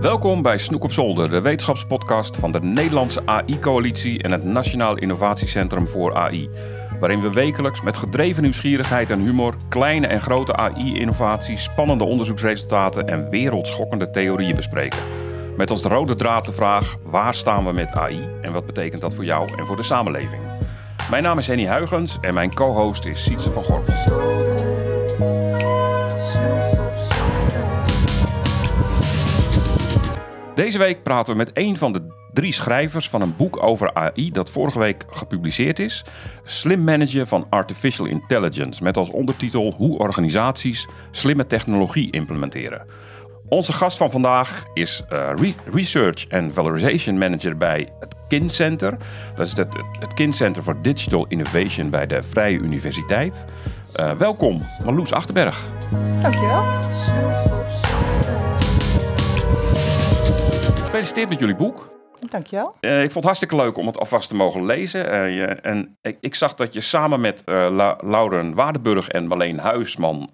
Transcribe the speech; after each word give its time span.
Welkom 0.00 0.42
bij 0.42 0.58
Snoek 0.58 0.84
op 0.84 0.92
Zolder, 0.92 1.30
de 1.30 1.40
wetenschapspodcast 1.40 2.36
van 2.36 2.52
de 2.52 2.60
Nederlandse 2.60 3.22
AI-coalitie 3.24 4.22
en 4.22 4.32
het 4.32 4.44
Nationaal 4.44 4.96
Innovatiecentrum 4.96 5.88
voor 5.88 6.14
AI. 6.14 6.50
Waarin 7.00 7.20
we 7.20 7.30
wekelijks 7.30 7.80
met 7.80 7.98
gedreven 7.98 8.42
nieuwsgierigheid 8.42 9.10
en 9.10 9.20
humor 9.20 9.54
kleine 9.68 10.06
en 10.06 10.20
grote 10.20 10.56
AI-innovaties, 10.56 11.62
spannende 11.62 12.04
onderzoeksresultaten 12.04 13.08
en 13.08 13.30
wereldschokkende 13.30 14.10
theorieën 14.10 14.56
bespreken. 14.56 14.98
Met 15.56 15.70
als 15.70 15.82
rode 15.82 16.14
draad 16.14 16.44
de 16.44 16.52
vraag: 16.52 16.96
waar 17.04 17.34
staan 17.34 17.64
we 17.64 17.72
met 17.72 17.92
AI 17.92 18.28
en 18.42 18.52
wat 18.52 18.66
betekent 18.66 19.00
dat 19.00 19.14
voor 19.14 19.24
jou 19.24 19.58
en 19.58 19.66
voor 19.66 19.76
de 19.76 19.82
samenleving? 19.82 20.42
Mijn 21.10 21.22
naam 21.22 21.38
is 21.38 21.46
Henny 21.46 21.66
Huigens 21.66 22.18
en 22.20 22.34
mijn 22.34 22.54
co-host 22.54 23.04
is 23.04 23.22
Sietse 23.22 23.50
van 23.50 23.62
Gorp. 23.62 23.88
Deze 30.60 30.78
week 30.78 31.02
praten 31.02 31.32
we 31.32 31.38
met 31.38 31.50
een 31.54 31.76
van 31.76 31.92
de 31.92 32.02
drie 32.32 32.52
schrijvers 32.52 33.08
van 33.08 33.22
een 33.22 33.36
boek 33.36 33.62
over 33.62 33.94
AI 33.94 34.30
dat 34.30 34.50
vorige 34.50 34.78
week 34.78 35.04
gepubliceerd 35.10 35.78
is. 35.78 36.04
Slim 36.44 36.84
Manager 36.84 37.26
van 37.26 37.46
Artificial 37.50 38.06
Intelligence. 38.06 38.82
Met 38.82 38.96
als 38.96 39.10
ondertitel 39.10 39.74
Hoe 39.76 39.98
organisaties 39.98 40.88
slimme 41.10 41.46
technologie 41.46 42.10
implementeren. 42.10 42.86
Onze 43.48 43.72
gast 43.72 43.96
van 43.96 44.10
vandaag 44.10 44.64
is 44.74 45.02
uh, 45.12 45.30
Research 45.72 46.28
and 46.28 46.54
Valorization 46.54 47.18
Manager 47.18 47.56
bij 47.56 47.88
het 48.00 48.14
KIN 48.28 48.50
Center. 48.50 48.96
Dat 49.34 49.46
is 49.46 49.56
het, 49.56 49.76
het 50.00 50.14
KIN 50.14 50.32
Center 50.32 50.62
for 50.62 50.82
Digital 50.82 51.26
Innovation 51.28 51.90
bij 51.90 52.06
de 52.06 52.22
Vrije 52.22 52.58
Universiteit. 52.58 53.44
Uh, 54.00 54.12
welkom, 54.12 54.62
Marloes 54.84 55.12
Achterberg. 55.12 55.64
Dankjewel. 56.22 56.64
Gefeliciteerd 60.90 61.28
met 61.28 61.38
jullie 61.38 61.56
boek. 61.56 61.90
Dankjewel. 62.30 62.76
Uh, 62.80 62.98
ik 62.98 63.02
vond 63.02 63.14
het 63.14 63.24
hartstikke 63.24 63.56
leuk 63.56 63.76
om 63.76 63.86
het 63.86 63.98
alvast 63.98 64.28
te 64.28 64.34
mogen 64.34 64.66
lezen. 64.66 65.06
Uh, 65.06 65.36
je, 65.36 65.44
en 65.46 65.96
ik, 66.02 66.16
ik, 66.20 66.34
zag 66.34 66.54
dat 66.54 66.72
je 66.72 66.80
samen 66.80 67.20
met 67.20 67.42
uh, 67.46 67.68
La 67.70 67.98
Lauren 68.00 68.54
Waardenburg 68.54 69.08
en 69.08 69.26
Marleen 69.26 69.58
Huisman 69.58 70.30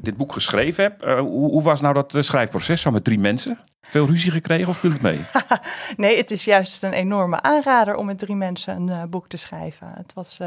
dit 0.00 0.16
boek 0.16 0.32
geschreven 0.32 0.84
hebt. 0.84 1.04
Hoe, 1.04 1.50
hoe, 1.50 1.62
was 1.62 1.80
nou 1.80 1.94
dat 1.94 2.16
schrijfproces 2.18 2.80
zo 2.80 2.90
met 2.90 3.04
drie 3.04 3.18
mensen? 3.18 3.58
Veel 3.88 4.06
ruzie 4.06 4.30
gekregen 4.30 4.68
of 4.68 4.76
viel 4.76 4.92
het 4.92 5.02
mee? 5.02 5.20
nee, 5.96 6.16
het 6.16 6.30
is 6.30 6.44
juist 6.44 6.82
een 6.82 6.92
enorme 6.92 7.42
aanrader 7.42 7.96
om 7.96 8.06
met 8.06 8.18
drie 8.18 8.36
mensen 8.36 8.88
een 8.88 9.10
boek 9.10 9.28
te 9.28 9.36
schrijven. 9.36 9.92
Het 9.96 10.12
was 10.14 10.40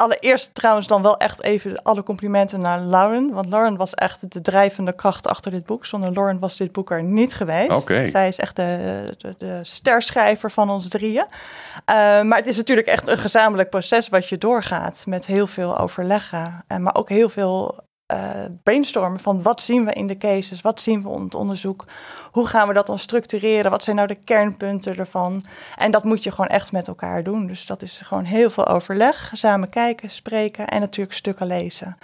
allereerst 0.00 0.54
trouwens 0.54 0.86
dan 0.86 1.02
wel 1.02 1.16
echt 1.16 1.42
even 1.42 1.82
alle 1.82 2.02
complimenten 2.02 2.60
naar 2.60 2.80
Lauren. 2.80 3.30
Want 3.32 3.48
Lauren 3.48 3.76
was 3.76 3.94
echt 3.94 4.32
de 4.32 4.40
drijvende 4.40 4.92
kracht 4.92 5.26
achter 5.26 5.50
dit 5.50 5.66
boek. 5.66 5.86
Zonder 5.86 6.12
Lauren 6.12 6.38
was 6.38 6.56
dit 6.56 6.72
boek 6.72 6.90
er 6.90 7.02
niet 7.02 7.34
geweest. 7.34 7.70
Okay. 7.70 8.06
Zij 8.06 8.28
is 8.28 8.38
echt 8.38 8.56
de, 8.56 9.04
de, 9.18 9.34
de 9.38 9.58
sterschrijver 9.62 10.50
van 10.50 10.70
ons 10.70 10.88
drieën. 10.88 11.24
Uh, 11.24 12.22
maar 12.22 12.38
het 12.38 12.46
is 12.46 12.56
natuurlijk 12.56 12.86
echt 12.86 13.08
een 13.08 13.18
gezamenlijk 13.18 13.70
proces 13.70 14.08
wat 14.08 14.28
je 14.28 14.38
doorgaat. 14.38 15.02
Met 15.06 15.26
heel 15.26 15.46
veel 15.46 15.78
overleggen. 15.78 16.64
En 16.66 16.82
maar 16.82 16.94
ook 16.94 17.08
heel 17.08 17.28
veel 17.28 17.78
uh, 18.12 18.30
brainstormen 18.62 19.20
van 19.20 19.42
wat 19.42 19.60
zien 19.60 19.84
we 19.84 19.92
in 19.92 20.06
de 20.06 20.16
cases, 20.16 20.60
wat 20.60 20.80
zien 20.80 21.02
we 21.02 21.10
in 21.10 21.22
het 21.22 21.34
onderzoek, 21.34 21.84
hoe 22.30 22.46
gaan 22.46 22.68
we 22.68 22.74
dat 22.74 22.86
dan 22.86 22.98
structureren, 22.98 23.70
wat 23.70 23.84
zijn 23.84 23.96
nou 23.96 24.08
de 24.08 24.18
kernpunten 24.24 24.96
ervan. 24.96 25.44
En 25.76 25.90
dat 25.90 26.04
moet 26.04 26.22
je 26.22 26.30
gewoon 26.30 26.50
echt 26.50 26.72
met 26.72 26.88
elkaar 26.88 27.22
doen. 27.22 27.46
Dus 27.46 27.66
dat 27.66 27.82
is 27.82 28.00
gewoon 28.04 28.24
heel 28.24 28.50
veel 28.50 28.66
overleg, 28.66 29.30
samen 29.32 29.70
kijken, 29.70 30.10
spreken 30.10 30.68
en 30.68 30.80
natuurlijk 30.80 31.16
stukken 31.16 31.46
lezen. 31.46 31.96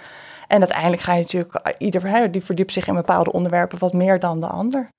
En 0.47 0.59
uiteindelijk 0.59 1.01
ga 1.01 1.13
je 1.13 1.21
natuurlijk, 1.21 1.75
ieder 1.77 2.31
die 2.31 2.43
verdiept 2.43 2.73
zich 2.73 2.87
in 2.87 2.95
bepaalde 2.95 3.31
onderwerpen 3.31 3.79
wat 3.79 3.93
meer 3.93 4.19
dan 4.19 4.39
de 4.39 4.47
ander. 4.47 4.89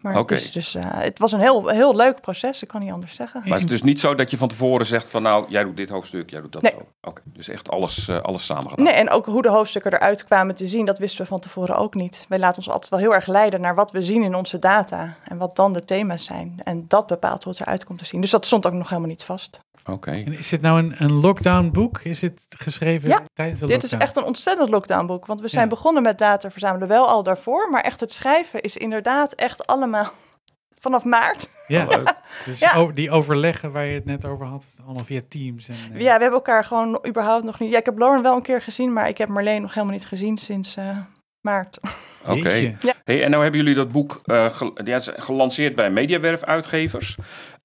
Maar 0.00 0.18
okay. 0.18 0.36
het, 0.36 0.46
is 0.46 0.52
dus, 0.52 0.74
uh, 0.74 0.82
het 0.86 1.18
was 1.18 1.32
een 1.32 1.40
heel, 1.40 1.68
heel 1.68 1.96
leuk 1.96 2.20
proces, 2.20 2.62
ik 2.62 2.68
kan 2.68 2.80
niet 2.80 2.92
anders 2.92 3.14
zeggen. 3.14 3.40
Maar 3.40 3.52
het 3.52 3.60
is 3.60 3.66
dus 3.66 3.82
niet 3.82 4.00
zo 4.00 4.14
dat 4.14 4.30
je 4.30 4.36
van 4.36 4.48
tevoren 4.48 4.86
zegt 4.86 5.10
van 5.10 5.22
nou, 5.22 5.44
jij 5.48 5.64
doet 5.64 5.76
dit 5.76 5.88
hoofdstuk, 5.88 6.30
jij 6.30 6.40
doet 6.40 6.52
dat 6.52 6.62
nee. 6.62 6.72
zo. 6.72 6.78
Oké, 6.78 7.08
okay. 7.08 7.22
dus 7.24 7.48
echt 7.48 7.70
alles, 7.70 8.08
uh, 8.08 8.20
alles 8.20 8.44
samen 8.44 8.70
gedaan. 8.70 8.84
Nee, 8.84 8.94
en 8.94 9.10
ook 9.10 9.26
hoe 9.26 9.42
de 9.42 9.48
hoofdstukken 9.48 9.92
eruit 9.92 10.24
kwamen 10.24 10.54
te 10.54 10.66
zien, 10.66 10.84
dat 10.84 10.98
wisten 10.98 11.22
we 11.22 11.28
van 11.28 11.40
tevoren 11.40 11.76
ook 11.76 11.94
niet. 11.94 12.26
Wij 12.28 12.38
laten 12.38 12.56
ons 12.56 12.70
altijd 12.70 12.90
wel 12.90 13.00
heel 13.00 13.14
erg 13.14 13.26
leiden 13.26 13.60
naar 13.60 13.74
wat 13.74 13.90
we 13.90 14.02
zien 14.02 14.22
in 14.22 14.34
onze 14.34 14.58
data 14.58 15.16
en 15.24 15.38
wat 15.38 15.56
dan 15.56 15.72
de 15.72 15.84
thema's 15.84 16.24
zijn. 16.24 16.60
En 16.62 16.84
dat 16.88 17.06
bepaalt 17.06 17.44
hoe 17.44 17.52
het 17.52 17.62
eruit 17.62 17.84
komt 17.84 17.98
te 17.98 18.04
zien. 18.04 18.20
Dus 18.20 18.30
dat 18.30 18.46
stond 18.46 18.66
ook 18.66 18.72
nog 18.72 18.88
helemaal 18.88 19.10
niet 19.10 19.24
vast. 19.24 19.60
Oké. 19.82 19.90
Okay. 19.92 20.20
Is 20.22 20.48
dit 20.48 20.60
nou 20.60 20.78
een, 20.78 20.94
een 20.98 21.12
lockdown 21.12 21.70
boek? 21.72 22.00
Is 22.02 22.20
het 22.20 22.46
geschreven 22.48 23.08
ja, 23.08 23.20
tijdens 23.34 23.58
de 23.60 23.66
dit 23.66 23.74
lockdown? 23.82 24.02
is 24.02 24.08
echt 24.08 24.16
een 24.16 24.24
ontzettend 24.24 24.68
lockdown 24.68 25.06
boek. 25.06 25.26
Want 25.26 25.40
we 25.40 25.48
zijn 25.48 25.62
Ja. 25.62 25.68
begonnen 25.70 26.02
met 26.02 26.18
data 26.18 26.50
verzamelen 26.50 26.88
wel 26.88 27.08
al 27.08 27.22
daarvoor. 27.22 27.70
Maar 27.70 27.80
echt 27.82 28.00
het 28.00 28.12
schrijven 28.12 28.60
is 28.60 28.76
inderdaad 28.76 29.32
echt 29.32 29.66
allemaal 29.66 30.10
vanaf 30.84 31.04
maart. 31.04 31.50
Ja, 31.66 31.82
Oh, 31.84 31.88
leuk. 31.88 32.14
dus 32.44 32.58
Ja. 32.58 32.86
die 32.94 33.10
overleggen 33.10 33.72
waar 33.72 33.86
je 33.86 33.94
het 33.94 34.04
net 34.04 34.24
over 34.24 34.46
had, 34.46 34.64
allemaal 34.84 35.04
via 35.04 35.20
Teams. 35.28 35.68
En, 35.68 35.74
eh, 35.92 36.00
Ja, 36.00 36.14
we 36.16 36.22
hebben 36.22 36.32
elkaar 36.32 36.64
gewoon 36.64 37.04
überhaupt 37.08 37.44
nog 37.44 37.58
niet... 37.58 37.72
Ja, 37.72 37.78
ik 37.78 37.84
heb 37.84 37.98
Lauren 37.98 38.22
wel 38.22 38.36
een 38.36 38.42
keer 38.42 38.62
gezien, 38.62 38.92
maar 38.92 39.08
ik 39.08 39.18
heb 39.18 39.28
Marleen 39.28 39.62
nog 39.62 39.74
helemaal 39.74 39.94
niet 39.96 40.06
gezien 40.06 40.38
sinds 40.38 40.76
eh, 40.76 40.98
maart. 41.40 41.78
Oké. 42.26 42.76
Hey, 43.04 43.24
en 43.24 43.30
nou 43.30 43.42
hebben 43.42 43.60
jullie 43.60 43.74
dat 43.74 43.92
boek 43.92 44.20
eh, 44.24 44.60
ja, 44.84 44.98
gelanceerd 44.98 45.74
bij 45.74 45.90
Mediawerf 45.90 46.42
Uitgevers. 46.44 47.16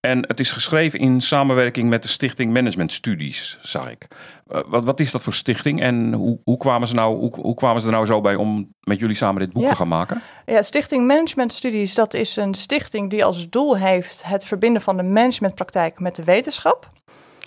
En 0.06 0.26
het 0.28 0.40
is 0.40 0.52
geschreven 0.52 1.00
in 1.00 1.22
samenwerking 1.22 1.90
met 1.90 2.02
de 2.02 2.08
Stichting 2.08 2.54
Management 2.54 2.92
Studies, 2.92 3.58
zag 3.62 3.90
ik. 3.90 4.08
Eh, 4.48 4.62
wat, 4.68 4.86
wat 4.86 5.00
is 5.00 5.12
dat 5.12 5.24
voor 5.24 5.34
stichting 5.34 5.82
en 5.82 6.14
hoe, 6.14 6.40
hoe, 6.44 6.58
kwamen 6.58 6.88
ze 6.88 6.94
nou, 6.94 7.18
hoe, 7.18 7.36
hoe 7.42 7.56
kwamen 7.56 7.82
ze 7.82 7.88
er 7.88 7.94
nou 7.94 8.06
zo 8.06 8.22
bij 8.22 8.36
om 8.36 8.74
met 8.80 9.00
jullie 9.00 9.16
samen 9.16 9.42
dit 9.42 9.54
boek 9.54 9.64
Ja. 9.64 9.70
te 9.70 9.76
gaan 9.76 9.88
maken? 9.88 10.22
Ja, 10.46 10.62
Stichting 10.62 11.08
Management 11.08 11.54
Studies, 11.54 11.94
dat 11.94 12.14
is 12.14 12.36
een 12.36 12.54
stichting 12.54 13.10
die 13.10 13.26
als 13.26 13.50
doel 13.50 13.78
heeft 13.78 14.24
het 14.26 14.46
verbinden 14.46 14.82
van 14.82 14.98
de 14.98 15.04
managementpraktijk 15.04 16.00
met 16.00 16.16
de 16.16 16.24
wetenschap. 16.24 16.88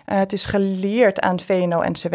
Eh, 0.04 0.18
het 0.18 0.32
is 0.32 0.46
gelieerd 0.46 1.20
aan 1.20 1.40
VNO-NCW. 1.40 2.14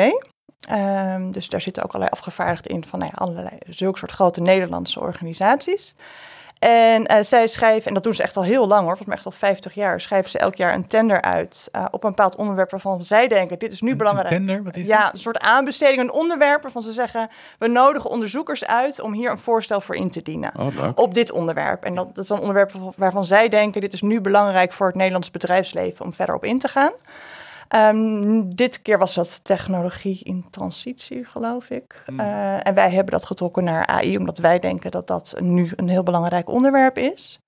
Ehm, 0.67 1.31
dus 1.31 1.49
daar 1.49 1.61
zitten 1.61 1.83
ook 1.83 1.93
allerlei 1.93 2.17
afgevaardigden 2.19 2.71
in 2.71 2.85
van 2.85 2.99
nou 2.99 3.11
ja, 3.15 3.25
allerlei 3.25 3.57
zulke 3.69 3.97
soort 3.97 4.11
grote 4.11 4.41
Nederlandse 4.41 4.99
organisaties. 4.99 5.95
En 6.63 7.05
eh, 7.05 7.23
zij 7.23 7.47
schrijven, 7.47 7.87
en 7.87 7.93
dat 7.93 8.03
doen 8.03 8.13
ze 8.13 8.23
echt 8.23 8.37
al 8.37 8.43
heel 8.43 8.67
lang 8.67 8.79
hoor, 8.79 8.87
volgens 8.97 9.07
mij 9.07 9.17
echt 9.17 9.25
al 9.25 9.31
50 9.31 9.73
jaar, 9.73 10.01
schrijven 10.01 10.31
ze 10.31 10.37
elk 10.37 10.55
jaar 10.55 10.73
een 10.73 10.87
tender 10.87 11.21
uit 11.21 11.69
eh, 11.71 11.85
op 11.91 12.03
een 12.03 12.09
bepaald 12.09 12.35
onderwerp 12.35 12.71
waarvan 12.71 13.03
zij 13.03 13.27
denken, 13.27 13.59
dit 13.59 13.71
is 13.71 13.81
nu 13.81 13.91
Een- 13.91 13.97
belangrijk. 13.97 14.31
Een 14.31 14.37
tender, 14.37 14.63
wat 14.63 14.75
is 14.75 14.85
Ja, 14.87 15.03
dat? 15.03 15.13
een 15.13 15.19
soort 15.19 15.39
aanbesteding, 15.39 15.99
een 16.01 16.11
onderwerp 16.11 16.61
waarvan 16.61 16.81
ze 16.81 16.91
zeggen, 16.91 17.29
we 17.59 17.67
nodigen 17.67 18.09
onderzoekers 18.09 18.65
uit 18.65 18.99
om 19.01 19.13
hier 19.13 19.31
een 19.31 19.37
voorstel 19.37 19.81
voor 19.81 19.95
in 19.95 20.09
te 20.09 20.21
dienen 20.21 20.51
Oh, 20.59 20.67
op 20.95 21.13
dit 21.13 21.31
onderwerp. 21.31 21.83
En 21.83 21.95
dat, 21.95 22.15
dat 22.15 22.23
is 22.23 22.29
een 22.29 22.39
onderwerp 22.39 22.71
waarvan 22.95 23.25
zij 23.25 23.49
denken: 23.49 23.81
dit 23.81 23.93
is 23.93 24.01
nu 24.01 24.21
belangrijk 24.21 24.73
voor 24.73 24.87
het 24.87 24.95
Nederlands 24.95 25.31
bedrijfsleven 25.31 26.05
om 26.05 26.13
verder 26.13 26.35
op 26.35 26.43
in 26.43 26.59
te 26.59 26.67
gaan. 26.67 26.91
Ehm, 27.73 28.41
dit 28.45 28.81
keer 28.81 28.97
was 28.97 29.13
dat 29.13 29.43
technologie 29.43 30.19
in 30.23 30.45
transitie, 30.49 31.25
geloof 31.25 31.69
ik. 31.69 32.03
Hmm. 32.05 32.19
Eh, 32.19 32.67
en 32.67 32.73
wij 32.73 32.89
hebben 32.91 33.13
dat 33.13 33.25
getrokken 33.25 33.63
naar 33.63 33.87
AI, 33.87 34.17
omdat 34.17 34.37
wij 34.37 34.59
denken 34.59 34.91
dat 34.91 35.07
dat 35.07 35.35
nu 35.39 35.71
een 35.75 35.87
heel 35.87 36.03
belangrijk 36.03 36.49
onderwerp 36.49 36.97
is. 36.97 37.39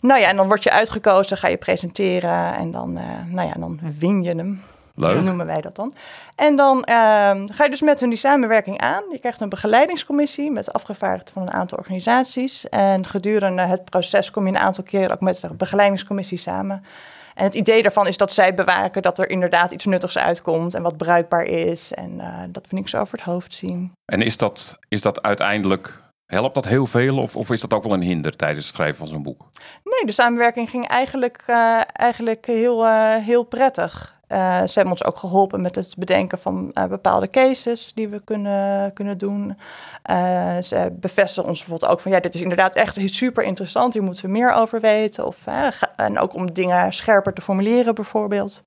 Nou 0.00 0.20
ja, 0.20 0.28
en 0.28 0.36
dan 0.36 0.46
word 0.46 0.62
je 0.62 0.70
uitgekozen, 0.70 1.36
ga 1.36 1.48
je 1.48 1.56
presenteren 1.56 2.54
en 2.54 2.70
dan, 2.70 2.96
eh, 2.96 3.04
nou 3.26 3.48
ja, 3.48 3.54
dan 3.54 3.80
win 3.98 4.22
je 4.22 4.34
hem. 4.34 4.62
Leuk. 4.94 5.22
noemen 5.22 5.46
wij 5.46 5.60
dat 5.60 5.76
dan. 5.76 5.94
En 6.34 6.56
dan 6.56 6.84
ehm, 6.84 7.46
ga 7.46 7.64
je 7.64 7.70
dus 7.70 7.80
met 7.80 8.00
hun 8.00 8.08
die 8.08 8.18
samenwerking 8.18 8.78
aan. 8.78 9.02
Je 9.10 9.18
krijgt 9.18 9.40
een 9.40 9.48
begeleidingscommissie 9.48 10.50
met 10.50 10.72
afgevaardigden 10.72 11.32
van 11.32 11.42
een 11.42 11.52
aantal 11.52 11.78
organisaties. 11.78 12.68
En 12.68 13.06
gedurende 13.06 13.62
het 13.62 13.84
proces 13.84 14.30
kom 14.30 14.46
je 14.46 14.52
een 14.52 14.58
aantal 14.58 14.84
keren 14.84 15.10
ook 15.10 15.20
met 15.20 15.40
de 15.40 15.54
begeleidingscommissie 15.54 16.38
samen. 16.38 16.84
En 17.38 17.44
het 17.44 17.54
idee 17.54 17.82
daarvan 17.82 18.06
is 18.06 18.16
dat 18.16 18.32
zij 18.32 18.54
bewaken 18.54 19.02
dat 19.02 19.18
er 19.18 19.30
inderdaad 19.30 19.72
iets 19.72 19.84
nuttigs 19.84 20.18
uitkomt 20.18 20.74
en 20.74 20.82
wat 20.82 20.96
bruikbaar 20.96 21.44
is. 21.44 21.92
En 21.92 22.20
eh, 22.20 22.42
dat 22.48 22.66
we 22.68 22.76
niks 22.76 22.94
over 22.94 23.18
het 23.18 23.26
hoofd 23.26 23.54
zien. 23.54 23.92
En 24.04 24.22
is 24.22 24.36
dat, 24.36 24.78
is 24.88 25.02
dat 25.02 25.22
uiteindelijk, 25.22 26.02
helpt 26.26 26.54
dat 26.54 26.64
heel 26.64 26.86
veel 26.86 27.18
of, 27.18 27.36
of 27.36 27.50
is 27.50 27.60
dat 27.60 27.74
ook 27.74 27.82
wel 27.82 27.92
een 27.92 28.02
hinder 28.02 28.36
tijdens 28.36 28.66
het 28.66 28.74
schrijven 28.74 28.98
van 28.98 29.08
zo'n 29.08 29.22
boek? 29.22 29.40
Nee, 29.84 30.04
de 30.04 30.12
samenwerking 30.12 30.70
ging 30.70 30.86
eigenlijk, 30.86 31.42
eh, 31.46 31.80
eigenlijk 31.92 32.46
heel, 32.46 32.86
eh, 32.86 33.16
heel 33.16 33.44
prettig. 33.44 34.17
Eh, 34.28 34.58
ze 34.58 34.72
hebben 34.72 34.92
ons 34.92 35.04
ook 35.04 35.18
geholpen 35.18 35.62
met 35.62 35.74
het 35.74 35.96
bedenken 35.96 36.38
van 36.38 36.70
eh, 36.72 36.84
bepaalde 36.84 37.28
cases 37.28 37.92
die 37.94 38.08
we 38.08 38.20
kunnen, 38.24 38.92
kunnen 38.92 39.18
doen. 39.18 39.56
Eh, 40.02 40.58
ze 40.58 40.96
bevestigen 41.00 41.48
ons 41.48 41.58
bijvoorbeeld 41.58 41.90
ook 41.92 42.00
van 42.00 42.12
ja, 42.12 42.20
dit 42.20 42.34
is 42.34 42.42
inderdaad 42.42 42.74
echt 42.74 42.98
super 43.04 43.44
interessant. 43.44 43.92
Hier 43.92 44.02
moeten 44.02 44.24
we 44.24 44.30
meer 44.30 44.52
over 44.52 44.80
weten. 44.80 45.26
Of, 45.26 45.46
eh, 45.46 45.66
en 45.94 46.18
ook 46.18 46.34
om 46.34 46.52
dingen 46.52 46.92
scherper 46.92 47.32
te 47.32 47.42
formuleren 47.42 47.94
bijvoorbeeld. 47.94 48.64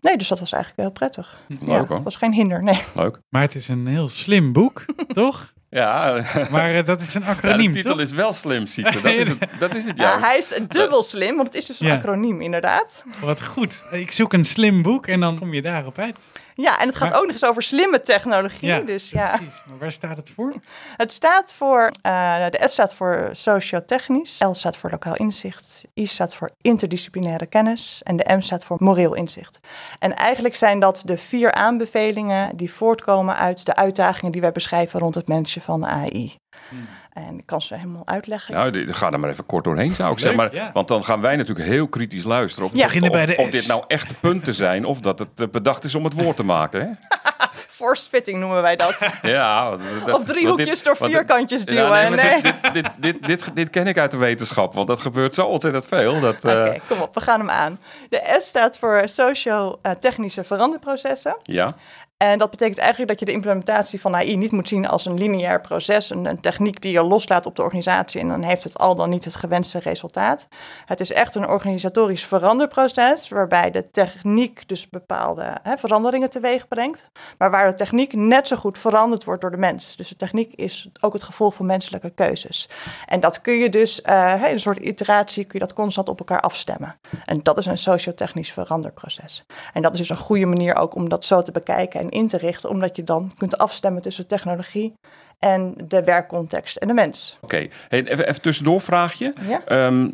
Nee, 0.00 0.16
dus 0.16 0.28
dat 0.28 0.40
was 0.40 0.52
eigenlijk 0.52 0.82
heel 0.82 0.92
prettig. 0.92 1.38
Leuk 1.48 1.68
ja, 1.68 1.86
hoor. 1.86 2.02
was 2.02 2.16
geen 2.16 2.32
hinder, 2.32 2.62
nee. 2.62 2.82
Leuk. 2.94 3.20
Maar 3.28 3.42
het 3.42 3.54
is 3.54 3.68
een 3.68 3.86
heel 3.86 4.08
slim 4.08 4.52
boek, 4.52 4.84
toch? 5.08 5.52
Ja, 5.70 6.22
Maar 6.50 6.74
eh, 6.74 6.84
dat 6.84 7.00
is 7.00 7.14
een 7.14 7.22
ja, 7.22 7.28
acroniem, 7.28 7.66
de 7.72 7.76
titel 7.76 7.92
toch? 7.92 8.00
is 8.00 8.10
wel 8.12 8.32
slim, 8.32 8.66
Sietse. 8.66 9.00
Dat 9.00 9.12
is 9.12 9.28
het, 9.28 9.38
dat 9.58 9.74
is 9.74 9.84
het 9.84 9.98
Ja, 9.98 10.04
juist. 10.04 10.24
hij 10.24 10.38
is 10.38 10.68
dubbel 10.68 11.02
slim, 11.02 11.34
want 11.36 11.46
het 11.46 11.56
is 11.56 11.66
dus 11.66 11.80
een 11.80 11.86
Ja. 11.86 11.94
acroniem 11.94 12.40
inderdaad. 12.40 13.04
Wat 13.20 13.42
goed. 13.44 13.84
Ik 13.90 14.12
zoek 14.12 14.32
een 14.32 14.44
slim 14.44 14.82
boek 14.82 15.06
en 15.06 15.20
dan 15.20 15.38
kom 15.38 15.54
je 15.54 15.62
daarop 15.62 15.98
uit. 15.98 16.16
Ja, 16.60 16.80
en 16.80 16.86
het 16.86 16.96
gaat 16.96 17.08
Maar- 17.08 17.18
ook 17.18 17.24
nog 17.24 17.32
eens 17.32 17.44
over 17.44 17.62
slimme 17.62 18.00
technologie. 18.00 18.84
dus 18.84 19.10
ja, 19.10 19.36
precies. 19.36 19.62
Maar 19.66 19.78
waar 19.78 19.92
staat 19.92 20.16
het 20.16 20.30
voor? 20.34 20.54
het 20.96 21.12
staat 21.12 21.54
voor, 21.54 21.90
eh, 22.02 22.44
de 22.50 22.60
S 22.68 22.72
staat 22.72 22.94
voor 22.94 23.28
sociotechnisch, 23.32 24.38
L 24.42 24.52
staat 24.52 24.76
voor 24.76 24.90
lokaal 24.90 25.14
inzicht, 25.16 25.82
I 25.94 26.06
staat 26.06 26.34
voor 26.34 26.50
interdisciplinaire 26.60 27.46
kennis 27.46 28.00
en 28.04 28.16
de 28.16 28.34
M 28.36 28.40
staat 28.40 28.64
voor 28.64 28.76
moreel 28.80 29.14
inzicht. 29.14 29.58
En 29.98 30.16
eigenlijk 30.16 30.54
zijn 30.54 30.80
dat 30.80 31.02
de 31.04 31.18
vier 31.18 31.52
aanbevelingen 31.52 32.56
die 32.56 32.72
voortkomen 32.72 33.36
uit 33.36 33.66
de 33.66 33.74
uitdagingen 33.76 34.32
die 34.32 34.40
wij 34.40 34.52
beschrijven 34.52 35.00
rond 35.00 35.14
het 35.14 35.28
managen 35.28 35.62
van 35.62 35.86
AI. 35.86 36.36
En 37.26 37.38
ik 37.38 37.46
kan 37.46 37.62
ze 37.62 37.74
helemaal 37.74 38.02
uitleggen. 38.06 38.54
Nou, 38.54 38.70
die- 38.70 38.92
ga 38.92 39.10
er 39.12 39.20
maar 39.20 39.30
even 39.30 39.46
kort 39.46 39.64
doorheen, 39.64 39.94
zou 39.94 40.12
ik 40.12 40.20
Leuk, 40.20 40.34
zeggen. 40.34 40.36
Maar, 40.58 40.64
ja. 40.64 40.70
Want 40.72 40.88
dan 40.88 41.04
gaan 41.04 41.20
wij 41.20 41.36
natuurlijk 41.36 41.68
heel 41.68 41.88
kritisch 41.88 42.24
luisteren. 42.24 42.68
Of, 42.68 42.74
Ja. 42.74 42.78
of- 42.78 42.84
Beginnen 42.86 43.10
bij 43.12 43.26
de 43.26 43.36
of 43.36 43.50
dit 43.50 43.66
nou 43.66 43.84
echte 43.86 44.14
punten 44.14 44.54
zijn, 44.54 44.84
of 44.84 45.00
dat 45.00 45.18
het 45.18 45.28
eh, 45.40 45.46
bedacht 45.52 45.84
is 45.84 45.94
om 45.94 46.04
het 46.04 46.12
woord 46.22 46.36
te 46.36 46.44
maken. 46.44 46.80
Hè? 46.80 46.86
Forced 47.68 48.08
fitting 48.08 48.38
noemen 48.38 48.62
wij 48.62 48.76
dat. 48.76 48.96
Ja, 49.22 49.70
dat- 49.70 50.14
of 50.14 50.24
driehoekjes 50.24 50.68
dit- 50.68 50.84
door 50.84 50.96
want- 50.98 51.12
vierkantjes 51.12 51.62
Ja, 51.64 51.66
duwen. 51.66 52.16
nee, 52.16 52.42
dit, 52.42 52.54
dit, 52.62 52.72
dit, 52.72 52.90
dit, 53.00 53.26
dit, 53.26 53.44
dit 53.54 53.70
ken 53.70 53.86
ik 53.86 53.98
uit 53.98 54.10
de 54.10 54.16
wetenschap, 54.16 54.74
want 54.74 54.86
dat 54.86 55.00
gebeurt 55.00 55.34
zo 55.34 55.46
ontzettend 55.46 55.86
veel. 55.86 56.20
Dat, 56.20 56.44
eh, 56.44 56.52
Oké, 56.52 56.78
kom 56.88 57.00
op, 57.00 57.14
we 57.14 57.20
gaan 57.20 57.40
hem 57.40 57.50
aan. 57.50 57.78
De 58.08 58.36
S 58.40 58.46
staat 58.48 58.78
voor 58.78 59.02
socio-technische 59.04 60.44
veranderprocessen. 60.44 61.36
Ja, 61.42 61.68
En 62.18 62.38
dat 62.38 62.50
betekent 62.50 62.78
eigenlijk 62.78 63.10
dat 63.10 63.20
je 63.20 63.26
de 63.26 63.32
implementatie 63.32 64.00
van 64.00 64.14
AI 64.14 64.36
niet 64.36 64.52
moet 64.52 64.68
zien 64.68 64.88
als 64.88 65.04
een 65.04 65.18
lineair 65.18 65.60
proces, 65.60 66.10
een, 66.10 66.24
een 66.24 66.40
techniek 66.40 66.82
die 66.82 66.92
je 66.92 67.02
loslaat 67.02 67.46
op 67.46 67.56
de 67.56 67.62
organisatie 67.62 68.20
en 68.20 68.28
dan 68.28 68.42
heeft 68.42 68.64
het 68.64 68.78
al 68.78 68.94
dan 68.94 69.10
niet 69.10 69.24
het 69.24 69.36
gewenste 69.36 69.78
resultaat. 69.78 70.48
Het 70.86 71.00
is 71.00 71.12
echt 71.12 71.34
een 71.34 71.48
organisatorisch 71.48 72.24
veranderproces 72.24 73.28
waarbij 73.28 73.70
de 73.70 73.90
techniek 73.90 74.68
dus 74.68 74.88
bepaalde 74.88 75.56
hè, 75.62 75.76
veranderingen 75.76 76.30
teweeg 76.30 76.68
brengt, 76.68 77.06
maar 77.38 77.50
waar 77.50 77.68
de 77.68 77.74
techniek 77.74 78.12
net 78.12 78.48
zo 78.48 78.56
goed 78.56 78.78
veranderd 78.78 79.24
wordt 79.24 79.40
door 79.40 79.50
de 79.50 79.56
mens. 79.56 79.96
Dus 79.96 80.08
de 80.08 80.16
techniek 80.16 80.52
is 80.54 80.88
ook 81.00 81.12
het 81.12 81.22
gevolg 81.22 81.54
van 81.54 81.66
menselijke 81.66 82.10
keuzes. 82.10 82.68
En 83.06 83.20
dat 83.20 83.40
kun 83.40 83.54
je 83.54 83.70
dus, 83.70 84.00
in 84.00 84.42
een 84.42 84.60
soort 84.60 84.78
iteratie, 84.78 85.44
kun 85.44 85.58
je 85.58 85.66
dat 85.66 85.76
constant 85.76 86.08
op 86.08 86.18
elkaar 86.18 86.40
afstemmen. 86.40 86.98
En 87.24 87.40
dat 87.42 87.58
is 87.58 87.66
een 87.66 87.78
sociotechnisch 87.78 88.52
veranderproces. 88.52 89.44
En 89.72 89.82
dat 89.82 89.92
is 89.92 89.98
dus 89.98 90.08
een 90.08 90.16
goede 90.16 90.46
manier 90.46 90.74
ook 90.74 90.94
om 90.94 91.08
dat 91.08 91.24
zo 91.24 91.42
te 91.42 91.52
bekijken 91.52 92.00
en 92.00 92.07
in 92.08 92.28
te 92.28 92.36
richten, 92.36 92.70
omdat 92.70 92.96
je 92.96 93.04
dan 93.04 93.30
kunt 93.38 93.58
afstemmen 93.58 94.02
tussen 94.02 94.26
technologie 94.26 94.94
en 95.38 95.74
de 95.84 96.04
werkcontext 96.04 96.76
en 96.76 96.88
de 96.88 96.94
mens. 96.94 97.38
oké. 97.40 97.66
Hey, 97.88 98.04
even, 98.04 98.28
even 98.28 98.42
tussendoor 98.42 98.80
vraagje. 98.80 99.34
Ja? 99.48 99.64
Ehm, 99.64 100.10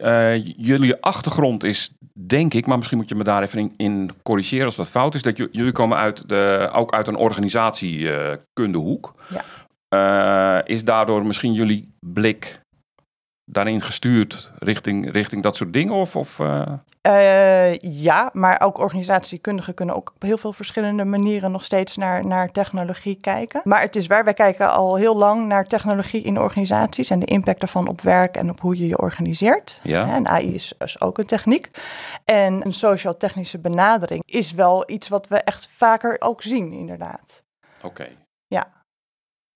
eh, 0.00 0.44
jullie 0.56 0.96
achtergrond 1.00 1.64
is, 1.64 1.90
denk 2.12 2.54
ik, 2.54 2.66
maar 2.66 2.76
misschien 2.76 2.98
moet 2.98 3.08
je 3.08 3.14
me 3.14 3.24
daar 3.24 3.42
even 3.42 3.58
in, 3.58 3.74
in 3.76 4.10
corrigeren 4.22 4.64
als 4.64 4.76
dat 4.76 4.88
fout 4.88 5.14
is, 5.14 5.22
dat 5.22 5.36
jullie 5.36 5.72
komen 5.72 5.96
uit 5.96 6.28
de, 6.28 6.70
ook 6.72 6.92
uit 6.92 7.06
een 7.06 7.16
organisatiekundehoek. 7.16 9.12
Ja. 9.28 9.44
Eh, 9.88 10.58
is 10.64 10.84
daardoor 10.84 11.26
misschien 11.26 11.52
jullie 11.52 11.94
blik 12.00 12.60
daarin 13.50 13.80
gestuurd 13.80 14.52
richting, 14.58 15.12
richting 15.12 15.42
dat 15.42 15.56
soort 15.56 15.72
dingen? 15.72 15.94
Of, 15.94 16.16
of, 16.16 16.38
eh? 16.40 16.72
Eh, 17.00 17.78
ja, 17.78 18.30
maar 18.32 18.60
ook 18.60 18.78
organisatiekundigen 18.78 19.74
kunnen 19.74 19.94
ook 19.96 20.12
op 20.14 20.22
heel 20.22 20.38
veel 20.38 20.52
verschillende 20.52 21.04
manieren 21.04 21.50
nog 21.50 21.64
steeds 21.64 21.96
naar, 21.96 22.26
naar 22.26 22.50
technologie 22.50 23.18
kijken. 23.20 23.60
Maar 23.64 23.80
het 23.80 23.96
is 23.96 24.06
waar, 24.06 24.24
wij 24.24 24.34
kijken 24.34 24.72
al 24.72 24.96
heel 24.96 25.16
lang 25.16 25.46
naar 25.46 25.66
technologie 25.66 26.22
in 26.22 26.38
organisaties 26.38 27.10
en 27.10 27.18
de 27.18 27.26
impact 27.26 27.60
daarvan 27.60 27.88
op 27.88 28.00
werk 28.00 28.36
en 28.36 28.50
op 28.50 28.60
hoe 28.60 28.78
je 28.78 28.86
je 28.86 28.98
organiseert. 28.98 29.80
Ja. 29.82 30.14
En 30.14 30.28
AI 30.28 30.54
is, 30.54 30.72
is 30.78 31.00
ook 31.00 31.18
een 31.18 31.26
techniek. 31.26 31.70
En 32.24 32.66
een 32.66 32.72
sociaal-technische 32.72 33.58
benadering 33.58 34.22
is 34.26 34.52
wel 34.52 34.90
iets 34.90 35.08
wat 35.08 35.28
we 35.28 35.36
echt 35.36 35.70
vaker 35.72 36.16
ook 36.18 36.42
zien, 36.42 36.72
inderdaad. 36.72 37.42
Oké. 37.82 38.08
Ja. 38.46 38.78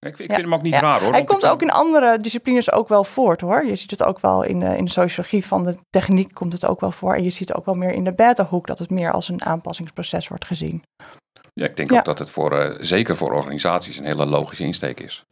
Ik, 0.06 0.18
ik 0.18 0.28
Ja. 0.28 0.34
vind 0.34 0.46
hem 0.46 0.54
ook 0.54 0.62
niet 0.62 0.72
Ja. 0.72 0.80
raar 0.80 1.00
hoor. 1.02 1.12
Hij 1.12 1.24
komt 1.24 1.46
ook 1.46 1.62
in 1.62 1.70
andere 1.70 2.18
disciplines 2.18 2.72
ook 2.72 2.88
wel 2.88 3.04
voort 3.04 3.40
hoor. 3.40 3.64
Je 3.64 3.76
ziet 3.76 3.90
het 3.90 4.02
ook 4.02 4.20
wel 4.20 4.42
in 4.42 4.60
de, 4.60 4.76
in 4.76 4.84
de 4.84 4.90
sociologie 4.90 5.46
van 5.46 5.64
de 5.64 5.76
techniek 5.90 6.34
komt 6.34 6.52
het 6.52 6.66
ook 6.66 6.80
wel 6.80 6.90
voor. 6.90 7.14
En 7.14 7.22
je 7.24 7.30
ziet 7.30 7.54
ook 7.54 7.64
wel 7.64 7.74
meer 7.74 7.92
in 7.92 8.04
de 8.04 8.12
beta-hoek 8.14 8.66
dat 8.66 8.78
het 8.78 8.90
meer 8.90 9.12
als 9.12 9.28
een 9.28 9.44
aanpassingsproces 9.44 10.28
wordt 10.28 10.44
gezien. 10.44 10.82
Ja, 11.54 11.64
ik 11.66 11.76
denk 11.76 11.90
Ja. 11.90 11.98
ook 11.98 12.04
dat 12.04 12.18
het 12.18 12.30
voor, 12.30 12.58
eh, 12.58 12.78
zeker 12.80 13.16
voor 13.16 13.32
organisaties 13.32 13.96
een 13.96 14.04
hele 14.04 14.26
logische 14.26 14.64
insteek 14.64 15.00
is. 15.00 15.24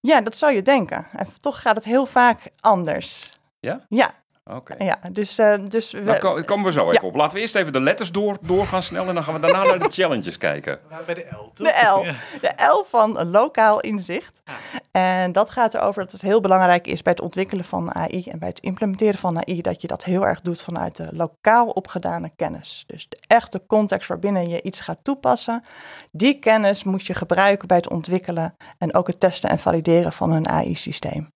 Ja, 0.00 0.20
dat 0.20 0.36
zou 0.36 0.52
je 0.52 0.62
denken. 0.62 1.06
En 1.12 1.26
toch 1.40 1.62
gaat 1.62 1.74
het 1.76 1.84
heel 1.84 2.06
vaak 2.06 2.38
anders. 2.60 3.32
Ja? 3.60 3.80
Ja, 3.88 4.14
Oké. 4.50 4.74
ja. 4.84 4.98
Dus, 5.12 5.38
eh, 5.38 5.54
dus 5.68 5.90
we, 5.92 6.02
Daar 6.02 6.18
ko- 6.18 6.42
komen 6.44 6.64
we 6.64 6.72
zo 6.72 6.84
Ja. 6.86 6.92
even 6.92 7.08
op. 7.08 7.14
Laten 7.14 7.34
we 7.36 7.42
eerst 7.42 7.54
even 7.54 7.72
de 7.72 7.80
letters 7.80 8.12
door, 8.12 8.36
doorgaan 8.40 8.82
snel 8.82 9.08
en 9.08 9.14
dan 9.14 9.24
gaan 9.24 9.34
we 9.34 9.40
daarna 9.40 9.62
naar 9.64 9.78
de 9.78 9.90
challenges 10.02 10.38
kijken. 10.38 10.78
Bij 11.06 11.14
de 11.14 11.26
L, 11.30 11.50
toch? 11.54 11.66
De 11.66 11.86
L. 11.86 12.02
De 12.40 12.52
L 12.64 12.84
van 12.90 13.18
een 13.18 13.30
lokaal 13.30 13.80
inzicht. 13.80 14.42
En 14.90 15.32
dat 15.32 15.50
gaat 15.50 15.74
erover 15.74 16.02
dat 16.02 16.12
het 16.12 16.20
heel 16.20 16.40
belangrijk 16.40 16.86
is 16.86 17.02
bij 17.02 17.12
het 17.12 17.22
ontwikkelen 17.22 17.64
van 17.64 17.94
AI 17.94 18.24
en 18.24 18.38
bij 18.38 18.48
het 18.48 18.60
implementeren 18.60 19.18
van 19.18 19.36
AI, 19.36 19.60
dat 19.62 19.80
je 19.80 19.86
dat 19.86 20.04
heel 20.04 20.26
erg 20.26 20.40
doet 20.40 20.62
vanuit 20.62 20.96
de 20.96 21.08
lokaal 21.12 21.66
opgedane 21.68 22.30
kennis. 22.36 22.84
Dus 22.86 23.06
de 23.08 23.18
echte 23.26 23.62
context 23.66 24.08
waarbinnen 24.08 24.48
je 24.48 24.62
iets 24.62 24.80
gaat 24.80 24.98
toepassen, 25.02 25.64
die 26.10 26.38
kennis 26.38 26.84
moet 26.84 27.06
je 27.06 27.14
gebruiken 27.14 27.68
bij 27.68 27.76
het 27.76 27.90
ontwikkelen 27.90 28.56
en 28.78 28.94
ook 28.94 29.06
het 29.06 29.20
testen 29.20 29.50
en 29.50 29.58
valideren 29.58 30.12
van 30.12 30.32
een 30.32 30.48
AI-systeem. 30.48 31.32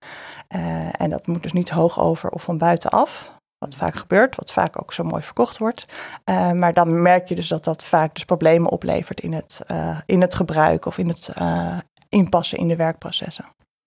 Eh, 0.55 1.00
en 1.00 1.11
dat 1.11 1.26
moet 1.26 1.43
dus 1.43 1.52
niet 1.52 1.69
hoog 1.69 2.00
over 2.00 2.31
of 2.31 2.43
van 2.43 2.58
buitenaf. 2.58 3.38
Wat 3.58 3.75
vaak 3.75 3.94
gebeurt, 3.94 4.37
wat 4.37 4.52
vaak 4.52 4.82
ook 4.82 4.93
zo 4.93 5.05
mooi 5.05 5.23
verkocht 5.23 5.58
wordt. 5.58 5.85
Eh, 6.25 6.52
maar 6.52 6.73
dan 6.73 7.02
merk 7.02 7.29
je 7.29 7.35
dus 7.35 7.49
dat 7.49 7.64
dat 7.64 7.85
vaak 7.85 8.14
dus 8.14 8.25
problemen 8.25 8.70
oplevert 8.70 9.20
in 9.20 9.32
het, 9.32 9.61
eh, 9.67 9.99
in 10.06 10.20
het 10.20 10.35
gebruik 10.35 10.87
of 10.87 10.99
in 10.99 11.08
het 11.08 11.32
inpassen 12.08 12.58
in 12.58 12.69
de 12.69 12.76
werkprocessen. 12.76 13.44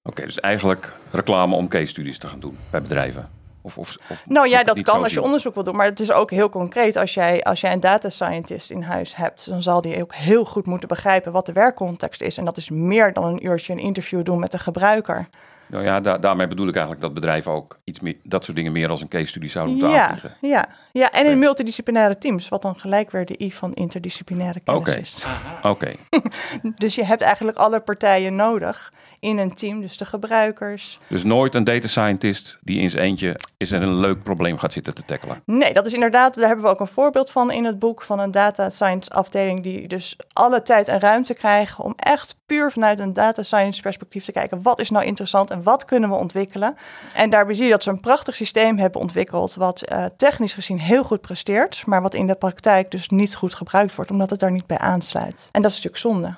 Oké, 0.10 0.26
dus 0.26 0.40
eigenlijk 0.40 0.94
reclame 1.12 1.56
om 1.56 1.68
case 1.68 1.86
studies 1.86 2.18
te 2.18 2.28
gaan 2.28 2.40
doen 2.40 2.58
bij 2.70 2.82
bedrijven. 2.82 3.30
Of, 3.62 3.78
of, 3.78 3.98
Nou 4.26 4.50
ja, 4.50 4.64
dat 4.64 4.82
kan 4.82 5.04
als 5.04 5.14
je 5.14 5.22
onderzoek 5.22 5.54
wil 5.54 5.64
doen. 5.64 5.76
Maar 5.76 5.86
het 5.86 6.00
is 6.00 6.12
ook 6.12 6.32
heel 6.32 6.50
concreet. 6.50 6.96
Als 6.96 7.14
jij, 7.14 7.44
als 7.44 7.62
jij 7.62 7.72
een 7.72 7.80
data 7.80 8.10
scientist 8.10 8.72
in 8.72 8.82
huis 8.82 9.16
hebt, 9.16 9.50
dan 9.50 9.62
zal 9.62 9.82
die 9.82 10.02
ook 10.02 10.14
heel 10.14 10.46
goed 10.46 10.66
moeten 10.66 10.88
begrijpen 10.88 11.32
wat 11.32 11.46
de 11.46 11.54
werkcontext 11.54 12.22
is. 12.22 12.38
En 12.38 12.46
dat 12.46 12.58
is 12.58 12.70
meer 12.70 13.14
dan 13.14 13.24
een 13.24 13.46
uurtje 13.46 13.74
een 13.74 13.80
interview 13.80 14.24
doen 14.24 14.40
met 14.40 14.54
een 14.54 14.60
gebruiker. 14.60 15.28
Nou 15.74 15.86
ja, 15.86 16.00
da- 16.00 16.18
daarmee 16.18 16.48
bedoel 16.48 16.68
ik 16.68 16.74
eigenlijk 16.74 17.02
dat 17.06 17.14
bedrijven 17.14 17.52
ook 17.52 17.80
iets 17.84 18.00
meer, 18.00 18.16
dat 18.24 18.44
soort 18.44 18.58
dingen 18.58 18.72
meer 18.72 18.90
als 18.90 19.02
een 19.02 19.08
case 19.08 19.26
studie 19.26 19.50
zouden 19.50 19.76
moeten 19.76 19.94
Ja, 19.94 20.02
aanvliegen. 20.10 20.38
ja, 20.42 20.68
ja, 20.94 21.12
en 21.12 21.26
in 21.26 21.40
multidisciplinaire 21.40 22.18
teams, 22.18 22.50
wat 22.50 22.62
dan 22.62 22.76
gelijk 22.76 23.12
weer 23.12 23.26
de 23.26 23.44
I 23.44 23.54
van 23.54 23.74
interdisciplinaire 23.74 24.60
kennis 24.60 24.82
Oké. 24.82 25.00
is. 25.00 25.26
Oké, 25.64 25.94
Dus 26.84 26.96
je 26.96 27.06
hebt 27.06 27.22
eigenlijk 27.22 27.58
alle 27.58 27.80
partijen 27.80 28.36
nodig 28.36 28.92
in 29.24 29.38
een 29.38 29.54
team. 29.54 29.82
Dus 29.82 29.98
de 29.98 30.06
gebruikers, 30.06 31.00
dus 31.08 31.24
nooit 31.24 31.56
een 31.56 31.64
data 31.64 31.88
scientist 31.88 32.60
die 32.62 32.80
in 32.80 32.90
zijn 32.90 33.04
eentje 33.04 33.40
is 33.58 33.72
een 33.72 34.00
leuk 34.00 34.24
probleem 34.24 34.58
gaat 34.58 34.74
zitten 34.74 34.96
te 34.96 35.04
tackelen. 35.06 35.42
Nee, 35.46 35.74
dat 35.74 35.86
is 35.86 35.94
inderdaad, 35.94 36.36
daar 36.36 36.48
hebben 36.48 36.66
we 36.66 36.72
ook 36.72 36.80
een 36.80 36.88
voorbeeld 36.88 37.32
van 37.32 37.52
in 37.52 37.66
het 37.66 37.80
boek 37.80 38.02
van 38.02 38.20
een 38.20 38.32
data 38.32 38.70
science 38.70 39.10
afdeling 39.10 39.64
die 39.64 39.88
dus 39.88 40.16
alle 40.34 40.64
tijd 40.64 40.88
en 40.88 41.00
ruimte 41.00 41.34
krijgen 41.34 41.84
om 41.84 41.94
echt 41.96 42.36
puur 42.46 42.72
vanuit 42.72 43.00
een 43.00 43.14
data 43.14 43.44
science 43.44 43.82
perspectief 43.82 44.26
te 44.26 44.32
kijken 44.32 44.62
wat 44.62 44.80
is 44.80 44.90
nou 44.90 45.06
interessant 45.06 45.52
en 45.52 45.64
wat 45.64 45.86
kunnen 45.86 46.10
we 46.10 46.16
ontwikkelen. 46.16 46.76
En 47.14 47.30
daarbij 47.30 47.56
zie 47.56 47.66
je 47.66 47.72
dat 47.72 47.84
ze 47.84 47.90
een 47.90 48.00
prachtig 48.00 48.36
systeem 48.36 48.78
hebben 48.78 49.02
ontwikkeld 49.02 49.54
wat 49.54 49.82
eh, 49.82 50.06
technisch 50.18 50.54
gezien 50.54 50.80
heel 50.84 51.04
goed 51.04 51.22
presteert, 51.22 51.86
maar 51.86 52.02
wat 52.02 52.14
in 52.14 52.28
de 52.28 52.36
praktijk 52.36 52.92
dus 52.92 53.10
niet 53.10 53.36
goed 53.36 53.54
gebruikt 53.54 53.96
wordt 53.96 54.12
omdat 54.12 54.30
het 54.30 54.40
daar 54.40 54.52
niet 54.52 54.68
bij 54.68 54.78
aansluit. 54.78 55.50
En 55.52 55.62
dat 55.62 55.72
is 55.72 55.82
natuurlijk 55.82 56.04
zonde. 56.04 56.36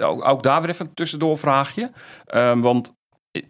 Ook, 0.00 0.24
ook 0.24 0.42
daar 0.42 0.60
weer 0.60 0.70
even 0.70 0.86
een 0.86 0.94
tussendoor 0.94 1.38
vraagje. 1.38 1.90
Ehm, 2.24 2.60
want 2.60 2.92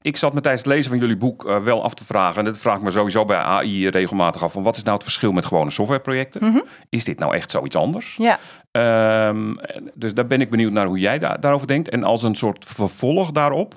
ik 0.02 0.16
zat 0.16 0.34
me 0.34 0.40
tijdens 0.40 0.64
het 0.64 0.72
lezen 0.72 0.90
van 0.90 0.98
jullie 0.98 1.16
boek 1.16 1.48
eh, 1.48 1.56
wel 1.56 1.82
af 1.82 1.94
te 1.94 2.04
vragen. 2.04 2.38
En 2.38 2.44
dat 2.44 2.58
vraag 2.58 2.76
ik 2.76 2.82
me 2.82 2.90
sowieso 2.90 3.24
bij 3.24 3.36
AI 3.36 3.88
regelmatig 3.88 4.44
af. 4.44 4.52
Van 4.52 4.62
wat 4.62 4.76
is 4.76 4.82
nou 4.82 4.94
het 4.94 5.04
verschil 5.04 5.32
met 5.32 5.44
gewone 5.44 5.70
softwareprojecten? 5.70 6.44
Mhm. 6.44 6.60
Is 6.88 7.04
dit 7.04 7.18
nou 7.18 7.34
echt 7.34 7.50
zoiets 7.50 7.76
anders? 7.76 8.16
Ja. 8.16 8.38
Ehm, 8.70 9.54
dus 9.94 10.14
daar 10.14 10.26
ben 10.26 10.40
ik 10.40 10.50
benieuwd 10.50 10.72
naar 10.72 10.86
hoe 10.86 10.98
jij 10.98 11.18
daar, 11.18 11.40
daarover 11.40 11.66
denkt. 11.66 11.88
En 11.88 12.04
als 12.04 12.22
een 12.22 12.34
soort 12.34 12.64
vervolg 12.64 13.30
daarop. 13.30 13.74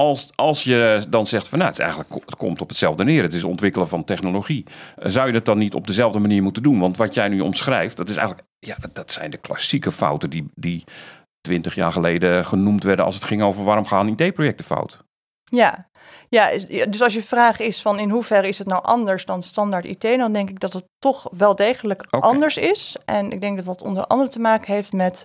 Als, 0.00 0.30
als 0.34 0.64
je 0.64 1.04
dan 1.08 1.26
zegt 1.26 1.48
van 1.48 1.58
nou, 1.58 1.70
het, 1.70 1.78
is 1.78 1.84
eigenlijk, 1.84 2.24
het 2.24 2.36
komt 2.36 2.60
op 2.60 2.68
hetzelfde 2.68 3.04
neer. 3.04 3.22
Het 3.22 3.32
is 3.32 3.44
ontwikkelen 3.44 3.88
van 3.88 4.04
technologie. 4.04 4.64
Eh, 4.96 5.10
Zou 5.10 5.26
je 5.26 5.32
dat 5.32 5.44
dan 5.44 5.58
niet 5.58 5.74
op 5.74 5.86
dezelfde 5.86 6.18
manier 6.18 6.42
moeten 6.42 6.62
doen? 6.62 6.78
Want 6.78 6.96
wat 6.96 7.14
jij 7.14 7.28
nu 7.28 7.40
omschrijft, 7.40 7.96
dat 7.96 8.08
is 8.08 8.16
eigenlijk, 8.16 8.48
ja, 8.58 8.76
dat, 8.92 9.10
zijn 9.10 9.30
de 9.30 9.36
klassieke 9.36 9.92
fouten 9.92 10.30
die, 10.30 10.46
die 10.54 10.84
20 11.40 11.74
jaar 11.74 11.92
geleden 11.92 12.44
genoemd 12.44 12.82
werden 12.82 13.04
als 13.04 13.14
het 13.14 13.24
ging 13.24 13.42
over 13.42 13.64
waarom 13.64 13.84
gaan 13.84 14.08
IT-projecten 14.08 14.64
fout. 14.64 15.04
Ja. 15.44 15.88
Ja, 16.28 16.50
dus 16.88 17.02
als 17.02 17.14
je 17.14 17.22
vraag 17.22 17.60
is 17.60 17.82
van 17.82 17.98
in 17.98 18.10
hoeverre 18.10 18.48
is 18.48 18.58
het 18.58 18.66
nou 18.66 18.82
anders 18.84 19.24
dan 19.24 19.42
standaard 19.42 19.86
IT, 19.86 20.02
dan 20.02 20.32
denk 20.32 20.50
ik 20.50 20.60
dat 20.60 20.72
het 20.72 20.84
toch 20.98 21.28
wel 21.36 21.54
degelijk 21.54 22.06
anders 22.10 22.56
is. 22.56 22.96
En 23.04 23.32
ik 23.32 23.40
denk 23.40 23.56
dat 23.56 23.64
dat 23.64 23.82
onder 23.82 24.06
andere 24.06 24.30
te 24.30 24.38
maken 24.38 24.74
heeft 24.74 24.92
met 24.92 25.24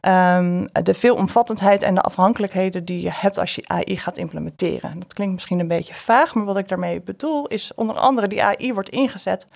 ehm, 0.00 0.66
de 0.82 0.94
veelomvattendheid 0.94 1.82
en 1.82 1.94
de 1.94 2.00
afhankelijkheden 2.00 2.84
die 2.84 3.02
je 3.02 3.12
hebt 3.12 3.38
als 3.38 3.54
je 3.54 3.68
AI 3.68 3.96
gaat 3.96 4.16
implementeren. 4.16 4.98
Dat 4.98 5.12
klinkt 5.12 5.34
misschien 5.34 5.58
een 5.58 5.68
beetje 5.68 5.94
vaag, 5.94 6.34
maar 6.34 6.44
wat 6.44 6.58
ik 6.58 6.68
daarmee 6.68 7.00
bedoel 7.00 7.46
is 7.46 7.72
onder 7.74 7.96
andere 7.96 8.26
die 8.26 8.42
AI 8.42 8.74
wordt 8.74 8.88
ingezet 8.88 9.46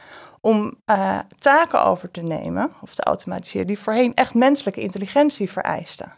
om 0.40 0.74
eh, 0.84 1.18
taken 1.38 1.84
over 1.84 2.10
te 2.10 2.22
nemen 2.22 2.72
of 2.80 2.94
te 2.94 3.02
automatiseren 3.02 3.66
die 3.66 3.78
voorheen 3.78 4.14
echt 4.14 4.34
menselijke 4.34 4.80
intelligentie 4.80 5.50
vereisten. 5.50 6.12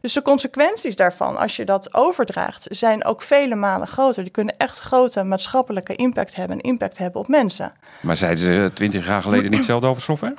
Dus 0.00 0.12
de 0.12 0.22
consequenties 0.22 0.96
daarvan, 0.96 1.36
als 1.36 1.56
je 1.56 1.64
dat 1.64 1.94
overdraagt, 1.94 2.66
zijn 2.70 3.04
ook 3.04 3.22
vele 3.22 3.54
malen 3.54 3.88
groter. 3.88 4.22
Die 4.22 4.32
kunnen 4.32 4.56
echt 4.56 4.80
grote 4.80 5.22
maatschappelijke 5.22 5.94
impact 5.96 6.34
hebben 6.34 6.56
en 6.56 6.62
impact 6.62 6.98
hebben 6.98 7.20
op 7.20 7.28
mensen. 7.28 7.72
Maar 8.00 8.16
zeiden 8.16 8.38
ze 8.38 8.70
twintig 8.74 9.06
jaar 9.06 9.22
geleden 9.22 9.44
niet 9.44 9.56
hetzelfde 9.56 9.86
over 9.86 10.02
software? 10.02 10.34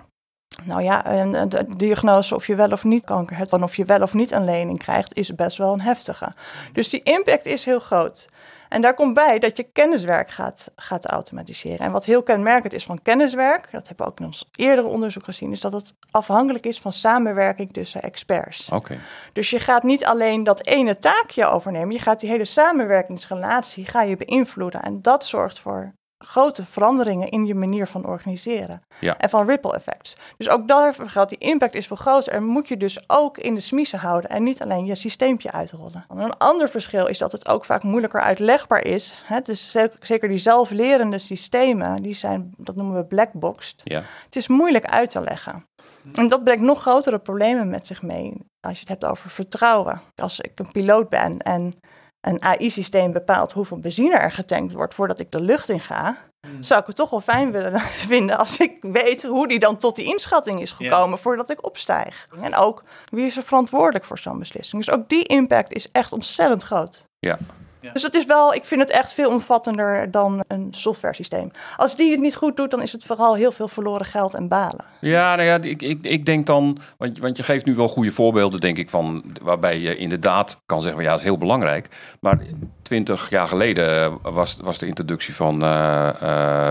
Nou 0.63 0.83
ja, 0.83 1.05
en 1.05 1.49
de 1.49 1.65
diagnose 1.77 2.35
of 2.35 2.47
je 2.47 2.55
wel 2.55 2.71
of 2.71 2.83
niet 2.83 3.05
kanker 3.05 3.37
hebt 3.37 3.51
en 3.51 3.63
of 3.63 3.75
je 3.75 3.85
wel 3.85 4.01
of 4.01 4.13
niet 4.13 4.31
een 4.31 4.45
lening 4.45 4.79
krijgt, 4.79 5.15
is 5.15 5.35
best 5.35 5.57
wel 5.57 5.73
een 5.73 5.81
heftige. 5.81 6.33
Dus 6.73 6.89
die 6.89 7.03
impact 7.03 7.45
is 7.45 7.65
heel 7.65 7.79
groot. 7.79 8.27
En 8.71 8.81
daar 8.81 8.93
komt 8.93 9.13
bij 9.13 9.39
dat 9.39 9.57
je 9.57 9.63
kenniswerk 9.63 10.29
gaat, 10.29 10.71
gaat 10.75 11.05
automatiseren. 11.05 11.79
En 11.79 11.91
wat 11.91 12.05
heel 12.05 12.23
kenmerkend 12.23 12.73
is 12.73 12.85
van 12.85 13.01
kenniswerk, 13.01 13.71
dat 13.71 13.87
hebben 13.87 14.05
we 14.05 14.11
ook 14.11 14.19
in 14.19 14.25
ons 14.25 14.49
eerdere 14.55 14.87
onderzoek 14.87 15.23
gezien, 15.23 15.51
is 15.51 15.61
dat 15.61 15.73
het 15.73 15.93
afhankelijk 16.11 16.65
is 16.65 16.79
van 16.79 16.91
samenwerking 16.91 17.73
tussen 17.73 18.01
experts. 18.01 18.69
Oké. 18.69 18.97
Dus 19.33 19.49
je 19.49 19.59
gaat 19.59 19.83
niet 19.83 20.05
alleen 20.05 20.43
dat 20.43 20.65
ene 20.65 20.97
taakje 20.97 21.45
overnemen, 21.45 21.93
je 21.93 21.99
gaat 21.99 22.19
die 22.19 22.29
hele 22.29 22.45
samenwerkingsrelatie 22.45 23.85
ga 23.85 24.01
je 24.01 24.17
beïnvloeden. 24.17 24.81
En 24.81 25.01
dat 25.01 25.25
zorgt 25.25 25.59
voor 25.59 25.93
grote 26.23 26.65
veranderingen 26.65 27.29
in 27.29 27.45
je 27.45 27.55
manier 27.55 27.87
van 27.87 28.05
organiseren. 28.05 28.81
Ja. 28.99 29.17
En 29.17 29.29
van 29.29 29.47
ripple 29.47 29.73
effects. 29.75 30.15
Dus 30.37 30.49
ook 30.49 30.67
daarvoor 30.67 31.09
geldt, 31.09 31.29
die 31.29 31.39
impact 31.39 31.75
is 31.75 31.87
veel 31.87 31.95
groter. 31.95 32.33
En 32.33 32.43
moet 32.43 32.67
je 32.67 32.77
dus 32.77 33.09
ook 33.09 33.37
in 33.37 33.53
de 33.53 33.59
smiezen 33.59 33.99
houden 33.99 34.29
en 34.29 34.43
niet 34.43 34.61
alleen 34.61 34.85
je 34.85 34.95
systeempje 34.95 35.51
uitrollen. 35.51 36.05
Een 36.09 36.37
ander 36.37 36.69
verschil 36.69 37.07
is 37.07 37.17
dat 37.17 37.31
het 37.31 37.47
ook 37.47 37.65
vaak 37.65 37.83
moeilijker 37.83 38.21
uitlegbaar 38.21 38.85
is. 38.85 39.23
Hè? 39.25 39.39
Dus 39.41 39.71
ze- 39.71 39.91
zeker 40.01 40.27
die 40.29 40.37
zelflerende 40.37 41.17
systemen, 41.19 42.01
die 42.01 42.13
zijn, 42.13 42.53
dat 42.57 42.75
noemen 42.75 42.95
we 42.95 43.05
blackboxed. 43.05 43.81
Ja. 43.83 44.03
Het 44.25 44.35
is 44.35 44.47
moeilijk 44.47 44.85
uit 44.85 45.09
te 45.09 45.21
leggen. 45.21 45.65
En 46.13 46.27
dat 46.27 46.43
brengt 46.43 46.61
nog 46.63 46.81
grotere 46.81 47.19
problemen 47.19 47.69
met 47.69 47.87
zich 47.87 48.01
mee 48.01 48.33
als 48.59 48.73
je 48.73 48.79
het 48.79 48.89
hebt 48.89 49.05
over 49.05 49.29
vertrouwen. 49.29 50.01
Als 50.15 50.39
ik 50.39 50.51
een 50.59 50.71
piloot 50.71 51.09
ben 51.09 51.39
en 51.39 51.73
een 52.21 52.41
AI-systeem 52.41 53.11
bepaalt 53.11 53.51
hoeveel 53.51 53.79
benzine 53.79 54.15
er 54.15 54.31
getankt 54.31 54.73
wordt 54.73 54.93
voordat 54.93 55.19
ik 55.19 55.31
de 55.31 55.41
lucht 55.41 55.69
in 55.69 55.79
ga, 55.79 56.17
zou 56.59 56.81
ik 56.81 56.87
het 56.87 56.95
toch 56.95 57.09
wel 57.09 57.21
fijn 57.21 57.51
willen 57.51 57.79
vinden 58.11 58.37
als 58.37 58.57
ik 58.57 58.77
weet 58.81 59.23
hoe 59.23 59.47
die 59.47 59.59
dan 59.59 59.77
tot 59.77 59.95
die 59.95 60.05
inschatting 60.05 60.61
is 60.61 60.71
gekomen 60.71 61.19
voordat 61.19 61.49
ik 61.49 61.65
opstijg. 61.65 62.27
En 62.41 62.55
ook 62.55 62.83
wie 63.09 63.25
is 63.25 63.37
er 63.37 63.43
verantwoordelijk 63.43 64.05
voor 64.05 64.19
zo'n 64.19 64.39
beslissing. 64.39 64.85
Dus 64.85 64.95
ook 64.95 65.09
die 65.09 65.23
impact 65.23 65.73
is 65.73 65.91
echt 65.91 66.13
ontzettend 66.13 66.63
groot. 66.63 67.05
Ja. 67.19 67.37
Ja. 67.81 67.91
Dus 67.91 68.03
het 68.03 68.15
is 68.15 68.25
wel, 68.25 68.53
ik 68.53 68.65
vind 68.65 68.81
het 68.81 68.89
echt 68.89 69.13
veel 69.13 69.29
omvattender 69.29 70.11
dan 70.11 70.43
een 70.47 70.67
software 70.71 71.13
systeem. 71.15 71.51
Als 71.77 71.95
die 71.95 72.11
het 72.11 72.19
niet 72.19 72.35
goed 72.35 72.57
doet, 72.57 72.71
dan 72.71 72.81
is 72.81 72.91
het 72.91 73.03
vooral 73.05 73.35
heel 73.35 73.51
veel 73.51 73.67
verloren 73.67 74.05
geld 74.05 74.33
en 74.33 74.47
balen. 74.47 74.85
Ja, 74.99 75.35
nou 75.35 75.47
ja, 75.47 75.55
ik, 75.61 75.81
ik, 75.81 75.99
ik 76.01 76.25
denk 76.25 76.45
dan, 76.45 76.77
want, 76.97 77.19
want 77.19 77.37
je 77.37 77.43
geeft 77.43 77.65
nu 77.65 77.75
wel 77.75 77.87
goede 77.87 78.11
voorbeelden, 78.11 78.59
denk 78.59 78.77
ik, 78.77 78.89
van 78.89 79.23
waarbij 79.41 79.79
je 79.79 79.95
inderdaad 79.97 80.61
kan 80.65 80.81
zeggen, 80.81 80.95
van, 80.95 81.03
ja, 81.03 81.09
dat 81.11 81.19
is 81.19 81.25
heel 81.25 81.37
belangrijk. 81.37 81.87
Maar 82.19 82.39
twintig 82.81 83.29
jaar 83.29 83.47
geleden 83.47 84.17
was, 84.21 84.57
was 84.61 84.77
de 84.77 84.87
introductie 84.87 85.35
van 85.35 85.61
eh, 85.63 86.07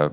eh, 0.05 0.11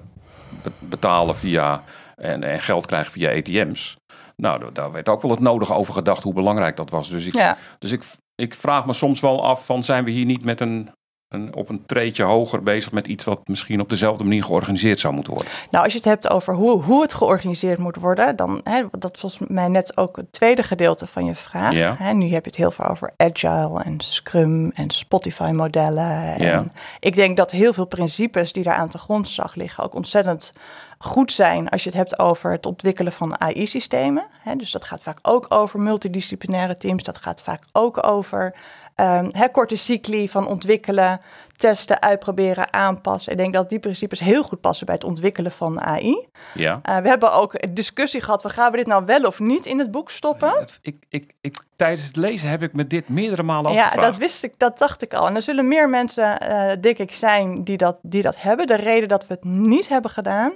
be- 0.63 0.71
betalen 0.79 1.35
via 1.37 1.83
en, 2.15 2.43
en 2.43 2.59
geld 2.61 2.85
krijgen 2.85 3.11
via 3.11 3.31
ATM's. 3.37 3.95
Nou, 4.35 4.59
daar- 4.59 4.73
daar 4.73 4.91
werd 4.91 5.09
ook 5.09 5.21
wel 5.21 5.31
het 5.31 5.39
nodige 5.39 5.73
over 5.73 5.93
gedacht 5.93 6.23
hoe 6.23 6.33
belangrijk 6.33 6.75
dat 6.75 6.89
was. 6.89 7.09
Dus 7.09 7.25
ik, 7.25 7.35
Ja. 7.35 7.57
dus 7.79 7.91
ik, 7.91 8.03
ik 8.37 8.53
vraag 8.53 8.85
me 8.85 8.93
soms 8.93 9.19
wel 9.19 9.43
af 9.43 9.65
van, 9.65 9.83
zijn 9.83 10.03
we 10.03 10.11
hier 10.11 10.25
niet 10.25 10.43
met 10.43 10.59
een, 10.59 10.89
een, 11.29 11.55
op 11.55 11.69
een 11.69 11.85
treetje 11.85 12.23
hoger 12.23 12.63
bezig 12.63 12.91
met 12.91 13.07
iets 13.07 13.23
wat 13.23 13.47
misschien 13.47 13.79
op 13.79 13.89
dezelfde 13.89 14.23
manier 14.23 14.43
georganiseerd 14.43 14.99
zou 14.99 15.13
moeten 15.13 15.33
worden? 15.33 15.51
Nou, 15.71 15.83
als 15.83 15.93
je 15.93 15.99
het 15.99 16.07
hebt 16.07 16.29
over 16.29 16.53
hoe, 16.53 16.81
hoe 16.81 17.01
het 17.01 17.13
georganiseerd 17.13 17.77
moet 17.77 17.95
worden, 17.95 18.35
dan, 18.35 18.61
hè, 18.63 18.83
dat 18.99 19.21
was 19.21 19.37
mij 19.47 19.67
net 19.67 19.97
ook 19.97 20.15
het 20.15 20.31
tweede 20.31 20.63
gedeelte 20.63 21.07
van 21.07 21.25
je 21.25 21.35
vraag. 21.35 21.73
Ja. 21.73 21.95
Hè, 21.97 22.13
nu 22.13 22.25
heb 22.29 22.43
je 22.43 22.49
het 22.49 22.59
heel 22.59 22.71
veel 22.71 22.85
over 22.85 23.13
agile 23.17 23.83
en 23.83 23.99
Scrum 23.99 24.71
en 24.71 24.89
Spotify-modellen. 24.89 26.43
Ja. 26.43 26.65
Ik 26.99 27.15
denk 27.15 27.37
dat 27.37 27.51
heel 27.51 27.73
veel 27.73 27.87
principes 27.87 28.53
die 28.53 28.63
daar 28.63 28.75
aan 28.75 28.89
de 28.91 28.97
grondslag 28.97 29.55
liggen 29.55 29.83
ook 29.83 29.95
ontzettend 29.95 30.53
goed 30.97 31.31
zijn 31.31 31.69
als 31.69 31.83
je 31.83 31.89
het 31.89 31.97
hebt 31.97 32.19
over 32.19 32.51
het 32.51 32.65
ontwikkelen 32.65 33.13
van 33.13 33.41
AI-systemen. 33.41 34.25
Dus 34.57 34.71
dat 34.71 34.85
gaat 34.85 35.03
vaak 35.03 35.19
ook 35.21 35.45
over 35.49 35.79
multidisciplinaire 35.79 36.77
teams. 36.77 37.03
Dat 37.03 37.17
gaat 37.17 37.41
vaak 37.41 37.63
ook 37.71 38.05
over 38.05 38.55
ehm, 38.97 39.29
hè, 39.31 39.49
korte 39.49 39.75
cycli 39.75 40.29
van 40.29 40.47
ontwikkelen, 40.47 41.21
testen, 41.57 42.01
uitproberen, 42.01 42.73
aanpassen. 42.73 43.31
Ik 43.31 43.37
denk 43.37 43.53
dat 43.53 43.69
die 43.69 43.79
principes 43.79 44.19
heel 44.19 44.43
goed 44.43 44.61
passen 44.61 44.85
bij 44.85 44.95
het 44.95 45.03
ontwikkelen 45.03 45.51
van 45.51 45.81
AI. 45.81 46.27
Ja. 46.53 46.81
Uh, 46.89 46.97
we 46.97 47.07
hebben 47.07 47.31
ook 47.31 47.53
een 47.53 47.73
discussie 47.73 48.21
gehad, 48.21 48.41
van, 48.41 48.51
gaan 48.51 48.71
we 48.71 48.77
dit 48.77 48.87
nou 48.87 49.05
wel 49.05 49.21
of 49.21 49.39
niet 49.39 49.65
in 49.65 49.79
het 49.79 49.91
boek 49.91 50.11
stoppen? 50.11 50.65
Ik, 50.81 50.95
ik, 51.09 51.31
ik, 51.41 51.63
tijdens 51.75 52.07
het 52.07 52.15
lezen 52.15 52.49
heb 52.49 52.61
ik 52.63 52.73
me 52.73 52.87
dit 52.87 53.09
meerdere 53.09 53.43
malen 53.43 53.71
Ja, 53.71 53.83
afgevraagd. 53.83 54.11
dat 54.11 54.21
wist 54.21 54.43
ik, 54.43 54.53
dat 54.57 54.77
dacht 54.77 55.01
ik 55.03 55.13
al. 55.13 55.27
En 55.27 55.35
er 55.35 55.41
zullen 55.41 55.67
meer 55.67 55.89
mensen, 55.89 56.39
eh, 56.39 56.81
denk 56.81 56.97
ik, 56.97 57.13
zijn 57.13 57.63
die 57.63 57.77
dat, 57.77 57.97
die 58.01 58.21
dat 58.21 58.41
hebben. 58.41 58.67
De 58.67 58.75
reden 58.75 59.09
dat 59.09 59.27
we 59.27 59.33
het 59.33 59.43
niet 59.43 59.87
hebben 59.87 60.11
gedaan, 60.11 60.51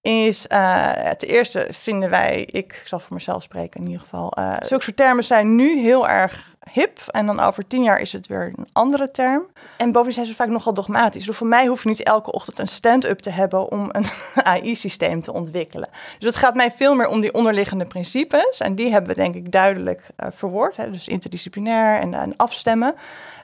is 0.00 0.46
uh, 0.52 0.90
ten 0.92 1.28
eerste 1.28 1.68
vinden 1.70 2.10
wij, 2.10 2.48
ik 2.50 2.82
zal 2.84 2.98
voor 2.98 3.14
mezelf 3.14 3.42
spreken 3.42 3.80
in 3.80 3.86
ieder 3.86 4.02
geval, 4.02 4.32
uh, 4.38 4.54
zulke 4.62 4.84
soort 4.84 4.96
termen 4.96 5.24
zijn 5.24 5.56
nu 5.56 5.78
heel 5.78 6.08
erg 6.08 6.56
hip. 6.72 6.98
En 7.10 7.26
dan 7.26 7.40
over 7.40 7.66
tien 7.66 7.82
jaar 7.82 8.00
is 8.00 8.12
het 8.12 8.26
weer 8.26 8.52
een 8.56 8.68
andere 8.72 9.10
term. 9.10 9.46
En 9.76 9.92
bovendien 9.92 10.14
zijn 10.14 10.26
ze 10.26 10.34
vaak 10.34 10.48
nogal 10.48 10.74
dogmatisch. 10.74 11.26
Dus 11.26 11.36
voor 11.36 11.46
mij 11.46 11.66
hoef 11.66 11.82
je 11.82 11.88
niet 11.88 12.02
elke 12.02 12.32
ochtend 12.32 12.58
een 12.58 12.68
stand-up 12.68 13.18
te 13.18 13.30
hebben 13.30 13.72
om 13.72 13.88
een 13.92 14.06
AI-systeem 14.44 15.20
te 15.20 15.32
ontwikkelen. 15.32 15.88
Dus 16.18 16.26
het 16.28 16.36
gaat 16.36 16.54
mij 16.54 16.70
veel 16.70 16.94
meer 16.94 17.08
om 17.08 17.20
die 17.20 17.34
onderliggende 17.34 17.86
principes. 17.86 18.60
En 18.60 18.74
die 18.74 18.90
hebben 18.90 19.10
we 19.10 19.22
denk 19.22 19.34
ik 19.34 19.52
duidelijk 19.52 20.08
uh, 20.18 20.28
verwoord. 20.30 20.76
Hè? 20.76 20.90
Dus 20.90 21.08
interdisciplinair 21.08 22.00
en, 22.00 22.36
afstemmen. 22.36 22.94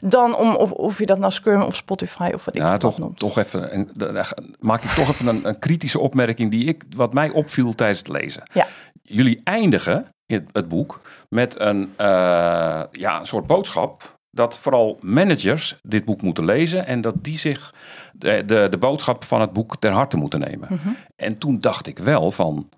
Dan 0.06 0.37
om 0.37 0.54
of, 0.54 0.71
of 0.71 0.99
je 0.99 1.06
dat 1.06 1.18
nou 1.18 1.32
Scrum 1.32 1.62
of 1.62 1.76
Spotify 1.76 2.30
of 2.35 2.44
wat 2.44 2.54
ik 2.54 2.61
ja, 2.61 2.76
toch, 2.76 2.99
noemt. 2.99 3.18
toch 3.18 3.38
even, 3.38 3.71
en, 3.71 3.88
daar 3.92 4.32
maak 4.61 4.82
ik 4.82 4.90
toch 4.90 5.09
even 5.09 5.26
een, 5.26 5.49
een 5.49 5.59
kritische 5.59 5.99
opmerking 5.99 6.50
die 6.50 6.64
ik, 6.64 6.85
wat 6.97 7.12
mij 7.12 7.30
opviel 7.30 7.75
tijdens 7.75 7.99
het 7.99 8.09
lezen. 8.09 8.42
Ja. 8.52 8.66
Jullie 9.02 9.40
eindigen 9.44 10.06
in 10.26 10.49
het 10.52 10.68
boek 10.68 11.00
met 11.28 11.61
een, 11.61 11.80
uh, 11.80 11.87
ja, 12.92 13.21
een 13.21 13.26
soort 13.26 13.47
boodschap 13.47 14.21
dat 14.30 14.59
vooral 14.59 14.99
managers 15.00 15.76
dit 15.82 16.04
boek 16.04 16.23
moeten 16.23 16.44
lezen 16.44 16.87
en 16.87 17.00
dat 17.00 17.25
die 17.25 17.38
zich 17.38 17.75
de, 18.12 18.42
de, 18.47 18.66
de 18.71 18.78
boodschap 18.78 19.25
van 19.25 19.40
het 19.40 19.52
boek 19.52 19.76
ter 19.76 19.90
harte 19.90 20.16
moeten 20.16 20.40
nemen. 20.40 20.68
Mhm. 20.71 20.88
En 21.16 21.38
toen 21.38 21.61
dacht 21.61 21.87
ik 21.87 21.99
wel 21.99 22.30
van, 22.30 22.68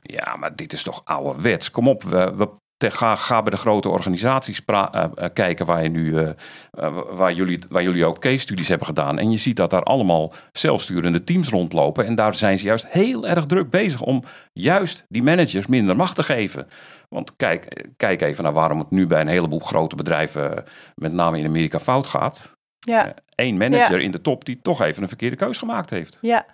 ja, 0.00 0.36
maar 0.36 0.56
dit 0.56 0.72
is 0.72 0.82
toch 0.82 1.00
ouderwets. 1.04 1.70
Kom 1.70 1.88
op, 1.88 2.02
we, 2.02 2.34
we 2.34 2.48
te, 2.76 2.90
ga, 2.90 3.14
ga 3.14 3.42
bij 3.42 3.50
de 3.50 3.56
grote 3.56 3.88
organisaties 3.88 4.60
pra, 4.60 4.94
uh, 4.94 5.04
uh, 5.14 5.24
kijken 5.32 5.66
waar, 5.66 5.82
je 5.82 5.88
nu, 5.88 6.12
uh, 6.12 6.30
waar, 7.10 7.32
jullie, 7.32 7.58
waar 7.68 7.82
jullie 7.82 8.04
ook 8.04 8.18
case 8.18 8.38
studies 8.38 8.68
hebben 8.68 8.86
gedaan. 8.86 9.18
En 9.18 9.30
je 9.30 9.36
ziet 9.36 9.56
dat 9.56 9.70
daar 9.70 9.82
allemaal 9.82 10.32
zelfsturende 10.52 11.24
teams 11.24 11.48
rondlopen. 11.48 12.06
En 12.06 12.14
daar 12.14 12.34
zijn 12.34 12.58
ze 12.58 12.64
juist 12.64 12.86
heel 12.88 13.26
erg 13.26 13.46
druk 13.46 13.70
bezig 13.70 14.00
om 14.00 14.22
juist 14.52 15.04
die 15.08 15.22
managers 15.22 15.66
minder 15.66 15.96
macht 15.96 16.14
te 16.14 16.22
geven. 16.22 16.66
Want 17.08 17.36
kijk, 17.36 17.86
kijk 17.96 18.20
even 18.20 18.44
naar 18.44 18.52
waarom 18.52 18.78
het 18.78 18.90
nu 18.90 19.06
bij 19.06 19.20
een 19.20 19.26
heleboel 19.26 19.60
grote 19.60 19.96
bedrijven, 19.96 20.64
met 20.94 21.12
name 21.12 21.38
in 21.38 21.46
Amerika, 21.46 21.80
fout 21.80 22.06
gaat. 22.06 22.52
Ja. 22.78 23.14
Eén 23.34 23.56
manager 23.56 23.98
ja. 23.98 24.04
in 24.04 24.10
de 24.10 24.20
top 24.20 24.44
die 24.44 24.58
toch 24.62 24.80
even 24.80 25.02
een 25.02 25.08
verkeerde 25.08 25.36
keus 25.36 25.58
gemaakt 25.58 25.90
heeft. 25.90 26.18
Ja, 26.20 26.46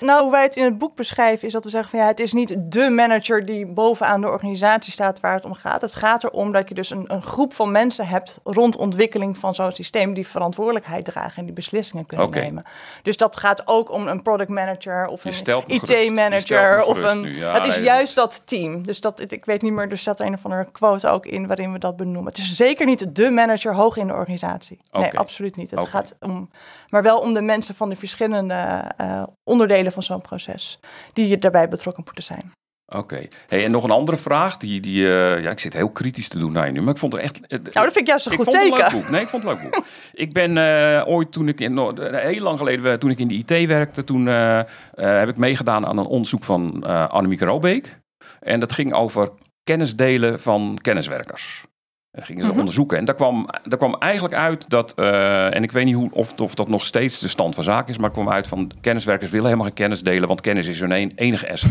nou, 0.00 0.22
hoe 0.22 0.30
wij 0.30 0.42
het 0.42 0.56
in 0.56 0.64
het 0.64 0.78
boek 0.78 0.96
beschrijven 0.96 1.46
is 1.46 1.52
dat 1.52 1.64
we 1.64 1.70
zeggen 1.70 1.90
van 1.90 1.98
ja, 1.98 2.06
het 2.06 2.20
is 2.20 2.32
niet 2.32 2.54
de 2.58 2.90
manager 2.90 3.46
die 3.46 3.66
bovenaan 3.66 4.20
de 4.20 4.26
organisatie 4.26 4.92
staat 4.92 5.20
waar 5.20 5.34
het 5.34 5.44
om 5.44 5.54
gaat. 5.54 5.80
Het 5.80 5.94
gaat 5.94 6.24
erom 6.24 6.52
dat 6.52 6.68
je 6.68 6.74
dus 6.74 6.90
een, 6.90 7.04
een 7.06 7.22
groep 7.22 7.54
van 7.54 7.72
mensen 7.72 8.06
hebt 8.06 8.38
rond 8.44 8.76
ontwikkeling 8.76 9.38
van 9.38 9.54
zo'n 9.54 9.72
systeem 9.72 10.14
die 10.14 10.26
verantwoordelijkheid 10.26 11.04
dragen 11.04 11.36
en 11.36 11.44
die 11.44 11.54
beslissingen 11.54 12.06
kunnen 12.06 12.26
okay. 12.26 12.42
nemen. 12.42 12.64
Dus 13.02 13.16
dat 13.16 13.36
gaat 13.36 13.66
ook 13.66 13.90
om 13.90 14.08
een 14.08 14.22
product 14.22 14.50
manager 14.50 15.06
of 15.06 15.24
een 15.24 15.64
IT-manager 15.66 16.84
of 16.84 16.98
een. 16.98 17.34
Ja, 17.34 17.52
het 17.52 17.64
is 17.64 17.74
nee, 17.74 17.84
juist 17.84 18.14
dat 18.14 18.42
team. 18.44 18.86
Dus 18.86 19.00
dat 19.00 19.32
ik 19.32 19.44
weet 19.44 19.62
niet 19.62 19.72
meer, 19.72 19.90
er 19.90 19.98
staat 19.98 20.20
een 20.20 20.34
of 20.34 20.44
andere 20.44 20.70
quote 20.72 21.08
ook 21.08 21.26
in 21.26 21.46
waarin 21.46 21.72
we 21.72 21.78
dat 21.78 21.96
benoemen. 21.96 22.24
Het 22.24 22.38
is 22.38 22.56
zeker 22.56 22.86
niet 22.86 23.16
de 23.16 23.30
manager 23.30 23.74
hoog 23.74 23.96
in 23.96 24.06
de 24.06 24.12
organisatie. 24.12 24.78
Okay. 24.90 25.02
Nee, 25.02 25.18
absoluut 25.18 25.56
niet. 25.56 25.70
Het 25.70 25.80
okay. 25.80 25.92
gaat 25.92 26.14
om, 26.20 26.50
maar 26.92 27.02
wel 27.02 27.18
om 27.18 27.34
de 27.34 27.40
mensen 27.42 27.74
van 27.74 27.88
de 27.88 27.96
verschillende 27.96 28.84
uh, 29.00 29.22
onderdelen 29.44 29.92
van 29.92 30.02
zo'n 30.02 30.20
proces 30.20 30.78
die 31.12 31.38
daarbij 31.38 31.68
betrokken 31.68 32.02
moeten 32.04 32.24
zijn. 32.24 32.52
Oké. 32.86 33.26
Hey, 33.48 33.64
en 33.64 33.70
nog 33.70 33.84
een 33.84 33.90
andere 33.90 34.16
vraag. 34.16 34.56
Die, 34.56 34.80
die, 34.80 35.06
eh, 35.08 35.42
ja, 35.42 35.50
ik 35.50 35.58
zit 35.58 35.72
heel 35.74 35.90
kritisch 35.90 36.28
te 36.28 36.38
doen 36.38 36.52
naar 36.52 36.66
je 36.66 36.72
nu, 36.72 36.80
maar 36.82 36.92
ik 36.94 36.98
vond 37.00 37.14
er 37.14 37.20
echt... 37.20 37.36
eh, 37.46 37.48
Nou, 37.58 37.62
dat 37.72 37.82
vind 37.82 37.96
ik 37.96 38.06
juist 38.06 38.26
een 38.26 38.32
ik 38.32 38.38
goed 38.38 38.46
vond 38.46 38.56
het 38.58 38.66
een 38.72 38.76
leuk 38.78 38.84
teken. 38.86 39.00
boek. 39.00 39.10
Nee, 39.10 39.20
ik 39.20 39.28
vond 39.28 39.42
het 39.42 39.52
leuk 39.52 39.62
boek. 39.70 39.84
ik 40.12 40.32
ben 40.32 40.56
eh, 40.58 41.02
ooit, 41.08 41.32
toen 41.32 41.48
ik 41.48 41.60
in, 41.60 41.74
no- 41.74 41.92
eh, 41.92 42.20
heel 42.24 42.42
lang 42.42 42.58
geleden, 42.58 42.92
eh, 42.92 42.98
toen 42.98 43.10
ik 43.10 43.18
in 43.18 43.28
de 43.28 43.34
IT 43.34 43.66
werkte, 43.66 44.04
toen 44.04 44.28
eh, 44.28 44.58
eh, 44.58 44.64
heb 44.94 45.28
ik 45.28 45.36
meegedaan 45.36 45.86
aan 45.86 45.98
een 45.98 46.06
onderzoek 46.06 46.44
van 46.44 46.84
eh 46.86 47.08
Annemieke 47.08 47.44
Robeek. 47.44 47.98
En 48.40 48.60
dat 48.60 48.72
ging 48.72 48.92
over 48.94 49.30
kennis 49.64 49.96
delen 49.96 50.40
van 50.40 50.78
kenniswerkers. 50.82 51.64
Dat 52.12 52.24
gingen 52.24 52.42
ze 52.42 52.48
Mhm. 52.48 52.58
onderzoeken. 52.58 52.98
En 52.98 53.04
daar 53.04 53.14
kwam, 53.14 53.46
daar 53.64 53.78
kwam 53.78 53.94
eigenlijk 53.98 54.34
uit 54.34 54.68
dat, 54.70 54.92
eh, 54.94 55.54
en 55.54 55.62
ik 55.62 55.72
weet 55.72 55.84
niet 55.84 55.94
hoe, 55.94 56.10
of, 56.12 56.40
of 56.40 56.54
dat 56.54 56.68
nog 56.68 56.84
steeds 56.84 57.18
de 57.18 57.28
stand 57.28 57.54
van 57.54 57.64
zaken 57.64 57.88
is, 57.88 57.98
maar 57.98 58.10
kwam 58.10 58.28
uit 58.30 58.48
van 58.48 58.70
kenniswerkers 58.80 59.30
willen 59.30 59.46
helemaal 59.46 59.66
geen 59.66 59.74
kennis 59.76 60.02
delen, 60.02 60.28
want 60.28 60.40
kennis 60.40 60.66
is 60.66 60.80
hun 60.80 60.92
enige 61.14 61.52
asset. 61.52 61.70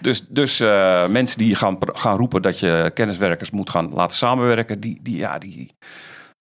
Dus, 0.00 0.26
dus 0.28 0.60
eh, 0.60 1.06
mensen 1.08 1.38
die 1.38 1.54
gaan, 1.54 1.78
gaan 1.80 2.16
roepen 2.16 2.42
dat 2.42 2.58
je 2.58 2.90
kenniswerkers 2.94 3.50
moet 3.50 3.70
gaan 3.70 3.90
laten 3.92 4.16
samenwerken, 4.16 4.80
die, 4.80 4.98
die, 5.02 5.16
ja, 5.16 5.38
die, 5.38 5.72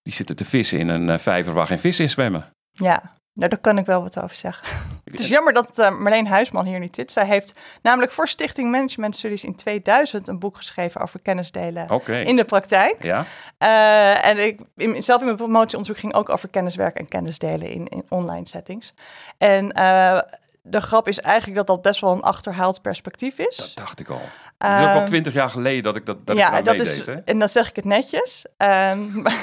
die 0.01 0.13
zitten 0.13 0.35
te 0.35 0.45
vissen 0.45 0.79
in 0.79 0.87
een 0.89 1.09
eh, 1.09 1.17
vijver 1.17 1.53
waar 1.53 1.67
geen 1.67 1.79
vis 1.79 1.99
in 1.99 2.09
zwemmen. 2.09 2.45
Ja, 2.69 3.11
nou, 3.33 3.49
daar 3.49 3.59
kan 3.59 3.77
ik 3.77 3.85
wel 3.85 4.01
wat 4.01 4.21
over 4.23 4.35
zeggen. 4.35 4.67
Het 5.03 5.19
is 5.19 5.27
jammer 5.27 5.53
dat 5.53 5.79
eh, 5.79 5.97
Marleen 5.97 6.27
Huisman 6.27 6.65
hier 6.65 6.79
niet 6.79 6.95
zit. 6.95 7.11
Zij 7.11 7.25
heeft 7.25 7.59
namelijk 7.81 8.11
voor 8.11 8.27
Stichting 8.27 8.71
Management 8.71 9.15
Studies 9.15 9.43
in 9.43 9.55
2000 9.55 10.27
een 10.27 10.39
boek 10.39 10.57
geschreven 10.57 11.01
over 11.01 11.21
kennisdelen 11.21 11.89
Oké. 11.89 12.15
in 12.17 12.35
de 12.35 12.45
praktijk. 12.45 13.03
Ja, 13.03 13.25
Eh, 13.57 14.25
en 14.25 14.45
ik, 14.45 14.59
in, 14.75 15.03
zelf 15.03 15.19
in 15.19 15.25
mijn 15.25 15.37
promotieonderzoek 15.37 15.97
ging 15.97 16.13
ook 16.13 16.29
over 16.29 16.49
kenniswerk 16.49 16.95
en 16.97 17.07
kennisdelen 17.07 17.69
in, 17.69 17.87
in 17.87 18.05
online 18.09 18.47
settings. 18.47 18.93
En 19.37 19.71
eh, 19.71 20.19
de 20.61 20.81
grap 20.81 21.07
is 21.07 21.19
eigenlijk 21.19 21.57
dat 21.57 21.67
dat 21.67 21.81
best 21.81 22.01
wel 22.01 22.11
een 22.11 22.21
achterhaald 22.21 22.81
perspectief 22.81 23.37
is. 23.37 23.55
dat 23.55 23.71
dacht 23.75 23.99
ik 23.99 24.09
al. 24.09 24.21
Het 24.57 24.79
is 24.79 24.85
ook 24.85 24.91
al 24.93 24.95
Ehm, 24.95 25.05
twintig 25.05 25.33
jaar 25.33 25.49
geleden 25.49 25.83
dat 25.83 25.95
ik 25.95 26.05
dat, 26.05 26.25
dat 26.25 26.37
ja, 26.37 26.61
dat 26.61 26.75
is, 26.75 27.05
hè? 27.05 27.13
en 27.13 27.39
dan 27.39 27.49
zeg 27.49 27.69
ik 27.69 27.75
het 27.75 27.85
netjes. 27.85 28.45
Ehm, 28.57 29.07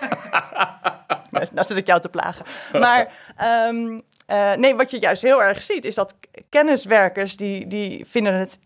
nou 1.54 1.66
zit 1.66 1.76
ik 1.76 1.86
jou 1.86 2.00
te 2.00 2.08
plagen. 2.08 2.44
Maar 2.72 3.12
ehm, 3.36 4.00
eh, 4.26 4.52
nee, 4.52 4.74
wat 4.74 4.90
je 4.90 4.98
juist 4.98 5.22
heel 5.22 5.42
erg 5.42 5.62
ziet, 5.62 5.84
is 5.84 5.94
dat 5.94 6.14
kenniswerkers 6.48 7.36
die, 7.36 7.66
die 7.66 8.06
vinden 8.06 8.34
het 8.34 8.58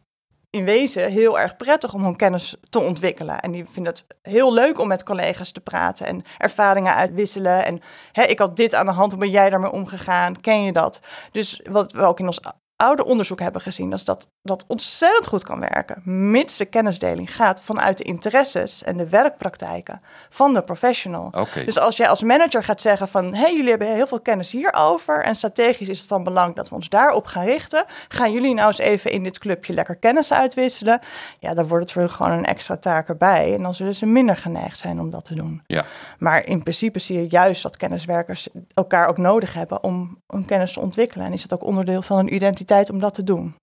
in 0.51 0.65
wezen 0.65 1.11
heel 1.11 1.39
erg 1.39 1.57
prettig 1.57 1.95
om 1.95 2.05
hun 2.05 2.17
kennis 2.17 2.57
te 2.69 2.79
ontwikkelen. 2.79 3.41
En 3.41 3.51
die 3.51 3.65
vinden 3.71 3.93
het 3.93 4.07
heel 4.23 4.55
leuk 4.55 4.79
om 4.79 4.89
met 4.89 5.03
collega's 5.03 5.53
te 5.53 5.61
praten 5.61 6.07
en 6.07 6.25
ervaringen 6.39 6.95
uitwisselen. 6.95 7.65
En 7.65 7.81
hè, 8.13 8.23
ik 8.23 8.39
had 8.39 8.57
dit 8.57 8.75
aan 8.75 8.87
de 8.87 8.93
hand, 8.93 9.13
hoe 9.13 9.21
ben 9.21 9.31
jij 9.31 9.51
daarmee 9.51 9.71
omgegaan? 9.71 10.41
Ken 10.41 10.63
je 10.63 10.73
dat? 10.73 11.01
Dus 11.31 11.61
wat 11.71 11.93
we 11.93 12.03
ook 12.03 12.19
in 12.19 12.27
ons 12.27 12.41
oude 12.77 13.05
onderzoek 13.05 13.41
hebben 13.41 13.61
gezien, 13.61 13.91
dat 13.91 14.29
dat 14.43 14.65
ontzettend 14.67 15.27
goed 15.27 15.45
kan 15.45 15.61
werken, 15.61 16.03
mits 16.31 16.57
de 16.57 16.65
kennisdeling 16.65 17.35
gaat 17.35 17.63
vanuit 17.63 17.99
de 17.99 18.05
interesses 18.05 18.83
en 18.83 18.97
de 18.97 19.09
werkpraktijken 19.09 20.01
van 20.29 20.55
de 20.55 20.63
professional. 20.63 21.33
Dus 21.65 21.79
als 21.79 21.97
jij 21.97 22.09
als 22.09 22.23
manager 22.23 22.65
gaat 22.65 22.81
zeggen 22.81 23.09
van, 23.09 23.35
hé, 23.35 23.41
hey, 23.41 23.55
jullie 23.55 23.71
hebben 23.71 23.95
heel 23.95 24.07
veel 24.07 24.21
kennis 24.21 24.53
hierover 24.53 25.23
en 25.23 25.37
strategisch 25.37 25.89
is 25.89 25.99
het 25.99 26.09
van 26.09 26.25
belang 26.25 26.55
dat 26.55 26.69
we 26.69 26.75
ons 26.75 26.89
daarop 26.89 27.27
gaan 27.27 27.45
richten, 27.45 27.85
gaan 28.09 28.33
jullie 28.33 28.55
nou 28.55 28.67
eens 28.67 28.79
even 28.79 29.11
in 29.11 29.23
dit 29.23 29.39
clubje 29.39 29.75
lekker 29.75 29.97
kennis 29.97 30.33
uitwisselen? 30.33 31.01
Ja, 31.39 31.55
dan 31.55 31.67
wordt 31.67 31.83
het 31.83 31.93
voor 31.93 32.09
gewoon 32.09 32.33
een 32.33 32.47
extra 32.47 32.77
taak 32.77 33.09
erbij 33.09 33.55
en 33.55 33.63
dan 33.63 33.75
zullen 33.75 33.95
ze 33.95 34.07
minder 34.07 34.37
geneigd 34.37 34.79
zijn 34.79 35.01
om 35.01 35.11
dat 35.11 35.25
te 35.25 35.35
doen. 35.35 35.63
Ja. 35.67 35.85
Maar 36.19 36.47
in 36.47 36.63
principe 36.63 36.99
zie 36.99 37.21
je 37.21 37.27
juist 37.29 37.63
dat 37.63 37.77
kenniswerkers 37.77 38.49
elkaar 38.75 39.09
ook 39.09 39.19
nodig 39.19 39.55
hebben 39.55 39.83
om 39.83 40.23
hun 40.27 40.45
kennis 40.45 40.73
te 40.73 40.81
ontwikkelen 40.81 41.27
en 41.27 41.33
is 41.33 41.43
het 41.43 41.55
ook 41.55 41.65
onderdeel 41.65 42.03
van 42.03 42.17
hun 42.17 42.35
identiteit 42.35 42.63
om 42.91 43.01
dat 43.01 43.15
te 43.15 43.25
doen. 43.25 43.55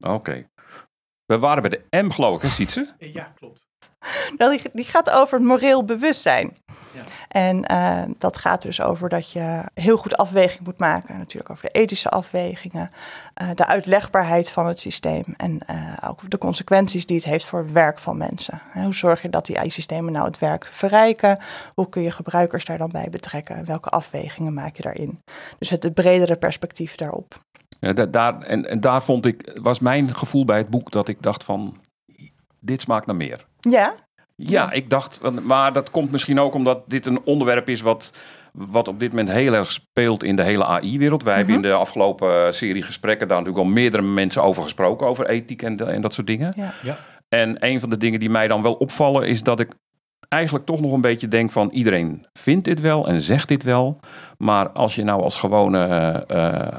Oké. 0.00 0.48
We 1.24 1.38
waren 1.38 1.62
bij 1.62 1.70
de 1.70 2.02
M, 2.02 2.10
geloof 2.10 2.36
ik, 2.36 2.42
hè, 2.42 2.48
Sietse? 2.48 2.94
Ja, 2.98 3.32
klopt. 3.34 3.68
Nou, 4.38 4.60
die, 4.72 4.84
gaat 4.84 5.10
over 5.10 5.38
het 5.38 5.46
moreel 5.46 5.84
bewustzijn. 5.84 6.56
Ja. 6.92 7.02
En 7.28 7.64
eh, 7.64 8.02
dat 8.18 8.36
gaat 8.36 8.62
dus 8.62 8.80
over 8.80 9.08
dat 9.08 9.32
je 9.32 9.62
heel 9.74 9.96
goed 9.96 10.16
afweging 10.16 10.64
moet 10.64 10.78
maken. 10.78 11.18
Natuurlijk 11.18 11.50
over 11.50 11.64
de 11.64 11.80
ethische 11.80 12.08
afwegingen, 12.08 12.90
eh, 13.34 13.48
de 13.54 13.66
uitlegbaarheid 13.66 14.50
van 14.50 14.66
het 14.66 14.78
systeem 14.78 15.24
en 15.36 15.60
eh, 15.66 15.96
ook 16.08 16.30
de 16.30 16.38
consequenties 16.38 17.06
die 17.06 17.16
het 17.16 17.24
heeft 17.24 17.44
voor 17.44 17.58
het 17.58 17.72
werk 17.72 17.98
van 17.98 18.16
mensen. 18.16 18.60
Hè, 18.70 18.82
hoe 18.84 18.94
zorg 18.94 19.22
je 19.22 19.30
dat 19.30 19.46
die 19.46 19.58
AI-systemen 19.58 20.12
nou 20.12 20.26
het 20.26 20.38
werk 20.38 20.68
verrijken? 20.72 21.38
Hoe 21.74 21.88
kun 21.88 22.02
je 22.02 22.10
gebruikers 22.10 22.64
daar 22.64 22.78
dan 22.78 22.90
bij 22.90 23.08
betrekken? 23.10 23.64
Welke 23.64 23.88
afwegingen 23.88 24.54
maak 24.54 24.76
je 24.76 24.82
daarin? 24.82 25.22
Dus 25.58 25.70
het, 25.70 25.82
het 25.82 25.94
bredere 25.94 26.36
perspectief 26.36 26.94
daarop. 26.96 27.40
Ja, 27.80 27.92
da- 27.92 28.06
daar, 28.06 28.38
en, 28.40 28.68
en 28.68 28.80
daar 28.80 29.02
vond 29.02 29.26
ik, 29.26 29.58
was 29.62 29.78
mijn 29.78 30.14
gevoel 30.14 30.44
bij 30.44 30.58
het 30.58 30.68
boek 30.68 30.90
dat 30.90 31.08
ik 31.08 31.22
dacht 31.22 31.44
van, 31.44 31.76
dit 32.60 32.80
smaakt 32.80 33.06
naar 33.06 33.16
meer. 33.16 33.46
Ja, 33.60 33.94
Ja, 34.36 34.70
ik 34.72 34.90
dacht, 34.90 35.20
maar 35.42 35.72
dat 35.72 35.90
komt 35.90 36.10
misschien 36.10 36.40
ook 36.40 36.54
omdat 36.54 36.82
dit 36.86 37.06
een 37.06 37.20
onderwerp 37.24 37.68
is 37.68 37.80
wat, 37.80 38.12
wat 38.52 38.88
op 38.88 38.98
dit 39.00 39.10
moment 39.10 39.28
heel 39.30 39.52
erg 39.54 39.72
speelt 39.72 40.22
in 40.24 40.36
de 40.36 40.42
hele 40.42 40.64
AI-wereld. 40.64 41.22
Wij 41.22 41.36
hebben 41.36 41.54
in 41.54 41.62
de 41.62 41.72
afgelopen 41.72 42.46
eh, 42.46 42.52
serie 42.52 42.82
gesprekken 42.82 43.28
daar 43.28 43.38
natuurlijk 43.38 43.64
al 43.66 43.72
meerdere 43.72 44.02
mensen 44.02 44.42
over 44.42 44.62
gesproken, 44.62 45.06
over 45.06 45.26
ethiek 45.28 45.62
en, 45.62 45.76
de- 45.76 45.84
en 45.84 46.00
dat 46.00 46.14
soort 46.14 46.26
dingen. 46.26 46.52
ja. 46.56 46.72
Ja. 46.82 46.96
En 47.28 47.56
een 47.66 47.80
van 47.80 47.90
de 47.90 47.96
dingen 47.96 48.20
die 48.20 48.30
mij 48.30 48.48
dan 48.48 48.62
wel 48.62 48.74
opvallen 48.74 49.28
is 49.28 49.42
dat 49.42 49.60
ik 49.60 49.68
eigenlijk 50.28 50.66
toch 50.66 50.80
nog 50.80 50.92
een 50.92 51.00
beetje 51.00 51.28
denk 51.28 51.50
van 51.50 51.70
iedereen 51.70 52.26
vindt 52.38 52.64
dit 52.64 52.80
wel 52.80 53.06
en 53.08 53.20
zegt 53.20 53.48
dit 53.48 53.62
wel. 53.62 54.00
Maar 54.38 54.68
als 54.70 54.94
je 54.94 55.04
nou 55.04 55.22
als 55.22 55.36
gewone 55.36 55.84
eh, 55.86 56.46
eh, 56.66 56.76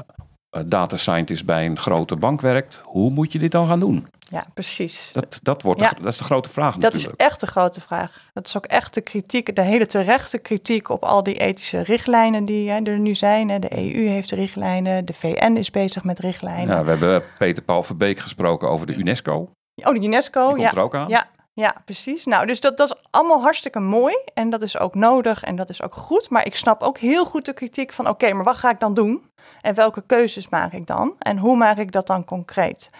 data 0.66 0.96
scientist 0.96 1.44
bij 1.44 1.66
een 1.66 1.78
grote 1.78 2.16
bank 2.16 2.40
werkt, 2.40 2.82
hoe 2.84 3.10
moet 3.10 3.32
je 3.32 3.38
dit 3.38 3.50
dan 3.52 3.66
gaan 3.66 3.80
doen? 3.80 4.06
ja 4.18 4.44
precies. 4.54 5.10
Dat, 5.12 5.40
dat, 5.42 5.62
wordt 5.62 5.78
de, 5.78 5.84
Ja. 5.84 5.92
dat 6.02 6.12
is 6.12 6.18
de 6.18 6.24
grote 6.24 6.48
vraag 6.48 6.76
Dat 6.76 6.94
is 6.94 7.06
echt 7.16 7.40
de 7.40 7.46
grote 7.46 7.80
vraag. 7.80 8.30
Dat 8.32 8.46
is 8.46 8.56
ook 8.56 8.66
echt 8.66 8.94
de 8.94 9.00
kritiek, 9.00 9.56
de 9.56 9.62
hele 9.62 9.86
terechte 9.86 10.38
kritiek 10.38 10.88
op 10.88 11.04
al 11.04 11.22
die 11.22 11.38
ethische 11.38 11.82
richtlijnen 11.82 12.44
die 12.44 12.70
hè, 12.70 12.82
er 12.82 12.98
nu 12.98 13.14
zijn. 13.14 13.48
Hè. 13.48 13.58
De 13.58 13.76
EU 13.76 14.06
heeft 14.06 14.30
richtlijnen, 14.30 15.04
de 15.04 15.12
VN 15.12 15.56
is 15.56 15.70
bezig 15.70 16.04
met 16.04 16.18
richtlijnen. 16.18 16.76
Ja, 16.76 16.84
we 16.84 16.90
hebben 16.90 17.22
Peter 17.38 17.62
Paul 17.62 17.82
Verbeek 17.82 18.18
gesproken 18.18 18.68
over 18.68 18.86
de 18.86 18.94
UNESCO. 18.94 19.50
Die 19.74 19.86
Oh, 19.86 19.94
de 19.94 20.00
UNESCO, 20.06 20.46
komt 20.48 20.60
ja. 20.60 20.70
er 20.72 20.80
ook 20.80 20.94
aan. 20.94 21.08
Ja, 21.08 21.26
ja, 21.54 21.74
precies. 21.84 22.24
Nou, 22.24 22.46
dus 22.46 22.60
dat, 22.60 22.76
dat 22.76 22.90
is 22.90 23.02
allemaal 23.10 23.42
hartstikke 23.42 23.80
mooi 23.80 24.16
en 24.34 24.50
dat 24.50 24.62
is 24.62 24.78
ook 24.78 24.94
nodig 24.94 25.42
en 25.42 25.56
dat 25.56 25.70
is 25.70 25.82
ook 25.82 25.94
goed. 25.94 26.30
Maar 26.30 26.46
ik 26.46 26.56
snap 26.56 26.82
ook 26.82 26.98
heel 26.98 27.24
goed 27.24 27.44
de 27.44 27.52
kritiek 27.52 27.92
van, 27.92 28.08
oké, 28.08 28.32
maar 28.32 28.44
wat 28.44 28.56
ga 28.56 28.70
ik 28.70 28.80
dan 28.80 28.94
doen? 28.94 29.30
En 29.60 29.74
welke 29.74 30.02
keuzes 30.06 30.48
maak 30.48 30.72
ik 30.72 30.86
dan? 30.86 31.14
En 31.18 31.38
hoe 31.38 31.56
maak 31.56 31.76
ik 31.76 31.92
dat 31.92 32.06
dan 32.06 32.24
concreet? 32.24 32.90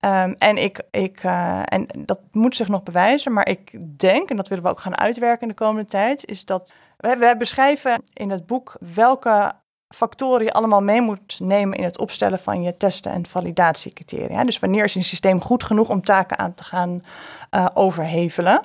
Ehm, 0.00 0.34
en, 0.38 0.56
ik, 0.56 0.82
ik, 0.90 1.20
eh, 1.22 1.62
en 1.64 1.86
dat 1.98 2.20
moet 2.32 2.56
zich 2.56 2.68
nog 2.68 2.82
bewijzen, 2.82 3.32
maar 3.32 3.48
ik 3.48 3.98
denk, 3.98 4.30
en 4.30 4.36
dat 4.36 4.48
willen 4.48 4.64
we 4.64 4.70
ook 4.70 4.80
gaan 4.80 4.98
uitwerken 4.98 5.42
in 5.42 5.48
de 5.48 5.64
komende 5.64 5.88
tijd, 5.88 6.24
is 6.26 6.44
dat 6.44 6.72
wij, 6.96 7.18
wij 7.18 7.36
beschrijven 7.36 8.02
in 8.12 8.30
het 8.30 8.46
boek 8.46 8.76
welke 8.94 9.52
factoren 9.96 10.44
je 10.44 10.52
allemaal 10.52 10.82
mee 10.82 11.00
moet 11.00 11.40
nemen 11.40 11.78
in 11.78 11.84
het 11.84 11.98
opstellen 11.98 12.38
van 12.38 12.62
je 12.62 12.76
testen 12.76 13.12
en 13.12 13.26
validatiecriteria. 13.26 14.44
Dus 14.44 14.58
wanneer 14.58 14.84
is 14.84 14.94
een 14.94 15.04
systeem 15.04 15.40
goed 15.40 15.64
genoeg 15.64 15.88
om 15.88 16.04
taken 16.04 16.38
aan 16.38 16.54
te 16.54 16.64
gaan 16.64 17.02
eh, 17.50 17.66
overhevelen? 17.74 18.64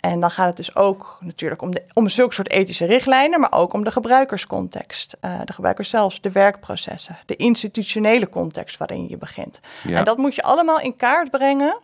En 0.00 0.20
dan 0.20 0.30
gaat 0.30 0.46
het 0.46 0.56
dus 0.56 0.76
ook 0.76 1.18
natuurlijk 1.20 1.62
om, 1.62 1.74
de, 1.74 1.82
om 1.92 2.08
zulke 2.08 2.34
soort 2.34 2.50
ethische 2.50 2.84
richtlijnen, 2.84 3.40
maar 3.40 3.52
ook 3.52 3.72
om 3.72 3.84
de 3.84 3.90
gebruikerscontext, 3.90 5.16
eh, 5.20 5.40
de 5.44 5.52
gebruikers 5.52 5.90
zelfs, 5.90 6.20
de 6.20 6.30
werkprocessen, 6.30 7.18
de 7.26 7.36
institutionele 7.36 8.28
context 8.28 8.76
waarin 8.76 9.08
je 9.08 9.16
begint. 9.16 9.60
Ja. 9.82 9.98
En 9.98 10.04
dat 10.04 10.16
moet 10.16 10.34
je 10.34 10.42
allemaal 10.42 10.80
in 10.80 10.96
kaart 10.96 11.30
brengen 11.30 11.76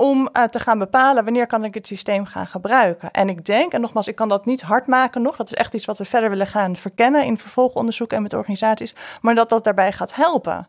om 0.00 0.28
eh, 0.32 0.44
te 0.44 0.60
gaan 0.60 0.78
bepalen 0.78 1.24
wanneer 1.24 1.46
kan 1.46 1.64
ik 1.64 1.74
het 1.74 1.86
systeem 1.86 2.26
gaan 2.26 2.46
gebruiken. 2.46 3.10
En 3.10 3.28
ik 3.28 3.44
denk, 3.44 3.72
en 3.72 3.80
nogmaals, 3.80 4.08
ik 4.08 4.14
kan 4.14 4.28
dat 4.28 4.46
niet 4.46 4.60
hard 4.60 4.86
maken 4.86 5.22
nog, 5.22 5.36
dat 5.36 5.46
is 5.46 5.54
echt 5.54 5.74
iets 5.74 5.84
wat 5.84 5.98
we 5.98 6.04
verder 6.04 6.30
willen 6.30 6.46
gaan 6.46 6.76
verkennen 6.76 7.24
in 7.24 7.38
vervolgonderzoek 7.38 8.12
en 8.12 8.22
met 8.22 8.34
organisaties, 8.34 8.94
maar 9.20 9.34
dat 9.34 9.48
dat 9.48 9.64
daarbij 9.64 9.92
gaat 9.92 10.14
helpen. 10.14 10.68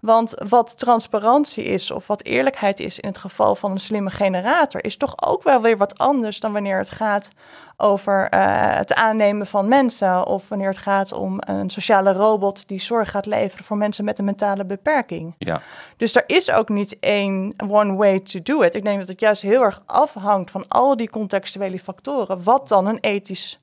Want 0.00 0.34
wat 0.48 0.78
transparantie 0.78 1.64
is 1.64 1.90
of 1.90 2.06
wat 2.06 2.24
eerlijkheid 2.24 2.80
is 2.80 2.98
in 2.98 3.08
het 3.08 3.18
geval 3.18 3.54
van 3.54 3.70
een 3.70 3.80
slimme 3.80 4.10
generator, 4.10 4.84
is 4.84 4.96
toch 4.96 5.14
ook 5.26 5.42
wel 5.42 5.62
weer 5.62 5.76
wat 5.76 5.98
anders 5.98 6.40
dan 6.40 6.52
wanneer 6.52 6.78
het 6.78 6.90
gaat 6.90 7.28
over 7.76 8.28
eh, 8.28 8.76
het 8.76 8.94
aannemen 8.94 9.46
van 9.46 9.68
mensen 9.68 10.26
of 10.26 10.48
wanneer 10.48 10.68
het 10.68 10.78
gaat 10.78 11.12
om 11.12 11.36
een 11.40 11.70
sociale 11.70 12.12
robot 12.12 12.68
die 12.68 12.80
zorg 12.80 13.10
gaat 13.10 13.26
leveren 13.26 13.64
voor 13.64 13.76
mensen 13.76 14.04
met 14.04 14.18
een 14.18 14.24
mentale 14.24 14.64
beperking. 14.64 15.34
Ja. 15.38 15.62
Dus 15.96 16.16
er 16.16 16.24
is 16.26 16.50
ook 16.50 16.68
niet 16.68 16.98
één 16.98 17.54
one 17.68 17.96
way 17.96 18.20
to 18.20 18.40
do 18.42 18.62
it. 18.62 18.74
Ik 18.74 18.84
denk 18.84 18.98
dat 18.98 19.08
het 19.08 19.20
juist 19.20 19.42
heel 19.42 19.62
erg 19.62 19.82
afhangt 19.86 20.50
van 20.50 20.64
al 20.68 20.96
die 20.96 21.10
contextuele 21.10 21.78
factoren, 21.78 22.42
wat 22.42 22.68
dan 22.68 22.86
een 22.86 22.98
ethisch 23.00 23.60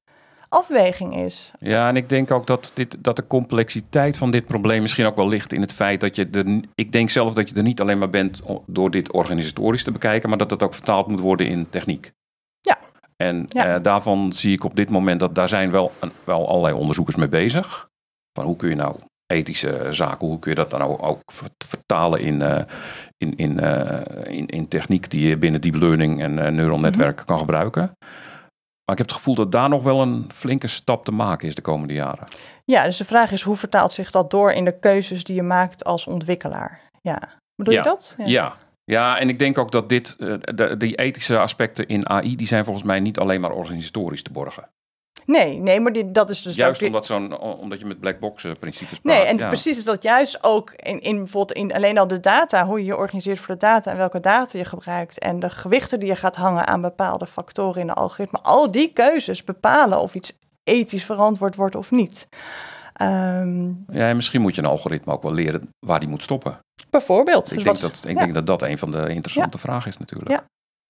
afweging 0.49 1.15
is. 1.15 1.51
Ja, 1.59 1.87
en 1.87 1.95
ik 1.95 2.09
denk 2.09 2.31
ook 2.31 2.47
dat, 2.47 2.71
dit, 2.73 2.97
dat 2.99 3.15
de 3.15 3.27
complexiteit 3.27 4.17
van 4.17 4.31
dit 4.31 4.45
probleem 4.45 4.81
misschien 4.81 5.05
ook 5.05 5.15
wel 5.15 5.27
ligt 5.27 5.53
in 5.53 5.61
het 5.61 5.73
feit 5.73 6.01
dat 6.01 6.15
je 6.15 6.27
er. 6.31 6.61
Ik 6.75 6.91
denk 6.91 7.09
zelf 7.09 7.33
dat 7.33 7.49
je 7.49 7.55
er 7.55 7.63
niet 7.63 7.81
alleen 7.81 7.97
maar 7.97 8.09
bent 8.09 8.41
door 8.65 8.91
dit 8.91 9.11
organisatorisch 9.11 9.83
te 9.83 9.91
bekijken, 9.91 10.29
maar 10.29 10.37
dat 10.37 10.49
het 10.51 10.63
ook 10.63 10.73
vertaald 10.73 11.07
moet 11.07 11.19
worden 11.19 11.47
in 11.47 11.69
techniek. 11.69 12.11
Ja. 12.61 12.77
En 13.15 13.45
Ja. 13.47 13.65
eh, 13.75 13.83
daarvan 13.83 14.33
zie 14.33 14.53
ik 14.53 14.63
op 14.63 14.75
dit 14.75 14.89
moment 14.89 15.19
dat 15.19 15.35
daar 15.35 15.49
zijn 15.49 15.71
wel, 15.71 15.91
een, 15.99 16.11
wel 16.23 16.47
allerlei 16.47 16.73
onderzoekers 16.73 17.15
mee 17.17 17.29
bezig. 17.29 17.89
Van 18.33 18.45
hoe 18.45 18.55
kun 18.55 18.69
je 18.69 18.75
nou 18.75 18.95
ethische 19.27 19.87
zaken. 19.89 20.27
Hoe 20.27 20.39
kun 20.39 20.49
je 20.51 20.57
dat 20.57 20.69
dan 20.69 20.81
ook, 20.81 21.03
ook 21.03 21.21
vertalen 21.67 22.19
in, 22.21 22.41
uh, 22.41 22.59
in, 23.17 23.35
in, 23.35 23.63
uh, 23.63 23.99
in, 24.23 24.45
in 24.47 24.67
techniek 24.67 25.09
die 25.09 25.27
je 25.27 25.37
binnen 25.37 25.61
deep 25.61 25.75
learning 25.75 26.21
en 26.21 26.55
neural 26.55 26.79
netwerken 26.79 27.25
kan 27.25 27.39
gebruiken. 27.39 27.97
Maar 28.87 28.95
ik 28.95 29.01
heb 29.01 29.07
het 29.07 29.17
gevoel 29.17 29.35
dat 29.35 29.51
daar 29.51 29.69
nog 29.69 29.83
wel 29.83 30.01
een 30.01 30.29
flinke 30.33 30.67
stap 30.67 31.05
te 31.05 31.11
maken 31.11 31.47
is 31.47 31.55
de 31.55 31.61
komende 31.61 31.93
jaren. 31.93 32.27
Ja, 32.65 32.83
dus 32.83 32.97
de 32.97 33.05
vraag 33.05 33.31
is 33.31 33.41
hoe 33.41 33.55
vertaalt 33.55 33.93
zich 33.93 34.11
dat 34.11 34.31
door 34.31 34.51
in 34.51 34.65
de 34.65 34.79
keuzes 34.79 35.23
die 35.23 35.35
je 35.35 35.43
maakt 35.43 35.83
als 35.83 36.07
ontwikkelaar? 36.07 36.81
Ja, 37.01 37.19
bedoel 37.55 37.73
ja. 37.73 37.79
je 37.79 37.85
dat? 37.85 38.15
Ja. 38.17 38.25
ja. 38.25 38.55
Ja, 38.83 39.19
en 39.19 39.29
ik 39.29 39.39
denk 39.39 39.57
ook 39.57 39.71
dat 39.71 39.89
dit, 39.89 40.15
de, 40.17 40.75
die 40.77 40.95
ethische 40.95 41.37
aspecten 41.37 41.87
in 41.87 42.09
AI, 42.09 42.35
die 42.35 42.47
zijn 42.47 42.63
volgens 42.63 42.85
mij 42.85 42.99
niet 42.99 43.19
alleen 43.19 43.41
maar 43.41 43.51
organisatorisch 43.51 44.23
te 44.23 44.31
borgen. 44.31 44.69
Nee, 45.27 45.57
nee, 45.57 45.79
maar 45.79 45.91
die, 45.91 46.11
dat 46.11 46.29
is 46.29 46.41
dus 46.41 46.55
juist 46.55 46.81
ook... 46.81 46.87
omdat, 46.87 47.05
zo'n, 47.05 47.39
omdat 47.39 47.79
je 47.79 47.85
met 47.85 47.99
black 47.99 48.19
box 48.19 48.45
principes 48.59 48.99
praat. 48.99 49.17
Nee, 49.17 49.25
en 49.25 49.37
ja. 49.37 49.47
precies 49.47 49.77
is 49.77 49.83
dat 49.83 50.03
juist 50.03 50.43
ook 50.43 50.71
in, 50.71 50.99
in 51.01 51.17
bijvoorbeeld 51.17 51.57
in 51.57 51.73
alleen 51.73 51.97
al 51.97 52.07
de 52.07 52.19
data, 52.19 52.65
hoe 52.65 52.79
je 52.79 52.85
je 52.85 52.97
organiseert 52.97 53.39
voor 53.39 53.53
de 53.53 53.59
data 53.59 53.91
en 53.91 53.97
welke 53.97 54.19
data 54.19 54.57
je 54.57 54.65
gebruikt 54.65 55.19
en 55.19 55.39
de 55.39 55.49
gewichten 55.49 55.99
die 55.99 56.09
je 56.09 56.15
gaat 56.15 56.35
hangen 56.35 56.67
aan 56.67 56.81
bepaalde 56.81 57.27
factoren 57.27 57.81
in 57.81 57.87
de 57.87 57.93
algoritme. 57.93 58.39
Al 58.41 58.71
die 58.71 58.93
keuzes 58.93 59.43
bepalen 59.43 59.99
of 60.01 60.15
iets 60.15 60.37
ethisch 60.63 61.05
verantwoord 61.05 61.55
wordt 61.55 61.75
of 61.75 61.91
niet. 61.91 62.27
Um, 63.01 63.85
ja, 63.91 64.09
en 64.09 64.15
misschien 64.15 64.41
moet 64.41 64.55
je 64.55 64.61
een 64.61 64.67
algoritme 64.67 65.13
ook 65.13 65.23
wel 65.23 65.33
leren 65.33 65.69
waar 65.85 65.99
die 65.99 66.09
moet 66.09 66.23
stoppen. 66.23 66.59
Bijvoorbeeld. 66.89 67.51
Ik, 67.51 67.53
Dus 67.53 67.63
denk, 67.63 67.77
wat- 67.77 67.91
dat, 67.93 68.05
ik 68.09 68.17
ja. 68.17 68.23
denk 68.23 68.33
dat 68.33 68.45
dat 68.45 68.61
een 68.61 68.77
van 68.77 68.91
de 68.91 69.09
interessante 69.09 69.57
vragen 69.57 69.91
is 69.91 69.97
natuurlijk. 69.97 70.29
Ja. 70.29 70.43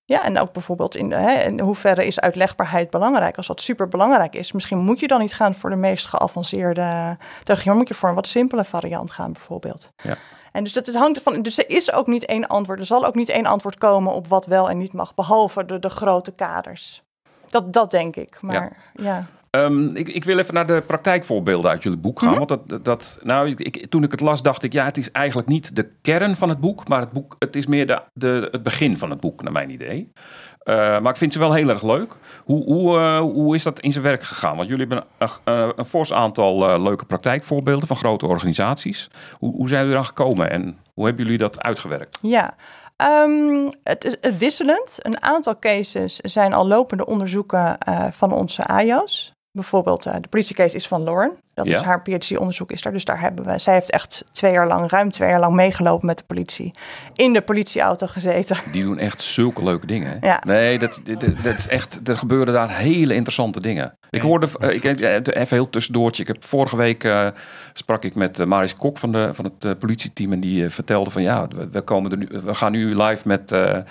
Ja, 0.08 0.24
en 0.24 0.40
ook 0.40 0.52
bijvoorbeeld 0.52 0.96
in, 0.96 1.12
hè, 1.12 1.44
in 1.44 1.60
hoeverre 1.60 2.06
is 2.06 2.20
uitlegbaarheid 2.20 2.90
belangrijk? 2.90 3.38
Als 3.38 3.48
dat 3.48 3.62
super 3.62 3.88
belangrijk 3.88 4.36
is, 4.36 4.52
misschien 4.52 4.78
moet 4.78 5.00
je 5.00 5.08
dan 5.08 5.20
niet 5.20 5.34
gaan 5.34 5.56
voor 5.56 5.70
de 5.70 5.76
meest 5.76 6.06
geavanceerde 6.06 7.18
technologie, 7.40 7.68
maar 7.68 7.76
moet 7.76 7.88
je 7.88 7.94
voor 7.94 8.10
een 8.10 8.16
wat 8.16 8.28
simpele 8.28 8.66
variant 8.66 9.12
gaan 9.12 9.34
bijvoorbeeld. 9.34 9.92
Ja. 9.96 10.18
En 10.52 10.64
dus 10.64 10.74
dat 10.74 10.86
het 10.86 10.96
hangt 10.96 11.16
ervan. 11.18 11.42
Dus 11.42 11.58
er 11.58 11.70
is 11.70 11.92
ook 11.92 12.08
niet 12.08 12.26
één 12.26 12.48
antwoord. 12.48 12.80
Er 12.80 12.86
zal 12.86 13.06
ook 13.06 13.16
niet 13.16 13.30
één 13.30 13.46
antwoord 13.46 13.78
komen 13.78 14.14
op 14.14 14.28
wat 14.28 14.46
wel 14.46 14.70
en 14.70 14.78
niet 14.78 14.94
mag, 14.94 15.16
behalve 15.16 15.66
de, 15.66 15.80
de 15.80 15.90
grote 15.90 16.32
kaders. 16.32 17.04
Dat, 17.50 17.74
dat 17.74 17.92
denk 17.92 18.16
ik. 18.16 18.42
Maar 18.42 18.92
ja. 18.94 19.26
Ehm, 19.50 19.96
ik, 19.96 20.08
ik 20.08 20.24
wil 20.24 20.38
even 20.40 20.54
naar 20.54 20.68
de 20.68 20.84
praktijkvoorbeelden 20.88 21.72
uit 21.72 21.84
jullie 21.84 21.98
boek 21.98 22.20
gaan. 22.20 22.30
Mhm. 22.30 22.38
Want 22.46 22.68
dat, 22.70 22.86
dat- 22.86 23.20
nou, 23.24 23.50
ik, 23.50 23.86
toen 23.90 24.04
ik 24.04 24.12
het 24.12 24.20
las, 24.20 24.42
dacht 24.42 24.64
ik, 24.64 24.74
ja, 24.74 24.86
het 24.86 24.98
is 24.98 25.12
eigenlijk 25.12 25.48
niet 25.48 25.76
de 25.76 25.92
kern 26.02 26.36
van 26.36 26.50
het 26.50 26.60
boek, 26.60 26.88
maar 26.88 27.00
het, 27.00 27.12
boek, 27.12 27.36
het 27.40 27.56
is 27.56 27.66
meer 27.66 27.88
de, 27.88 28.02
de, 28.14 28.48
het 28.52 28.64
begin 28.64 28.98
van 28.98 29.10
het 29.10 29.20
boek, 29.20 29.44
naar 29.44 29.52
mijn 29.52 29.70
idee. 29.70 30.12
Eh, 30.60 30.76
maar 30.76 31.12
ik 31.12 31.18
vind 31.18 31.34
ze 31.34 31.40
wel 31.40 31.54
heel 31.54 31.70
erg 31.70 31.84
leuk. 31.84 32.12
Hoe, 32.44 32.64
hoe, 32.64 32.98
eh, 32.98 33.20
hoe 33.20 33.56
is 33.56 33.64
dat 33.64 33.80
in 33.80 33.92
zijn 33.92 34.04
werk 34.04 34.24
gegaan? 34.24 34.56
Want 34.58 34.70
jullie 34.70 34.88
hebben 34.88 35.06
een, 35.18 35.30
een, 35.54 35.74
een 35.76 35.86
fors 35.86 36.14
aantal 36.14 36.70
eh, 36.70 36.84
leuke 36.84 37.06
praktijkvoorbeelden 37.06 37.88
van 37.88 37.98
grote 37.98 38.26
organisaties. 38.28 39.10
Hoe, 39.34 39.56
hoe 39.56 39.68
zijn 39.68 39.80
jullie 39.80 39.94
eraan 39.96 40.08
gekomen 40.08 40.50
en 40.52 40.78
hoe 40.94 41.06
hebben 41.06 41.24
jullie 41.24 41.40
dat 41.40 41.62
uitgewerkt? 41.62 42.20
Ja, 42.22 42.56
Ehm, 42.98 43.70
het 43.84 44.06
is 44.06 44.38
wisselend. 44.38 44.98
Een 45.02 45.24
aantal 45.24 45.60
cases 45.60 46.16
zijn 46.16 46.54
al 46.54 46.68
lopende 46.68 47.06
onderzoeken 47.06 47.78
eh, 47.78 48.08
van 48.12 48.32
onze 48.32 48.66
AIO's. 48.66 49.36
Bijvoorbeeld 49.58 50.06
eh, 50.06 50.14
de 50.22 50.28
politiecase 50.28 50.76
is 50.76 50.88
van 50.88 51.04
Lauren. 51.04 51.36
Dat 51.54 51.68
Ja. 51.68 51.78
is 51.80 51.84
haar 51.86 52.02
PhD-onderzoek 52.02 52.72
is 52.72 52.82
daar. 52.82 52.94
Dus 52.94 53.06
daar 53.06 53.20
hebben 53.20 53.46
we. 53.46 53.58
Zij 53.58 53.74
heeft 53.74 53.90
echt 53.92 54.24
twee 54.32 54.52
jaar 54.52 54.68
lang, 54.68 54.90
ruim 54.90 55.12
twee 55.12 55.30
jaar 55.30 55.40
lang 55.40 55.54
meegelopen 55.56 56.06
met 56.06 56.18
de 56.18 56.24
politie. 56.24 56.72
In 57.14 57.34
de 57.34 57.42
politieauto 57.42 58.08
gezeten. 58.08 58.58
Die 58.72 58.84
doen 58.84 58.98
echt 58.98 59.22
zulke 59.22 59.64
leuke 59.64 59.86
dingen. 59.86 60.18
hè? 60.20 60.28
Ja. 60.28 60.42
Nee, 60.46 60.80
dat, 60.80 61.02
dat, 61.04 61.20
dat 61.44 61.58
is 61.58 61.68
echt, 61.68 62.08
er 62.08 62.18
gebeuren 62.18 62.54
daar 62.54 62.78
hele 62.78 63.14
interessante 63.14 63.62
dingen. 63.62 63.97
Ik 64.10 64.22
hoorde, 64.22 64.48
eh, 64.60 64.74
ik, 64.74 64.84
eh, 64.84 65.14
even 65.16 65.48
heel 65.58 65.70
tussendoortje. 65.70 66.22
Ik 66.22 66.28
heb 66.28 66.44
vorige 66.44 66.76
week 66.78 67.04
eh, 67.04 67.28
sprak 67.74 68.04
ik 68.04 68.16
met 68.16 68.40
eh, 68.40 68.46
Maris 68.46 68.76
Kok 68.76 68.98
van, 68.98 69.12
de, 69.12 69.30
van 69.34 69.46
het 69.46 69.66
eh, 69.66 69.72
politieteam. 69.80 70.32
En 70.34 70.40
die 70.40 70.70
vertelde 70.70 71.10
van 71.10 71.22
ja, 71.22 71.48
we, 71.48 71.70
we 71.72 71.82
komen 71.82 72.12
er 72.12 72.18
nu, 72.18 72.28
we 72.44 72.56
gaan 72.56 72.72
nu 72.72 72.96
live 73.02 73.28
met 73.28 73.52
eh, 73.52 73.76
eh, 73.78 73.84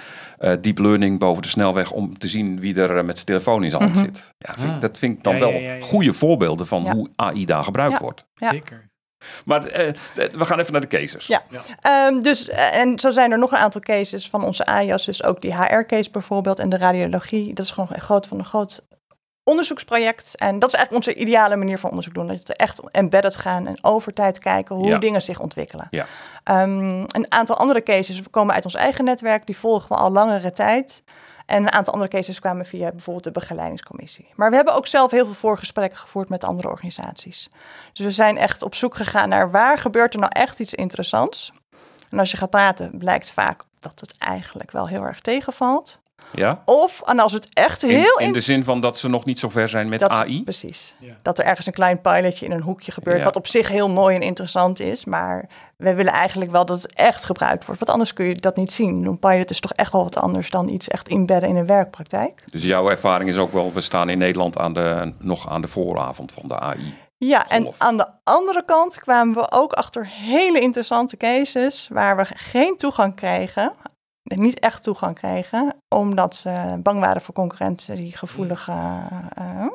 deep 0.61 0.79
learning 0.79 1.19
boven 1.19 1.43
de 1.43 1.49
snelweg. 1.49 1.91
Om 1.91 2.19
te 2.19 2.29
zien 2.29 2.61
wie 2.61 2.81
er 2.81 3.05
met 3.05 3.15
zijn 3.15 3.27
telefoon 3.27 3.65
in 3.65 3.71
zijn 3.71 3.83
hand 3.83 3.95
Mhm. 3.95 4.05
zit. 4.05 4.35
Ja, 4.39 4.55
vind, 4.55 4.69
ik- 4.69 4.75
Ah. 4.75 4.81
dat 4.81 4.99
vind 4.99 5.17
ik 5.17 5.23
dan 5.25 5.35
Ja, 5.35 5.41
wel 5.41 5.51
ja, 5.51 5.59
ja, 5.59 5.73
ja. 5.75 5.81
goede 5.81 6.13
voorbeelden 6.13 6.67
van 6.67 6.83
Ja. 6.83 6.95
hoe 6.95 7.09
AI 7.17 7.45
daar 7.45 7.65
gebruikt 7.65 7.93
Ja. 7.93 7.99
wordt. 8.01 8.25
Ja. 8.35 8.51
Zeker. 8.51 8.85
Maar 9.45 9.63
we 10.15 10.45
gaan 10.45 10.59
even 10.61 10.73
naar 10.73 10.81
de 10.81 10.87
cases. 10.87 11.27
Ja. 11.27 11.43
Ehm, 11.81 12.23
dus, 12.23 12.49
en 12.49 12.99
zo 12.99 13.11
zijn 13.11 13.33
er 13.33 13.39
nog 13.39 13.51
een 13.53 13.59
aantal 13.59 13.81
cases 13.81 14.29
van 14.29 14.45
onze 14.45 14.67
AIA's. 14.67 15.05
Dus 15.05 15.25
ook 15.25 15.41
die 15.41 15.55
HR-case 15.57 16.11
bijvoorbeeld 16.11 16.59
en 16.59 16.69
de 16.69 16.79
radiologie. 16.79 17.55
Dat 17.55 17.65
is 17.65 17.71
gewoon 17.71 17.89
een 17.93 18.01
groot 18.01 18.27
van 18.27 18.39
een 18.39 18.45
groot 18.45 18.86
onderzoeksproject. 19.51 20.37
En 20.37 20.59
dat 20.59 20.69
is 20.69 20.75
eigenlijk 20.75 21.07
onze 21.07 21.21
ideale 21.21 21.57
manier 21.57 21.79
van 21.79 21.89
onderzoek 21.91 22.15
doen. 22.15 22.27
Dat 22.27 22.47
je 22.47 22.55
echt 22.55 22.91
embedded 22.91 23.37
gaan 23.37 23.67
en 23.67 23.79
over 23.85 24.13
tijd 24.13 24.39
kijken 24.39 24.77
hoe 24.77 24.87
Ja. 24.87 24.99
dingen 24.99 25.23
zich 25.23 25.41
ontwikkelen. 25.41 25.87
Ja. 25.91 26.07
Ehm, 26.45 27.01
een 27.01 27.27
aantal 27.29 27.57
andere 27.57 27.83
cases 27.83 28.23
komen 28.31 28.55
uit 28.55 28.65
ons 28.65 28.75
eigen 28.75 29.05
netwerk. 29.05 29.47
Die 29.47 29.57
volgen 29.57 29.89
we 29.89 29.95
al 29.95 30.11
langere 30.11 30.53
tijd. 30.53 31.03
En 31.47 31.63
een 31.63 31.73
aantal 31.73 31.93
andere 31.93 32.11
cases 32.13 32.41
kwamen 32.41 32.67
via 32.67 32.91
bijvoorbeeld 32.91 33.25
de 33.25 33.31
begeleidingscommissie. 33.31 34.29
Maar 34.35 34.51
we 34.51 34.57
hebben 34.57 34.75
ook 34.75 34.87
zelf 34.87 35.11
heel 35.11 35.25
veel 35.25 35.35
voorgesprekken 35.35 35.99
gevoerd 35.99 36.29
met 36.29 36.45
andere 36.45 36.69
organisaties. 36.69 37.49
Dus 37.93 38.05
we 38.07 38.11
zijn 38.13 38.39
echt 38.39 38.63
op 38.63 38.75
zoek 38.75 38.97
gegaan 38.97 39.29
naar 39.29 39.51
waar 39.51 39.79
gebeurt 39.79 40.15
er 40.15 40.21
nou 40.21 40.33
echt 40.35 40.61
iets 40.61 40.75
interessants. 40.75 41.53
En 42.11 42.19
als 42.19 42.31
je 42.31 42.37
gaat 42.37 42.51
praten, 42.51 42.99
blijkt 42.99 43.31
vaak 43.31 43.63
dat 43.81 44.01
het 44.01 44.15
eigenlijk 44.19 44.71
wel 44.71 44.89
heel 44.89 45.03
erg 45.03 45.21
tegenvalt. 45.21 45.99
Ja? 46.35 46.63
Of 46.65 47.03
en 47.05 47.19
als 47.19 47.33
het 47.33 47.49
echt 47.53 47.83
In, 47.83 47.89
heel 47.89 48.19
in 48.19 48.33
de 48.33 48.41
zin 48.41 48.65
van 48.65 48.81
dat 48.81 48.99
ze 48.99 49.09
nog 49.09 49.25
niet 49.25 49.39
zo 49.39 49.49
ver 49.49 49.69
zijn 49.69 49.89
met 49.89 49.99
dat, 50.01 50.11
AI. 50.11 50.43
Precies. 50.43 50.95
Ja. 50.99 51.13
Dat 51.23 51.39
er 51.39 51.45
ergens 51.45 51.67
een 51.67 51.73
klein 51.73 52.01
pilotje 52.01 52.45
in 52.47 52.53
een 52.53 52.61
hoekje 52.61 52.93
gebeurt, 52.93 53.19
Ja. 53.19 53.25
wat 53.25 53.37
op 53.37 53.47
zich 53.47 53.69
heel 53.69 53.89
mooi 53.91 54.15
en 54.15 54.23
interessant 54.23 54.81
is. 54.81 55.05
Maar 55.05 55.49
we 55.77 55.95
willen 55.95 56.13
eigenlijk 56.13 56.51
wel 56.51 56.67
dat 56.67 56.83
het 56.83 56.93
echt 56.95 57.25
gebruikt 57.25 57.65
wordt. 57.65 57.81
Want 57.81 57.93
anders 57.93 58.13
kun 58.13 58.27
je 58.27 58.35
dat 58.35 58.57
niet 58.57 58.73
zien. 58.73 59.05
Een 59.05 59.19
pilot 59.19 59.51
is 59.51 59.61
toch 59.61 59.73
echt 59.73 59.93
wel 59.93 60.03
wat 60.03 60.17
anders 60.17 60.51
dan 60.51 60.69
iets 60.69 60.89
echt 60.89 61.09
inbedden 61.09 61.49
in 61.49 61.57
een 61.57 61.67
werkpraktijk. 61.67 62.43
Dus 62.51 62.63
jouw 62.63 62.91
ervaring 62.91 63.31
is 63.31 63.37
ook 63.37 63.53
wel, 63.53 63.73
we 63.73 63.81
staan 63.81 64.09
in 64.09 64.19
Nederland 64.19 64.59
aan 64.59 64.73
de, 64.73 65.13
nog 65.19 65.49
aan 65.49 65.61
de 65.61 65.69
vooravond 65.69 66.33
van 66.33 66.43
de 66.47 66.59
AI. 66.59 66.95
Ja, 67.19 67.49
en 67.49 67.63
Golf. 67.63 67.75
aan 67.79 67.97
de 67.97 68.07
andere 68.25 68.65
kant 68.65 68.99
kwamen 68.99 69.35
we 69.35 69.47
ook 69.51 69.73
achter 69.73 70.07
hele 70.13 70.61
interessante 70.61 71.17
cases 71.17 71.89
waar 71.93 72.17
we 72.17 72.27
geen 72.35 72.77
toegang 72.77 73.15
kregen. 73.15 73.73
Niet 74.35 74.59
echt 74.61 74.83
toegang 74.83 75.15
kregen, 75.15 75.75
omdat 75.89 76.37
ze 76.37 76.79
bang 76.83 77.01
waren 77.01 77.23
voor 77.23 77.35
concurrentie, 77.35 78.17
gevoelige. 78.17 78.73
eh, 79.35 79.67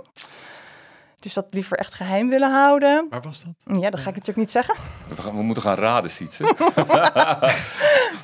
dus 1.19 1.33
dat 1.33 1.45
liever 1.49 1.77
echt 1.77 1.93
geheim 1.93 2.29
willen 2.29 2.51
houden. 2.51 3.05
Waar 3.09 3.21
was 3.21 3.43
dat? 3.43 3.79
Ja, 3.81 3.89
dat 3.89 3.99
ga 3.99 4.09
ik 4.09 4.15
natuurlijk 4.15 4.37
niet 4.37 4.51
zeggen. 4.51 4.75
We, 5.07 5.21
gaan, 5.21 5.35
we 5.35 5.41
moeten 5.43 5.63
gaan 5.63 5.75
raden, 5.75 6.09
Sietse. 6.11 6.43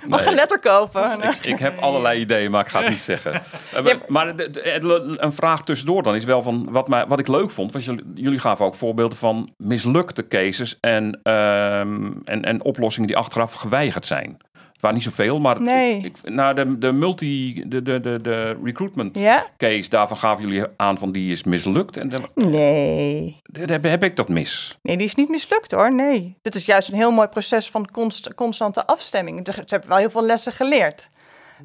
Mag 0.08 0.20
je 0.20 0.26
Nee, 0.26 0.36
letter 0.36 0.60
kopen? 0.60 1.22
ik, 1.24 1.46
ik 1.46 1.60
heb 1.60 1.78
allerlei 1.80 2.20
ideeën, 2.20 2.52
maar 2.52 2.62
ik 2.62 2.68
ga 2.68 2.80
het 2.80 2.90
niet 2.90 3.00
zeggen. 3.00 3.34
Eh, 3.34 3.86
Ja, 3.86 3.98
Maar 4.08 4.34
een 4.38 5.34
vraag 5.34 5.64
tussendoor 5.64 6.04
dan 6.04 6.16
is 6.16 6.24
wel 6.24 6.42
van, 6.42 6.68
wat, 6.72 6.88
mij, 6.88 7.08
wat 7.08 7.20
ik 7.20 7.28
leuk 7.28 7.52
vond, 7.52 7.72
was 7.72 7.86
jullie, 7.86 8.04
jullie 8.16 8.40
gaven 8.40 8.66
ook 8.66 8.76
voorbeelden 8.76 9.18
van 9.18 9.54
mislukte 9.58 10.28
cases 10.28 10.78
en, 10.80 11.20
ehm, 11.24 12.12
en, 12.26 12.44
en 12.44 12.64
oplossingen 12.64 13.08
die 13.08 13.18
achteraf 13.18 13.54
geweigerd 13.54 14.06
zijn. 14.06 14.38
Het 14.78 14.86
waren 14.86 15.02
niet 15.02 15.08
zoveel, 15.16 15.40
maar 15.40 15.62
Nee. 15.62 15.98
ik, 15.98 16.06
ik, 16.06 16.30
nou, 16.34 16.56
de, 16.56 16.78
de 16.78 16.92
multi, 16.92 17.64
de, 17.68 17.82
de, 17.82 18.00
de, 18.00 18.20
de 18.22 18.58
recruitment 18.64 19.18
Ja? 19.20 19.46
case, 19.58 19.90
daarvan 19.90 20.18
gaven 20.18 20.48
jullie 20.48 20.64
aan 20.78 20.98
van 20.98 21.12
die 21.12 21.32
is 21.32 21.44
mislukt. 21.44 21.98
En 21.98 22.08
dan, 22.08 22.28
Nee. 22.36 23.42
heb, 23.52 23.84
heb 23.84 24.04
ik 24.04 24.16
dat 24.16 24.30
mis? 24.30 24.78
Nee, 24.82 24.98
die 24.98 25.06
is 25.06 25.16
niet 25.16 25.30
mislukt 25.30 25.72
hoor. 25.72 25.94
Nee. 25.94 26.36
Dit 26.42 26.56
is 26.56 26.66
juist 26.66 26.90
een 26.90 26.96
heel 26.96 27.12
mooi 27.12 27.28
proces 27.28 27.70
van 27.70 27.92
const- 27.92 28.34
constante 28.34 28.86
afstemming. 28.88 29.40
Ze 29.54 29.64
hebben 29.66 29.90
wel 29.90 29.98
heel 29.98 30.10
veel 30.10 30.26
lessen 30.26 30.52
geleerd. 30.54 31.10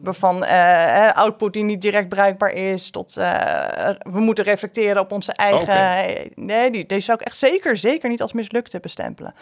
Van 0.03 0.45
eh, 0.45 1.07
eh, 1.07 1.15
output 1.15 1.53
die 1.53 1.65
niet 1.65 1.83
direct 1.83 2.09
bruikbaar 2.09 2.53
is, 2.53 2.91
tot 2.91 3.17
eh, 3.17 3.89
we 3.99 4.21
moeten 4.21 4.45
reflecteren 4.45 5.03
op 5.03 5.13
onze 5.13 5.33
eigen. 5.33 6.31
Nee, 6.35 6.71
die, 6.71 6.87
die 6.87 7.01
zou 7.01 7.19
ik 7.21 7.27
echt 7.27 7.39
zeker, 7.39 7.77
zeker 7.77 8.09
niet 8.09 8.23
als 8.23 8.33
mislukte 8.33 8.81
bestempelen. 8.81 9.35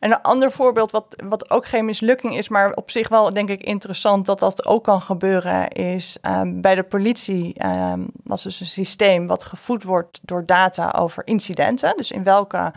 En 0.00 0.10
een 0.10 0.22
ander 0.22 0.52
voorbeeld, 0.52 0.90
wat, 0.90 1.22
wat 1.24 1.50
ook 1.50 1.66
geen 1.66 1.84
mislukking 1.84 2.36
is, 2.36 2.48
maar 2.48 2.72
op 2.72 2.90
zich 2.90 3.08
wel 3.08 3.32
denk 3.32 3.48
ik 3.48 3.62
interessant 3.62 4.26
dat 4.26 4.38
dat 4.38 4.66
ook 4.66 4.84
kan 4.84 5.00
gebeuren, 5.00 5.68
is 5.68 6.16
ehm, 6.20 6.60
bij 6.60 6.74
de 6.74 6.84
politie 6.84 7.54
ehm 7.54 8.00
was 8.24 8.42
dus 8.42 8.60
een 8.60 8.66
systeem 8.66 9.26
wat 9.26 9.44
gevoed 9.44 9.82
wordt 9.82 10.20
door 10.22 10.46
data 10.46 10.94
over 10.98 11.26
incidenten. 11.26 11.96
Dus 11.96 12.10
in 12.10 12.24
welke, 12.24 12.72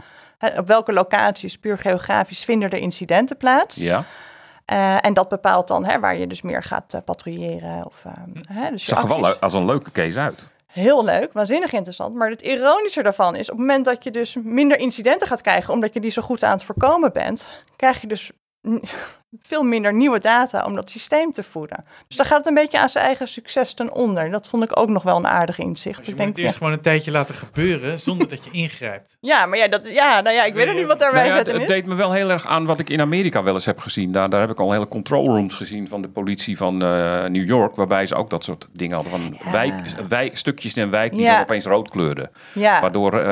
op 0.57 0.67
welke 0.67 0.93
locaties, 0.93 1.57
puur 1.57 1.77
geografisch, 1.77 2.43
vinden 2.43 2.69
er 2.69 2.77
incidenten 2.77 3.37
plaats. 3.37 3.75
Ja, 3.75 4.05
Eh, 4.67 5.05
en 5.05 5.13
dat 5.13 5.29
bepaalt 5.29 5.67
dan 5.67 5.85
hè, 5.85 5.99
waar 5.99 6.17
je 6.17 6.27
dus 6.27 6.41
meer 6.41 6.63
gaat 6.63 6.93
eh, 6.93 7.01
patrouilleren. 7.05 7.85
Of, 7.85 8.05
ehm, 8.05 8.59
hè, 8.59 8.71
dus 8.71 8.85
zag 8.85 9.03
er 9.03 9.07
wel 9.07 9.35
als 9.35 9.53
een 9.53 9.65
leuke 9.65 9.91
case 9.91 10.19
uit. 10.19 10.47
Heel 10.65 11.03
leuk, 11.03 11.33
waanzinnig 11.33 11.73
interessant. 11.73 12.15
Maar 12.15 12.29
het 12.29 12.41
ironische 12.41 13.03
daarvan 13.03 13.35
is, 13.35 13.51
op 13.51 13.57
het 13.57 13.67
moment 13.67 13.85
dat 13.85 14.03
je 14.03 14.11
dus 14.11 14.37
minder 14.43 14.79
incidenten 14.79 15.27
gaat 15.27 15.41
krijgen, 15.41 15.73
omdat 15.73 15.93
je 15.93 15.99
die 15.99 16.11
zo 16.11 16.21
goed 16.21 16.43
aan 16.43 16.51
het 16.51 16.63
voorkomen 16.63 17.13
bent, 17.13 17.47
krijg 17.75 18.01
je 18.01 18.07
dus 18.07 18.31
veel 19.41 19.63
minder 19.63 19.93
nieuwe 19.93 20.19
data 20.19 20.63
om 20.65 20.75
dat 20.75 20.89
systeem 20.89 21.31
te 21.31 21.43
voeden. 21.43 21.85
Dus 22.07 22.17
dan 22.17 22.25
gaat 22.25 22.37
het 22.37 22.47
een 22.47 22.53
beetje 22.53 22.79
aan 22.79 22.89
zijn 22.89 23.05
eigen 23.05 23.27
succes 23.27 23.73
ten 23.73 23.93
onder. 23.93 24.31
Dat 24.31 24.47
vond 24.47 24.63
ik 24.63 24.79
ook 24.79 24.89
nog 24.89 25.03
wel 25.03 25.15
een 25.17 25.27
aardig 25.27 25.57
inzicht. 25.59 25.97
Dus 25.97 26.05
je 26.05 26.11
ik 26.11 26.17
moet 26.17 26.27
het 26.27 26.37
eerst 26.37 26.51
ja, 26.51 26.57
gewoon 26.57 26.73
een 26.73 26.81
tijdje 26.81 27.11
laten 27.11 27.35
gebeuren 27.35 27.99
zonder 27.99 28.29
dat 28.29 28.45
je 28.45 28.51
ingrijpt. 28.51 29.17
ja, 29.31 29.45
maar 29.45 29.57
ja, 29.57 29.67
dat, 29.67 29.93
ja, 29.93 30.21
nou 30.21 30.35
ja, 30.35 30.43
ik 30.43 30.53
weet 30.53 30.69
ook 30.69 30.75
niet 30.75 30.85
wat 30.85 30.99
daar 30.99 31.13
Nou 31.13 31.25
ja, 31.27 31.35
het, 31.35 31.67
deed 31.67 31.85
me 31.85 31.95
wel 31.95 32.11
heel 32.11 32.29
erg 32.29 32.45
aan 32.45 32.65
wat 32.65 32.79
ik 32.79 32.89
in 32.89 33.01
Amerika 33.01 33.43
wel 33.43 33.53
eens 33.53 33.65
heb 33.65 33.79
gezien. 33.79 34.11
Daar, 34.11 34.29
daar 34.29 34.41
heb 34.41 34.49
ik 34.49 34.59
al 34.59 34.71
hele 34.71 34.87
control 34.87 35.27
rooms 35.27 35.55
gezien 35.55 35.87
van 35.87 36.01
de 36.01 36.09
politie 36.09 36.57
van 36.57 36.83
eh, 36.83 37.25
New 37.25 37.47
York. 37.47 37.75
Waarbij 37.75 38.05
ze 38.05 38.15
ook 38.15 38.29
dat 38.29 38.43
soort 38.43 38.67
dingen 38.71 38.95
hadden. 38.95 39.11
Van 39.11 39.37
Ja. 39.45 39.51
wijk, 39.51 39.73
wijk, 40.07 40.37
stukjes 40.37 40.73
in 40.73 40.83
een 40.83 40.89
wijk 40.89 41.11
die 41.11 41.21
Ja. 41.21 41.33
dan 41.33 41.41
opeens 41.41 41.65
rood 41.65 41.89
kleurden. 41.89 42.31
Ja. 42.53 42.81
Waardoor 42.81 43.19
eh, 43.19 43.27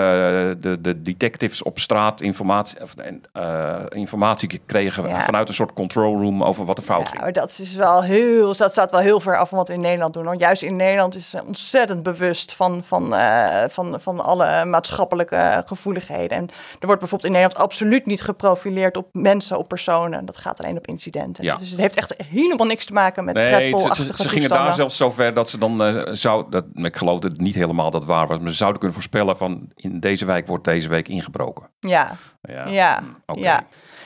de, 0.59 0.77
de 0.81 1.01
detectives 1.01 1.63
op 1.63 1.79
straat 1.79 2.21
informatie, 2.21 2.81
of, 2.81 2.95
en, 2.95 3.21
eh, 3.33 3.75
informatie 3.89 4.61
kregen 4.65 5.07
Ja. 5.07 5.25
vanuit 5.25 5.47
een 5.47 5.53
soort 5.53 5.67
control 5.67 5.83
room 5.93 6.43
over 6.43 6.65
wat 6.65 6.77
er 6.77 6.83
fout 6.83 7.01
Ja, 7.01 7.07
ging. 7.07 7.21
maar 7.21 7.33
dat 7.33 7.57
is 7.59 7.75
wel 7.75 8.03
heel, 8.03 8.55
dat 8.55 8.71
staat 8.71 8.91
wel 8.91 8.99
heel 8.99 9.19
ver 9.19 9.37
af 9.37 9.49
van 9.49 9.57
wat 9.57 9.67
we 9.67 9.73
in 9.73 9.79
Nederland 9.79 10.13
doen. 10.13 10.23
Want 10.23 10.39
juist 10.39 10.61
in 10.61 10.75
Nederland 10.75 11.15
is 11.15 11.29
ze 11.29 11.43
ontzettend 11.47 12.03
bewust 12.03 12.53
van, 12.53 12.83
van, 12.83 13.15
eh, 13.15 13.63
van, 13.69 13.99
van 13.99 14.23
alle 14.23 14.65
maatschappelijke 14.65 15.63
gevoeligheden. 15.65 16.37
En 16.37 16.49
er 16.79 16.85
wordt 16.85 16.99
bijvoorbeeld 16.99 17.33
in 17.33 17.39
Nederland 17.39 17.67
absoluut 17.67 18.05
niet 18.05 18.21
geprofileerd 18.21 18.97
op 18.97 19.07
mensen, 19.11 19.57
op 19.57 19.67
personen. 19.67 20.25
Dat 20.25 20.37
gaat 20.37 20.63
alleen 20.63 20.77
op 20.77 20.87
incidenten. 20.87 21.43
Ja. 21.43 21.55
Dus 21.55 21.69
het 21.69 21.79
heeft 21.79 21.95
echt 21.95 22.15
helemaal 22.29 22.67
niks 22.67 22.85
te 22.85 22.93
maken 22.93 23.23
met 23.25 23.35
Nee, 23.35 23.49
Red 23.49 23.63
ze, 23.63 23.69
Bull-achtige 23.75 24.15
ze, 24.15 24.23
ze 24.23 24.29
gingen 24.29 24.49
daar 24.49 24.73
zelfs 24.73 24.97
zover 24.97 25.33
dat 25.33 25.49
ze 25.49 25.57
dan 25.57 25.83
eh, 25.83 26.13
zou, 26.13 26.45
dat, 26.49 26.65
ik 26.73 26.95
geloof 26.95 27.19
dat 27.19 27.31
het 27.31 27.41
niet 27.41 27.55
helemaal 27.55 27.91
dat 27.91 28.05
waar 28.05 28.27
was, 28.27 28.39
maar 28.39 28.49
ze 28.49 28.55
zouden 28.55 28.79
kunnen 28.79 28.97
voorspellen 28.97 29.37
van 29.37 29.69
in 29.75 29.99
deze 29.99 30.25
wijk 30.25 30.47
wordt 30.47 30.63
deze 30.63 30.89
week 30.89 31.07
ingebroken. 31.07 31.69
Ja, 31.79 32.15
Ja, 32.41 32.67
Ja, 32.67 32.99
hm, 32.99 33.31
oké. 33.31 33.39
ja. 33.39 33.63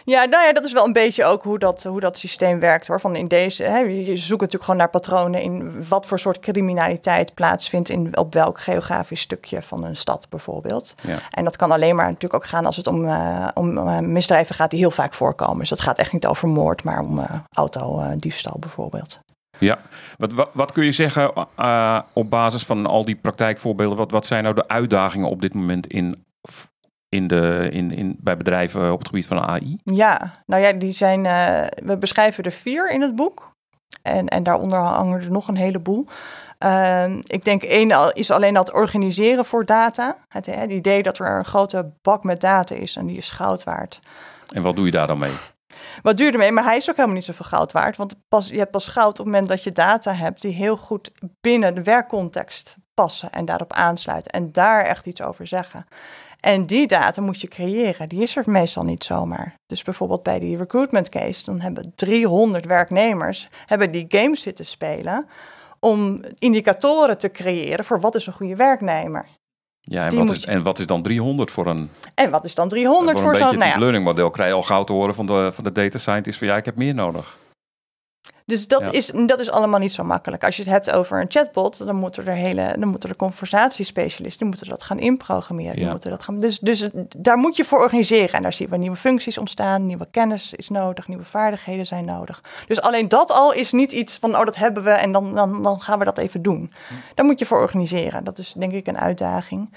Ja, 0.10 0.26
nou 0.26 0.45
ja, 0.45 0.54
dat 0.54 0.65
is 0.65 0.74
wel 0.74 0.86
een 0.86 0.93
beetje 0.93 1.26
ook 1.26 1.43
hoe 1.43 1.60
dat, 1.60 1.84
hoe 1.84 2.00
dat 2.00 2.17
systeem 2.17 2.60
werkt 2.60 2.88
hoor. 2.88 3.00
Van 3.00 3.15
in 3.15 3.26
deze, 3.26 3.63
hè, 3.63 3.78
je 3.78 4.17
zoekt 4.17 4.41
natuurlijk 4.41 4.63
gewoon 4.63 4.80
naar 4.80 4.89
patronen 4.89 5.41
in 5.41 5.86
wat 5.88 6.06
voor 6.06 6.19
soort 6.19 6.39
criminaliteit 6.39 7.34
plaatsvindt 7.34 7.89
in 7.89 8.17
op 8.17 8.34
welk 8.34 8.60
geografisch 8.60 9.22
stukje 9.22 9.62
van 9.62 9.84
een 9.84 9.95
stad 9.95 10.28
bijvoorbeeld. 10.30 10.95
Ja. 11.02 11.17
En 11.32 11.43
dat 11.43 11.56
kan 11.56 11.72
alleen 11.72 11.95
maar 11.95 12.06
natuurlijk 12.06 12.34
ook 12.34 12.45
gaan 12.45 12.65
als 12.65 12.78
het 12.78 12.88
om, 12.88 13.06
eh, 13.06 13.48
om 13.54 13.78
eh, 13.78 14.00
misdrijven 14.00 14.56
gaat 14.56 14.69
die 14.69 14.80
heel 14.80 14.91
vaak 14.91 15.13
voorkomen. 15.13 15.60
Dus 15.60 15.69
dat 15.69 15.82
gaat 15.82 15.98
echt 15.98 16.12
niet 16.12 16.28
over 16.28 16.48
moord, 16.48 16.84
maar 16.84 17.00
om 17.00 17.19
eh 17.19 17.34
autodiefstal 17.54 18.60
bijvoorbeeld. 18.60 19.19
Ja, 19.58 19.80
wat, 20.17 20.34
wat, 20.34 20.50
wat 20.54 20.72
kun 20.72 20.86
je 20.86 20.91
zeggen 20.91 21.34
op 22.13 22.30
basis 22.30 22.63
van 22.63 22.86
al 22.86 23.06
die 23.06 23.15
praktijkvoorbeelden? 23.15 23.98
Wat, 23.98 24.12
wat 24.12 24.26
zijn 24.26 24.43
nou 24.43 24.56
de 24.56 24.67
uitdagingen 24.67 25.30
op 25.30 25.41
dit 25.41 25.54
moment 25.54 25.88
in, 25.88 26.26
in 27.10 27.28
de, 27.28 27.69
in, 27.72 27.91
in, 27.91 28.17
bij 28.19 28.38
bedrijven 28.38 28.91
op 28.91 29.00
het 29.00 29.08
gebied 29.08 29.28
van 29.28 29.39
AI? 29.39 29.78
Ja, 29.84 30.32
nou 30.45 30.62
ja, 30.62 30.72
die 30.72 30.91
zijn, 30.91 31.26
eh, 31.26 31.62
we 31.84 31.98
beschrijven 31.98 32.43
er 32.43 32.52
vier 32.52 32.91
in 32.91 33.02
het 33.02 33.15
boek. 33.15 33.58
En, 34.02 34.28
en 34.28 34.43
daaronder 34.43 34.80
hangen 34.80 35.22
er 35.22 35.32
nog 35.32 35.48
een 35.48 35.56
heleboel. 35.58 36.06
Ehm, 36.58 37.22
ik 37.28 37.45
denk 37.45 37.63
één 37.63 37.91
al- 37.91 38.12
is 38.12 38.32
alleen 38.32 38.56
al 38.56 38.63
het 38.63 38.74
organiseren 38.74 39.45
voor 39.45 39.65
data. 39.65 40.17
Het, 40.28 40.45
hè, 40.45 40.54
het 40.54 40.72
idee 40.72 41.04
dat 41.04 41.19
er 41.19 41.38
een 41.38 41.45
grote 41.45 41.91
bak 42.02 42.24
met 42.24 42.41
data 42.41 42.76
is 42.76 42.95
en 42.95 43.06
die 43.06 43.17
is 43.17 43.30
goud 43.30 43.63
waard. 43.63 44.00
En 44.54 44.62
wat 44.62 44.76
doe 44.76 44.86
je 44.86 44.91
daar 44.91 45.08
dan 45.08 45.19
mee? 45.19 45.32
Wat 46.02 46.17
duur 46.17 46.32
ermee, 46.32 46.52
maar 46.52 46.63
hij 46.63 46.78
is 46.78 46.89
ook 46.89 46.95
helemaal 46.95 47.17
niet 47.17 47.26
zoveel 47.26 47.45
goud 47.45 47.72
waard. 47.72 47.98
Want 47.98 48.15
pas, 48.28 48.48
je 48.48 48.58
hebt 48.58 48.72
pas 48.72 48.88
goud 48.88 49.10
op 49.10 49.17
het 49.17 49.26
moment 49.26 49.50
dat 49.50 49.63
je 49.63 49.72
data 49.72 50.13
hebt 50.13 50.41
die 50.41 50.54
heel 50.54 50.78
goed 50.78 51.12
binnen 51.41 51.76
de 51.76 51.84
werkcontext 51.84 52.76
passen 52.93 53.32
en 53.32 53.45
daarop 53.45 53.74
aansluiten. 53.74 54.32
En 54.32 54.52
daar 54.52 54.82
echt 54.82 55.06
iets 55.06 55.22
over 55.22 55.48
zeggen. 55.48 55.86
En 56.39 56.65
die 56.65 56.88
data 56.88 57.21
moet 57.21 57.41
je 57.41 57.47
creëren. 57.47 58.10
Die 58.10 58.21
is 58.21 58.36
er 58.36 58.43
meestal 58.45 58.84
niet 58.84 59.04
zomaar. 59.04 59.54
Dus 59.65 59.84
bijvoorbeeld 59.84 60.23
bij 60.23 60.39
die 60.39 60.58
recruitment 60.58 61.10
case, 61.10 61.43
dan 61.45 61.60
hebben 61.62 61.91
300 61.95 62.65
werknemers 62.65 63.47
hebben 63.65 63.91
die 63.91 64.06
games 64.08 64.41
zitten 64.41 64.65
spelen 64.65 65.28
om 65.80 66.21
indicatoren 66.39 67.17
te 67.17 67.32
creëren 67.32 67.86
voor 67.86 67.99
wat 67.99 68.15
is 68.15 68.28
een 68.28 68.34
goede 68.34 68.56
werknemer. 68.56 69.25
Ja, 69.82 70.04
en 70.04 70.10
Die 70.10 70.19
wat, 70.19 70.30
is, 70.30 70.39
je- 70.41 70.47
en 70.47 70.63
wat 70.63 70.80
is 70.80 70.86
dan 70.86 71.02
300 71.02 71.52
voor 71.52 71.67
een, 71.67 71.89
En 72.15 72.30
wat 72.30 72.45
is 72.45 72.56
dan 72.56 72.69
300 72.69 73.12
voor 73.12 73.21
voor, 73.21 73.30
een 73.32 73.38
zo'n... 73.38 73.45
beetje 73.45 73.60
Nou 73.63 73.71
ja, 73.73 73.80
learning 73.80 74.04
model? 74.04 74.30
Krijg 74.30 74.49
je 74.49 74.56
al 74.56 74.63
gauw 74.63 74.84
te 74.84 74.93
horen 74.93 75.15
van 75.15 75.25
de, 75.25 75.52
van 75.54 75.63
de 75.63 75.71
data 75.71 75.97
scientist 75.97 76.38
van 76.38 76.47
ja, 76.47 76.56
ik 76.58 76.65
heb 76.65 76.75
meer 76.75 76.93
nodig. 76.93 77.38
Dus 78.49 78.67
dat, 78.67 78.79
Ja. 78.81 78.91
is, 78.91 79.12
dat 79.25 79.39
is 79.39 79.51
allemaal 79.51 79.79
niet 79.79 79.91
zo 79.91 80.03
makkelijk. 80.03 80.43
Als 80.43 80.55
je 80.55 80.62
het 80.63 80.71
hebt 80.71 80.91
over 80.91 81.19
een 81.21 81.25
chatbot, 81.29 81.85
dan 81.85 81.95
moeten 81.95 82.27
er 82.27 82.33
hele, 82.33 82.75
dan 82.79 82.88
moeten 82.89 83.09
er 83.09 83.15
conversatiespecialisten, 83.15 84.39
die 84.39 84.47
moeten 84.47 84.67
dat 84.69 84.83
gaan 84.83 84.99
inprogrammeren. 84.99 85.75
Die 85.75 85.89
moeten 85.89 86.09
dat 86.09 86.23
gaan, 86.23 86.39
dus, 86.39 86.59
dus 86.59 86.89
daar 87.17 87.38
moet 87.38 87.57
je 87.57 87.65
voor 87.65 87.79
organiseren. 87.79 88.33
En 88.33 88.41
daar 88.41 88.53
zien 88.53 88.69
we 88.69 88.77
nieuwe 88.77 88.97
functies 88.97 89.38
ontstaan, 89.38 89.85
nieuwe 89.85 90.07
kennis 90.12 90.53
is 90.53 90.69
nodig, 90.69 91.07
nieuwe 91.07 91.23
vaardigheden 91.23 91.85
zijn 91.85 92.05
nodig. 92.05 92.43
Dus 92.67 92.81
alleen 92.81 93.07
dat 93.07 93.31
al 93.31 93.53
is 93.53 93.71
niet 93.71 93.91
iets 93.91 94.17
van, 94.17 94.35
oh 94.38 94.45
dat 94.45 94.55
hebben 94.55 94.83
we 94.83 94.89
en 94.91 95.12
dan, 95.12 95.35
dan, 95.35 95.63
dan 95.63 95.81
gaan 95.81 95.99
we 95.99 96.05
dat 96.05 96.17
even 96.17 96.41
doen. 96.41 96.71
Daar 97.15 97.25
moet 97.25 97.39
je 97.39 97.45
voor 97.45 97.59
organiseren. 97.59 98.23
Dat 98.23 98.38
is 98.38 98.53
denk 98.57 98.71
ik 98.73 98.88
een 98.88 98.97
uitdaging. 98.97 99.73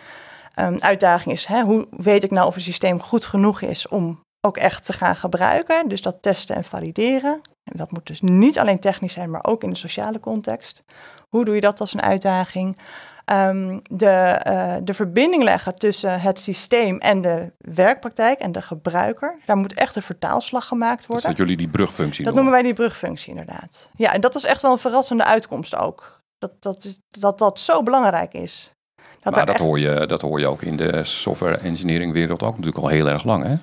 Een 0.55 0.83
uitdaging 0.83 1.35
is, 1.35 1.47
hè, 1.47 1.63
hoe 1.63 1.87
weet 1.91 2.25
ik 2.25 2.31
nou 2.31 2.47
of 2.47 2.55
een 2.55 2.61
systeem 2.61 3.01
goed 3.01 3.25
genoeg 3.25 3.61
is 3.61 3.89
om 3.89 4.21
ook 4.41 4.57
echt 4.57 4.85
te 4.85 4.93
gaan 4.93 5.17
gebruiken? 5.17 5.89
Dus 5.89 6.03
dat 6.03 6.17
testen 6.21 6.57
en 6.57 6.65
valideren. 6.65 7.41
En 7.73 7.79
dat 7.79 7.91
moet 7.91 8.07
dus 8.07 8.21
niet 8.21 8.59
alleen 8.59 8.79
technisch 8.81 9.13
zijn, 9.13 9.31
maar 9.31 9.45
ook 9.45 9.63
in 9.63 9.71
de 9.71 9.77
sociale 9.77 10.21
context. 10.21 10.83
Hoe 11.29 11.45
doe 11.45 11.55
je 11.55 11.61
dat 11.61 11.81
als 11.81 11.95
een 11.95 12.03
uitdaging? 12.03 12.79
Ehm, 13.25 13.79
de, 13.91 14.07
eh, 14.07 14.75
de 14.83 14.95
verbinding 14.95 15.43
leggen 15.43 15.75
tussen 15.75 16.21
het 16.21 16.41
systeem 16.41 16.99
en 16.99 17.21
de 17.21 17.53
werkpraktijk 17.59 18.39
en 18.39 18.53
de 18.53 18.63
gebruiker. 18.63 19.39
Daar 19.47 19.57
moet 19.57 19.75
echt 19.75 19.97
een 19.97 20.03
vertaalslag 20.03 20.67
gemaakt 20.67 21.07
worden. 21.07 21.29
dat 21.29 21.37
jullie 21.37 21.57
die 21.57 21.69
brugfunctie 21.69 22.25
Dat 22.25 22.35
noemen 22.35 22.53
wij 22.53 22.63
die 22.63 22.73
brugfunctie 22.73 23.31
inderdaad. 23.31 23.91
Ja, 23.97 24.13
en 24.13 24.21
dat 24.21 24.35
was 24.35 24.45
echt 24.45 24.63
wel 24.63 24.73
een 24.73 24.79
verrassende 24.79 25.25
uitkomst 25.25 25.77
ook. 25.77 26.21
Dat 26.39 26.53
dat, 26.63 26.99
dat, 27.11 27.39
dat 27.39 27.61
zo 27.61 27.83
belangrijk 27.83 28.33
is. 28.33 28.73
Dat 29.21 29.35
maar 29.35 29.47
dat, 29.47 29.55
echt- 29.55 29.65
hoor 29.65 29.79
je, 29.79 30.07
dat 30.07 30.21
hoor 30.21 30.41
je 30.41 30.47
ook 30.47 30.63
in 30.63 30.77
de 30.77 31.05
software 31.05 31.57
engineering 31.57 32.13
wereld 32.13 32.43
ook 32.43 32.57
natuurlijk 32.57 32.85
al 32.85 32.89
heel 32.89 33.09
erg 33.09 33.25
lang. 33.25 33.45
Hè? 33.45 33.57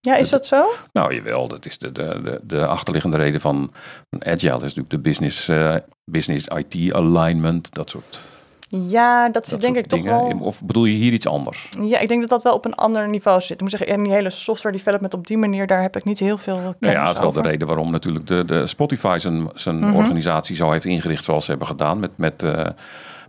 Ja, 0.00 0.16
is 0.16 0.28
dat 0.28 0.46
zo? 0.46 0.64
Nou, 0.92 1.14
jawel, 1.14 1.48
dat 1.48 1.66
is 1.66 1.78
de, 1.78 1.92
de, 1.92 2.20
de, 2.22 2.40
de 2.42 2.66
achterliggende 2.66 3.16
reden 3.16 3.40
van, 3.40 3.72
van 4.10 4.24
Agile. 4.24 4.50
Dat 4.50 4.62
is 4.62 4.74
natuurlijk 4.74 4.90
de 4.90 4.98
business, 4.98 5.48
eh, 5.48 5.74
business 6.04 6.46
IT 6.46 6.94
alignment, 6.94 7.74
dat 7.74 7.90
soort, 7.90 8.20
Ja, 8.68 9.28
dat 9.28 9.42
is 9.44 9.48
dat 9.50 9.60
denk 9.60 9.76
ik 9.76 9.86
toch 9.86 10.02
wel... 10.02 10.38
Of 10.40 10.62
bedoel 10.62 10.84
je 10.84 10.94
hier 10.94 11.12
iets 11.12 11.26
anders? 11.26 11.68
Ja, 11.80 11.98
ik 11.98 12.08
denk 12.08 12.20
dat 12.20 12.30
dat 12.30 12.42
wel 12.42 12.54
op 12.54 12.64
een 12.64 12.74
ander 12.74 13.08
niveau 13.08 13.40
zit. 13.40 13.50
Ik 13.50 13.60
moet 13.60 13.70
zeggen, 13.70 13.88
in 13.88 14.02
die 14.02 14.12
hele 14.12 14.30
software 14.30 14.76
development 14.76 15.14
op 15.14 15.26
die 15.26 15.36
manier, 15.38 15.66
daar 15.66 15.82
heb 15.82 15.96
ik 15.96 16.04
niet 16.04 16.18
heel 16.18 16.38
veel 16.38 16.54
kennis 16.56 16.76
Nou 16.80 16.92
ja, 16.94 17.04
dat 17.04 17.12
is 17.14 17.18
wel 17.20 17.28
over. 17.28 17.42
de 17.42 17.48
reden 17.48 17.66
waarom 17.66 17.90
natuurlijk 17.90 18.26
de, 18.26 18.44
de 18.44 18.66
Spotify 18.66 19.16
zijn, 19.20 19.48
zijn 19.54 19.78
Mhm. 19.78 19.94
organisatie 19.96 20.56
zo 20.56 20.70
heeft 20.70 20.84
ingericht 20.84 21.24
zoals 21.24 21.44
ze 21.44 21.50
hebben 21.50 21.68
gedaan. 21.68 22.00
Met, 22.00 22.10
met, 22.16 22.42
eh, 22.42 22.66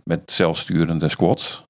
met 0.04 0.30
zelfsturende 0.30 1.08
squads. 1.08 1.64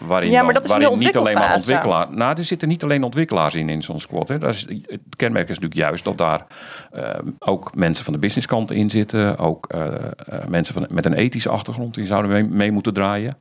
Waarin, 0.00 0.30
Ja, 0.30 0.42
maar 0.42 0.54
dat 0.54 0.64
is 0.64 0.70
waarin 0.70 0.98
niet 0.98 1.16
alleen 1.16 1.34
maar 1.34 1.54
ontwikkelaars. 1.54 2.10
Nou, 2.10 2.38
er 2.38 2.44
zitten 2.44 2.68
niet 2.68 2.82
alleen 2.82 3.02
ontwikkelaars 3.02 3.54
in 3.54 3.68
in 3.68 3.82
zo'n 3.82 4.00
squad. 4.00 4.28
Hè. 4.28 4.38
Daar 4.38 4.50
is, 4.50 4.66
het 4.68 5.16
kenmerk 5.16 5.48
is 5.48 5.58
natuurlijk 5.58 5.80
juist 5.80 6.04
dat 6.04 6.18
daar 6.18 6.46
eh, 6.90 7.18
ook 7.38 7.74
mensen 7.74 8.04
van 8.04 8.12
de 8.12 8.18
businesskant 8.18 8.70
in 8.70 8.90
zitten. 8.90 9.38
Ook 9.38 9.66
eh, 9.66 9.86
eh, 9.86 10.46
mensen 10.48 10.74
van, 10.74 10.86
met 10.90 11.06
een 11.06 11.14
ethische 11.14 11.48
achtergrond 11.48 11.94
die 11.94 12.06
zouden 12.06 12.30
mee, 12.30 12.44
mee 12.44 12.72
moeten 12.72 12.92
draaien. 12.92 13.36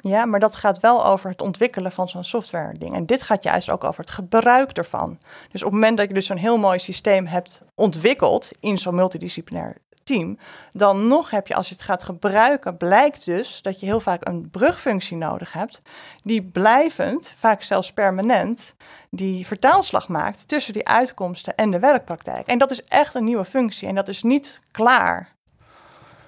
Ja, 0.00 0.24
maar 0.24 0.40
dat 0.40 0.54
gaat 0.54 0.80
wel 0.80 1.06
over 1.06 1.30
het 1.30 1.42
ontwikkelen 1.42 1.92
van 1.92 2.08
zo'n 2.08 2.24
software 2.24 2.78
ding. 2.78 2.94
En 2.94 3.06
dit 3.06 3.22
gaat 3.22 3.42
juist 3.42 3.70
ook 3.70 3.84
over 3.84 4.00
het 4.00 4.10
gebruik 4.10 4.72
ervan. 4.72 5.18
Dus 5.52 5.62
op 5.62 5.70
het 5.70 5.80
moment 5.80 5.96
dat 5.98 6.08
je 6.08 6.14
dus 6.14 6.26
zo'n 6.26 6.36
heel 6.36 6.58
mooi 6.58 6.78
systeem 6.78 7.26
hebt 7.26 7.62
ontwikkeld 7.74 8.50
in 8.60 8.78
zo'n 8.78 8.94
multidisciplinair 8.94 9.76
team, 10.06 10.38
dan 10.72 11.06
nog 11.06 11.30
heb 11.30 11.46
je 11.46 11.54
als 11.54 11.68
je 11.68 11.74
het 11.74 11.84
gaat 11.84 12.02
gebruiken, 12.02 12.76
blijkt 12.76 13.24
dus 13.24 13.62
dat 13.62 13.80
je 13.80 13.86
heel 13.86 14.00
vaak 14.00 14.26
een 14.26 14.50
brugfunctie 14.50 15.16
nodig 15.16 15.52
hebt, 15.52 15.82
die 16.22 16.42
blijvend, 16.42 17.34
vaak 17.36 17.62
zelfs 17.62 17.92
permanent, 17.92 18.74
die 19.10 19.46
vertaalslag 19.46 20.08
maakt 20.08 20.48
tussen 20.48 20.72
die 20.72 20.88
uitkomsten 20.88 21.54
en 21.54 21.70
de 21.70 21.78
werkpraktijk. 21.78 22.46
En 22.46 22.58
dat 22.58 22.70
is 22.70 22.82
echt 22.84 23.14
een 23.14 23.24
nieuwe 23.24 23.44
functie 23.44 23.88
en 23.88 23.94
dat 23.94 24.08
is 24.08 24.22
niet 24.22 24.60
klaar. 24.70 25.34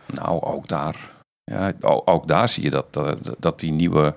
Nou, 0.06 0.42
ook 0.42 0.68
daar. 0.68 1.10
Ja, 1.44 1.72
ook 2.04 2.28
daar 2.28 2.48
zie 2.48 2.62
je 2.62 2.70
dat, 2.70 2.96
eh, 2.96 3.12
dat 3.38 3.60
die 3.60 3.72
nieuwe 3.72 4.14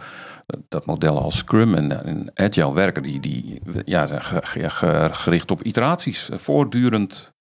dat 0.69 0.85
modellen 0.85 1.21
als 1.21 1.37
Scrum 1.37 1.75
en, 1.75 2.05
en 2.05 2.31
Agile 2.33 2.73
werken, 2.73 3.03
die, 3.03 3.19
die 3.19 3.61
ja, 3.85 4.07
zijn 4.07 4.21
ge- 4.21 4.41
ge- 4.41 4.69
ge- 4.69 5.09
gericht 5.11 5.51
op 5.51 5.63
iteraties, 5.63 6.29
eh, 6.29 6.37
voortdurend 6.37 7.31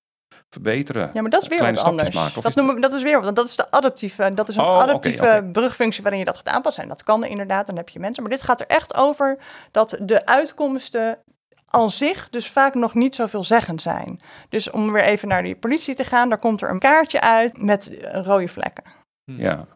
verbeteren. 0.51 1.11
Ja, 1.15 1.21
maar 1.21 1.31
dat 1.31 1.43
is 1.43 1.49
weer 1.49 1.59
wat 1.75 1.79
anders. 1.85 2.11
maken, 2.15 2.35
dat, 2.35 2.45
is 2.45 2.55
dat- 2.55 2.55
noemen 2.55 2.75
we, 2.75 2.81
dat 2.81 2.93
is 2.93 3.03
weer 3.03 3.23
want 3.23 3.37
dat 3.37 3.49
is 3.49 3.57
de 3.57 3.71
adaptieve, 3.71 4.35
dat 4.35 4.49
is 4.49 4.57
een 4.57 4.63
Oh, 4.65 4.79
adaptieve 4.79 5.49
brugfunctie 5.53 6.03
waarin 6.03 6.21
je 6.21 6.27
dat 6.27 6.37
gaat 6.37 6.49
aanpassen. 6.49 6.83
En 6.83 6.89
dat 6.89 7.03
kan 7.03 7.25
inderdaad, 7.25 7.67
dan 7.67 7.77
heb 7.77 7.89
je 7.89 7.99
mensen. 7.99 8.23
Maar 8.23 8.33
dit 8.33 8.43
gaat 8.43 8.61
er 8.61 8.67
echt 8.67 8.95
over 8.95 9.39
dat 9.71 9.97
de 10.01 10.27
uitkomsten 10.27 11.19
aan 11.67 11.91
zich 11.91 12.29
dus 12.31 12.49
vaak 12.51 12.75
nog 12.75 12.95
niet 12.95 13.15
zoveel 13.15 13.45
zeggend 13.45 13.83
zijn. 13.83 14.21
Dus 14.49 14.71
om 14.71 14.93
weer 14.93 15.03
even 15.05 15.29
naar 15.29 15.43
die 15.43 15.57
politie 15.57 15.95
te 15.95 16.05
gaan, 16.05 16.29
daar 16.29 16.39
komt 16.39 16.63
er 16.63 16.71
een 16.71 16.79
kaartje 16.79 17.21
uit 17.21 17.63
met 17.63 17.91
rode 18.13 18.49
vlekken. 18.49 18.85
Ja. 19.25 19.67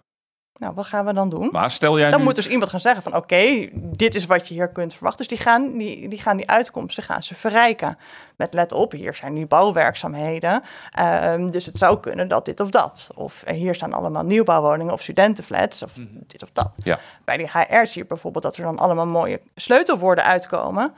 Nou, 0.58 0.74
wat 0.74 0.86
gaan 0.86 1.04
we 1.04 1.12
dan 1.12 1.28
doen? 1.28 1.48
Maar 1.52 1.70
stel 1.70 1.98
jij 1.98 2.10
Dan 2.10 2.18
nu... 2.18 2.24
moet 2.24 2.34
dus 2.34 2.48
iemand 2.48 2.70
gaan 2.70 2.80
zeggen 2.80 3.02
van 3.02 3.16
oké, 3.16 3.68
dit 3.72 4.14
is 4.14 4.26
wat 4.26 4.48
je 4.48 4.54
hier 4.54 4.68
kunt 4.68 4.94
verwachten. 4.94 5.26
Dus 5.26 5.36
die 5.36 5.46
gaan 5.46 5.76
die, 5.78 6.08
die, 6.08 6.20
gaan 6.20 6.36
die 6.36 6.50
uitkomsten 6.50 7.02
gaan 7.02 7.22
ze 7.22 7.34
verrijken. 7.34 7.98
Met 8.36 8.54
let 8.54 8.72
op, 8.72 8.92
hier 8.92 9.14
zijn 9.14 9.32
nu 9.32 9.46
bouwwerkzaamheden. 9.46 10.62
Ehm, 10.90 11.50
dus 11.50 11.66
het 11.66 11.78
zou 11.78 12.00
kunnen 12.00 12.28
dat 12.28 12.44
dit 12.44 12.60
of 12.60 12.70
dat. 12.70 13.10
Of 13.14 13.42
eh, 13.42 13.56
hier 13.56 13.74
staan 13.74 13.92
allemaal 13.92 14.24
nieuwbouwwoningen 14.24 14.92
of 14.92 15.02
studentenflats 15.02 15.82
of 15.82 15.92
dit 16.26 16.42
of 16.42 16.50
dat. 16.52 16.70
Ja. 16.76 16.98
Bij 17.24 17.36
die 17.36 17.50
HR 17.50 17.86
zie 17.86 18.02
je 18.02 18.08
bijvoorbeeld 18.08 18.44
dat 18.44 18.56
er 18.56 18.62
dan 18.62 18.78
allemaal 18.78 19.06
mooie 19.06 19.40
sleutelwoorden 19.54 20.24
uitkomen. 20.24 20.94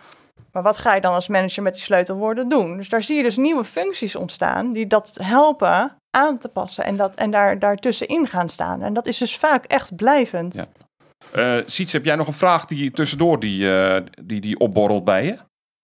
Maar 0.53 0.63
wat 0.63 0.77
ga 0.77 0.95
je 0.95 1.01
dan 1.01 1.15
als 1.15 1.29
manager 1.29 1.63
met 1.63 1.73
die 1.73 1.83
sleutelwoorden 1.83 2.49
doen? 2.49 2.77
Dus 2.77 2.89
daar 2.89 3.03
zie 3.03 3.17
je 3.17 3.23
dus 3.23 3.37
nieuwe 3.37 3.65
functies 3.65 4.17
ontstaan 4.17 4.73
die 4.73 4.87
dat 4.87 5.19
helpen 5.23 5.97
aan 6.17 6.39
te 6.39 6.49
passen 6.49 6.85
en, 6.85 6.97
dat, 6.97 7.15
en 7.15 7.31
daar, 7.31 7.59
daartussenin 7.59 8.27
gaan 8.29 8.49
staan. 8.49 8.83
En 8.83 8.93
dat 8.95 9.07
is 9.07 9.19
dus 9.19 9.37
vaak 9.37 9.65
echt 9.65 9.97
blijvend. 9.97 10.55
Ja. 10.55 10.67
Eh 11.33 11.63
Siets, 11.67 11.93
heb 11.93 12.05
jij 12.05 12.17
nog 12.17 12.27
een 12.27 12.33
vraag 12.33 12.65
die 12.65 12.91
tussendoor 12.91 13.41
die, 13.41 13.77
eh, 13.79 14.03
die, 14.23 14.41
die 14.41 14.59
opborrelt 14.59 15.05
bij 15.05 15.25
je? 15.25 15.37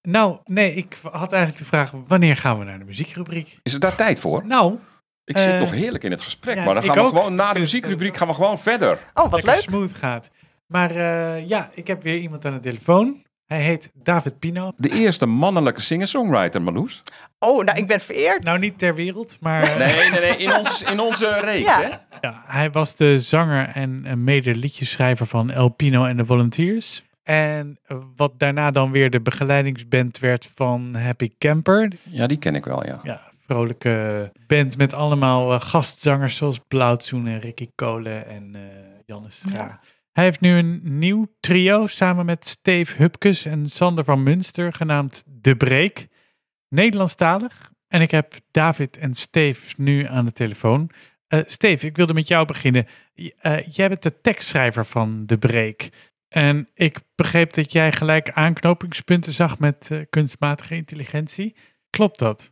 Nou, 0.08 0.38
nee, 0.44 0.74
ik 0.74 0.96
had 1.12 1.32
eigenlijk 1.32 1.62
de 1.62 1.68
vraag, 1.68 1.92
wanneer 2.06 2.36
gaan 2.36 2.58
we 2.58 2.64
naar 2.64 2.78
de 2.78 2.84
muziekrubriek? 2.84 3.56
Is 3.62 3.74
er 3.74 3.80
daar 3.80 3.94
tijd 3.94 4.18
voor? 4.20 4.46
Nou, 4.46 4.78
Ik 5.24 5.38
zit 5.38 5.52
Eh, 5.52 5.58
nog 5.60 5.70
heerlijk 5.70 6.04
in 6.04 6.10
het 6.10 6.20
gesprek, 6.20 6.56
ja, 6.56 6.64
maar 6.64 6.74
dan 6.74 6.82
gaan 6.82 6.94
we 6.94 7.00
ook. 7.00 7.08
gewoon 7.08 7.34
na 7.34 7.52
de 7.52 7.58
muziekrubriek 7.58 8.16
gaan 8.16 8.28
we 8.28 8.34
gewoon 8.34 8.58
verder. 8.58 8.98
Oh, 9.14 9.22
wat 9.30 9.32
lekker 9.32 9.52
leuk. 9.52 9.60
smooth 9.62 9.94
gaat. 9.94 10.30
Maar 10.66 10.90
eh, 10.90 11.48
ja, 11.48 11.70
ik 11.74 11.86
heb 11.86 12.02
weer 12.02 12.18
iemand 12.18 12.44
aan 12.44 12.52
de 12.54 12.60
telefoon. 12.60 13.22
Hij 13.52 13.62
heet 13.62 13.90
David 14.02 14.38
Pino. 14.38 14.72
De 14.76 14.90
eerste 14.90 15.26
mannelijke 15.26 15.80
singer-songwriter, 15.80 16.62
Marloes. 16.62 17.02
Oh, 17.38 17.64
nou, 17.64 17.78
ik 17.78 17.86
ben 17.86 18.00
vereerd. 18.00 18.42
Nou, 18.44 18.58
niet 18.58 18.78
ter 18.78 18.94
wereld, 18.94 19.36
maar 19.40 19.78
Nee, 19.78 20.10
nee, 20.10 20.20
nee, 20.20 20.36
in, 20.36 20.56
ons, 20.56 20.82
in 20.82 21.00
onze 21.00 21.40
reeks, 21.40 21.74
Ja. 21.74 21.80
hè? 21.80 21.88
ja, 22.28 22.42
hij 22.46 22.70
was 22.70 22.96
de 22.96 23.18
zanger 23.20 23.68
en 23.68 24.24
mede 24.24 24.54
liedjeschrijver 24.54 25.26
van 25.26 25.50
El 25.50 25.68
Pino 25.68 26.04
en 26.04 26.16
de 26.16 26.26
Volunteers. 26.26 27.02
En 27.22 27.78
wat 28.16 28.32
daarna 28.38 28.70
dan 28.70 28.90
weer 28.90 29.10
de 29.10 29.20
begeleidingsband 29.20 30.18
werd 30.18 30.50
van 30.54 30.94
Happy 30.94 31.30
Camper. 31.38 31.92
Ja, 32.02 32.26
die 32.26 32.38
ken 32.38 32.54
ik 32.54 32.64
wel, 32.64 32.86
ja. 32.86 33.00
Ja, 33.02 33.20
vrolijke 33.46 34.32
band 34.46 34.76
met 34.76 34.94
allemaal 34.94 35.52
eh, 35.52 35.60
gastzangers 35.60 36.36
zoals 36.36 36.60
Blauwtsoen 36.68 37.26
en 37.26 37.40
Ricky 37.40 37.68
Kolen 37.74 38.26
en 38.26 38.50
eh 38.54 38.60
Jannes 39.06 39.38
Schaar. 39.38 39.54
Ja. 39.68 39.80
Hij 40.12 40.24
heeft 40.24 40.40
nu 40.40 40.56
een 40.56 40.80
nieuw 40.82 41.26
trio 41.40 41.86
samen 41.86 42.26
met 42.26 42.46
Steve 42.46 42.96
Hupkes 42.96 43.44
en 43.44 43.68
Sander 43.68 44.04
van 44.04 44.22
Munster 44.22 44.72
genaamd 44.72 45.24
De 45.26 45.56
Break. 45.56 46.06
Nederlandstalig. 46.68 47.72
En 47.88 48.00
ik 48.00 48.10
heb 48.10 48.34
David 48.50 48.96
en 48.96 49.14
Steve 49.14 49.74
nu 49.76 50.06
aan 50.06 50.24
de 50.24 50.32
telefoon. 50.32 50.90
Eh 51.26 51.40
Steve, 51.46 51.86
ik 51.86 51.96
wilde 51.96 52.14
met 52.14 52.28
jou 52.28 52.46
beginnen. 52.46 52.86
Eh, 53.14 53.66
jij 53.70 53.88
bent 53.88 54.02
de 54.02 54.20
tekstschrijver 54.20 54.86
van 54.86 55.26
De 55.26 55.38
Break. 55.38 55.88
En 56.28 56.68
ik 56.74 57.00
begreep 57.14 57.52
dat 57.52 57.72
jij 57.72 57.92
gelijk 57.92 58.30
aanknopingspunten 58.30 59.32
zag 59.32 59.58
met 59.58 59.88
eh, 59.90 59.98
kunstmatige 60.10 60.74
intelligentie. 60.74 61.56
Klopt 61.90 62.18
dat? 62.18 62.50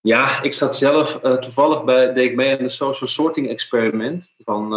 Ja, 0.00 0.42
ik 0.42 0.52
zat 0.52 0.76
zelf 0.76 1.20
toevallig 1.20 1.84
bij, 1.84 2.12
deed 2.12 2.30
ik 2.30 2.36
mee 2.36 2.56
aan 2.56 2.64
de 2.64 2.68
social 2.68 3.08
sorting 3.08 3.48
experiment 3.48 4.34
van 4.38 4.72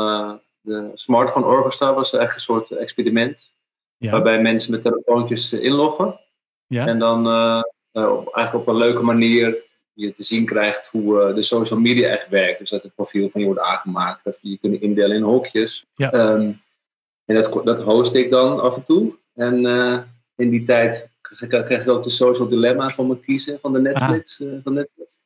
de 0.67 0.91
Smartphone 0.93 1.45
Orchestra. 1.45 1.93
was 1.93 2.13
eigenlijk 2.13 2.34
een 2.34 2.56
soort 2.56 2.71
experiment 2.71 3.56
Ja. 3.97 4.12
waarbij 4.12 4.41
mensen 4.41 4.71
met 4.71 4.82
telefoontjes 4.82 5.51
eh, 5.53 5.63
inloggen. 5.63 6.19
ja. 6.67 6.88
En 6.88 6.99
dan 6.99 7.27
eh, 7.27 7.62
eh, 7.91 8.03
eigenlijk 8.32 8.53
op 8.53 8.67
een 8.67 8.75
leuke 8.77 9.03
manier 9.03 9.65
je 9.93 10.12
te 10.12 10.23
zien 10.23 10.45
krijgt 10.45 10.88
hoe 10.88 11.34
de 11.34 11.41
social 11.41 11.80
media 11.80 12.08
echt 12.10 12.30
werkt. 12.30 12.60
Dus 12.60 12.69
dat 12.69 12.84
het 12.84 12.95
profiel 12.95 13.30
van 13.30 13.41
je 13.41 13.47
wordt 13.47 13.62
aangemaakt, 13.62 14.23
dat 14.23 14.39
we 14.41 14.49
je 14.49 14.58
kunnen 14.58 14.82
indelen 14.82 15.15
in 15.17 15.21
hokjes. 15.23 15.86
Ja. 15.93 16.12
Ehm, 16.12 16.51
en 17.25 17.36
dat, 17.36 17.62
dat 17.63 17.82
host 17.82 18.13
ik 18.13 18.32
dan 18.32 18.60
af 18.62 18.75
en 18.75 18.84
toe. 18.86 19.13
En 19.34 19.65
in 20.36 20.49
die 20.49 20.63
tijd 20.63 21.10
kreeg 21.21 21.41
ik, 21.41 21.65
kreeg 21.65 21.82
ik 21.82 21.89
ook 21.89 22.03
de 22.03 22.10
social 22.10 22.47
dilemma 22.47 22.89
van 22.89 23.08
me 23.08 23.19
kiezen 23.19 23.60
van 23.60 23.73
de 23.73 23.80
Netflix. 23.80 24.39
eh, 24.39 24.53
van 24.63 24.73
Netflix. 24.73 25.19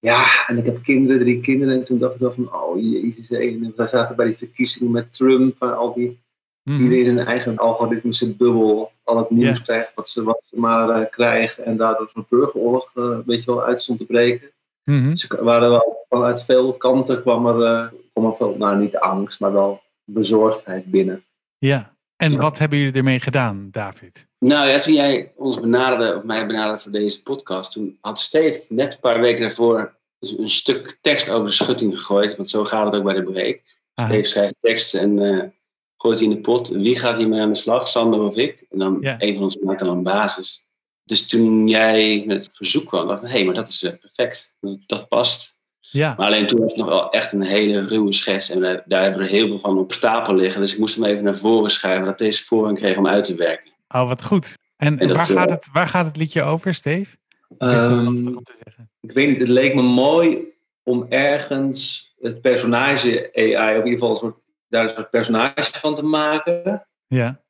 Ja, 0.00 0.46
en 0.46 0.58
ik 0.58 0.64
heb 0.64 0.82
kinderen, 0.82 1.20
drie 1.20 1.40
kinderen. 1.40 1.74
En 1.74 1.84
toen 1.84 1.98
dacht 1.98 2.14
ik 2.14 2.20
wel 2.20 2.32
van, 2.32 2.54
oh 2.54 2.80
jezus. 2.80 3.30
En 3.30 3.72
we 3.76 3.86
zaten 3.88 4.16
bij 4.16 4.26
die 4.26 4.36
verkiezingen 4.36 4.92
met 4.92 5.12
Trump. 5.12 5.56
Van 5.56 5.76
al 5.76 5.94
die 5.94 6.18
Mhm. 6.62 6.82
Iedereen 6.82 7.04
zijn 7.04 7.26
eigen 7.26 7.56
algoritmische 7.56 8.34
bubbel, 8.36 8.92
al 9.04 9.16
het 9.16 9.30
nieuws 9.30 9.56
Ja. 9.56 9.62
krijgt 9.62 9.94
wat 9.94 10.08
ze, 10.08 10.22
wat 10.22 10.40
ze 10.44 10.58
maar 10.60 10.88
eh, 10.88 11.10
krijgen. 11.10 11.64
En 11.64 11.76
daardoor 11.76 12.08
zo'n 12.08 12.26
burgeroorlog 12.28 12.90
eh, 12.94 13.18
weet 13.26 13.44
je 13.44 13.50
wel, 13.50 13.62
uit 13.64 13.80
stond 13.80 13.98
te 13.98 14.04
breken. 14.04 14.50
Mhm. 14.84 15.08
Dus 15.08 15.26
waren 15.26 15.70
wel 15.70 16.04
vanuit 16.08 16.44
veel 16.44 16.72
kanten 16.72 17.20
kwam 17.20 17.46
er, 17.46 17.62
eh, 17.62 17.88
kwam 18.12 18.24
er 18.26 18.36
veel, 18.36 18.56
nou 18.58 18.78
niet 18.78 18.96
angst, 18.96 19.40
maar 19.40 19.52
wel 19.52 19.82
bezorgdheid 20.04 20.84
binnen. 20.90 21.24
Ja. 21.58 21.96
En 22.16 22.32
Ja. 22.32 22.38
wat 22.38 22.58
hebben 22.58 22.78
jullie 22.78 22.94
ermee 22.94 23.20
gedaan, 23.20 23.68
David? 23.70 24.26
Nou 24.40 24.68
ja, 24.68 24.78
toen 24.78 24.94
jij 24.94 25.32
ons 25.36 25.60
benaderde, 25.60 26.16
of 26.16 26.24
mij 26.24 26.46
benaderde 26.46 26.82
voor 26.82 26.92
deze 26.92 27.22
podcast, 27.22 27.72
toen 27.72 27.98
had 28.00 28.18
Steve 28.18 28.64
net 28.68 28.92
een 28.92 29.00
paar 29.00 29.20
weken 29.20 29.40
daarvoor 29.40 29.98
dus 30.18 30.38
een 30.38 30.50
stuk 30.50 30.98
tekst 31.00 31.30
over 31.30 31.46
de 31.46 31.52
schutting 31.52 31.98
gegooid. 31.98 32.36
Want 32.36 32.48
zo 32.48 32.64
gaat 32.64 32.84
het 32.84 32.94
ook 32.94 33.04
bij 33.04 33.14
de 33.14 33.22
break. 33.22 33.62
Aha. 33.94 34.08
Steve 34.08 34.28
schrijft 34.28 34.54
tekst 34.60 34.94
en 34.94 35.18
eh, 35.18 35.48
gooit 35.96 36.18
die 36.18 36.28
in 36.28 36.34
de 36.34 36.40
pot. 36.40 36.68
Wie 36.68 36.98
gaat 36.98 37.16
hiermee 37.16 37.40
aan 37.40 37.52
de 37.52 37.58
slag, 37.58 37.88
Sander 37.88 38.20
of 38.20 38.36
ik? 38.36 38.66
En 38.70 38.78
dan 38.78 38.98
een 39.18 39.34
van 39.34 39.44
ons 39.44 39.56
maakt 39.56 39.80
dan 39.80 39.88
een 39.88 40.02
basis. 40.02 40.66
Dus 41.04 41.26
toen 41.26 41.68
jij 41.68 42.24
met 42.26 42.44
het 42.44 42.56
verzoek 42.56 42.86
kwam, 42.86 43.08
dacht 43.08 43.22
ik, 43.22 43.30
hé, 43.30 43.44
maar 43.44 43.54
dat 43.54 43.68
is 43.68 43.82
eh, 43.82 43.92
perfect. 44.00 44.56
Dat, 44.60 44.78
dat 44.86 45.08
past. 45.08 45.58
Ja. 45.80 46.14
Maar 46.16 46.26
alleen 46.26 46.46
toen 46.46 46.60
was 46.60 46.68
het 46.68 46.78
nog 46.78 46.88
wel 46.88 47.10
echt 47.10 47.32
een 47.32 47.42
hele 47.42 47.86
ruwe 47.86 48.12
schets. 48.12 48.50
En 48.50 48.60
daar, 48.60 48.82
daar 48.86 49.02
hebben 49.02 49.20
we 49.20 49.26
er 49.26 49.32
heel 49.32 49.48
veel 49.48 49.58
van 49.58 49.78
op 49.78 49.92
stapel 49.92 50.34
liggen. 50.34 50.60
Dus 50.60 50.72
ik 50.72 50.78
moest 50.78 50.94
hem 50.94 51.04
even 51.04 51.24
naar 51.24 51.36
voren 51.36 51.70
schrijven, 51.70 52.04
dat 52.04 52.18
deze 52.18 52.44
voorrang 52.44 52.78
kreeg 52.78 52.96
om 52.96 53.06
uit 53.06 53.24
te 53.24 53.34
werken. 53.34 53.69
Oh, 53.94 54.08
wat 54.08 54.24
goed. 54.24 54.58
En, 54.76 54.98
En 54.98 55.08
dat, 55.08 55.16
waar, 55.16 55.30
eh, 55.30 55.36
gaat 55.36 55.50
het, 55.50 55.68
waar 55.72 55.86
gaat 55.88 56.06
het 56.06 56.16
liedje 56.16 56.42
over, 56.42 56.74
Steve? 56.74 57.10
Is 57.48 57.56
dat 57.58 57.70
Ehm, 57.70 58.04
lastig 58.04 58.36
om 58.36 58.42
te 58.44 58.54
zeggen? 58.64 58.90
ik 59.00 59.12
weet 59.12 59.28
niet, 59.28 59.38
het 59.38 59.48
leek 59.48 59.74
me 59.74 59.82
mooi 59.82 60.44
om 60.82 61.06
ergens 61.08 62.12
het 62.20 62.40
personage 62.40 63.30
AI, 63.34 63.54
of 63.78 63.84
in 63.84 63.90
ieder 63.90 63.90
geval 63.92 64.10
een 64.10 64.16
soort, 64.16 64.40
daar 64.68 64.84
een 64.84 64.94
soort 64.94 65.10
personage 65.10 65.78
van 65.78 65.94
te 65.94 66.04
maken. 66.04 66.86
Ja. 67.06 67.42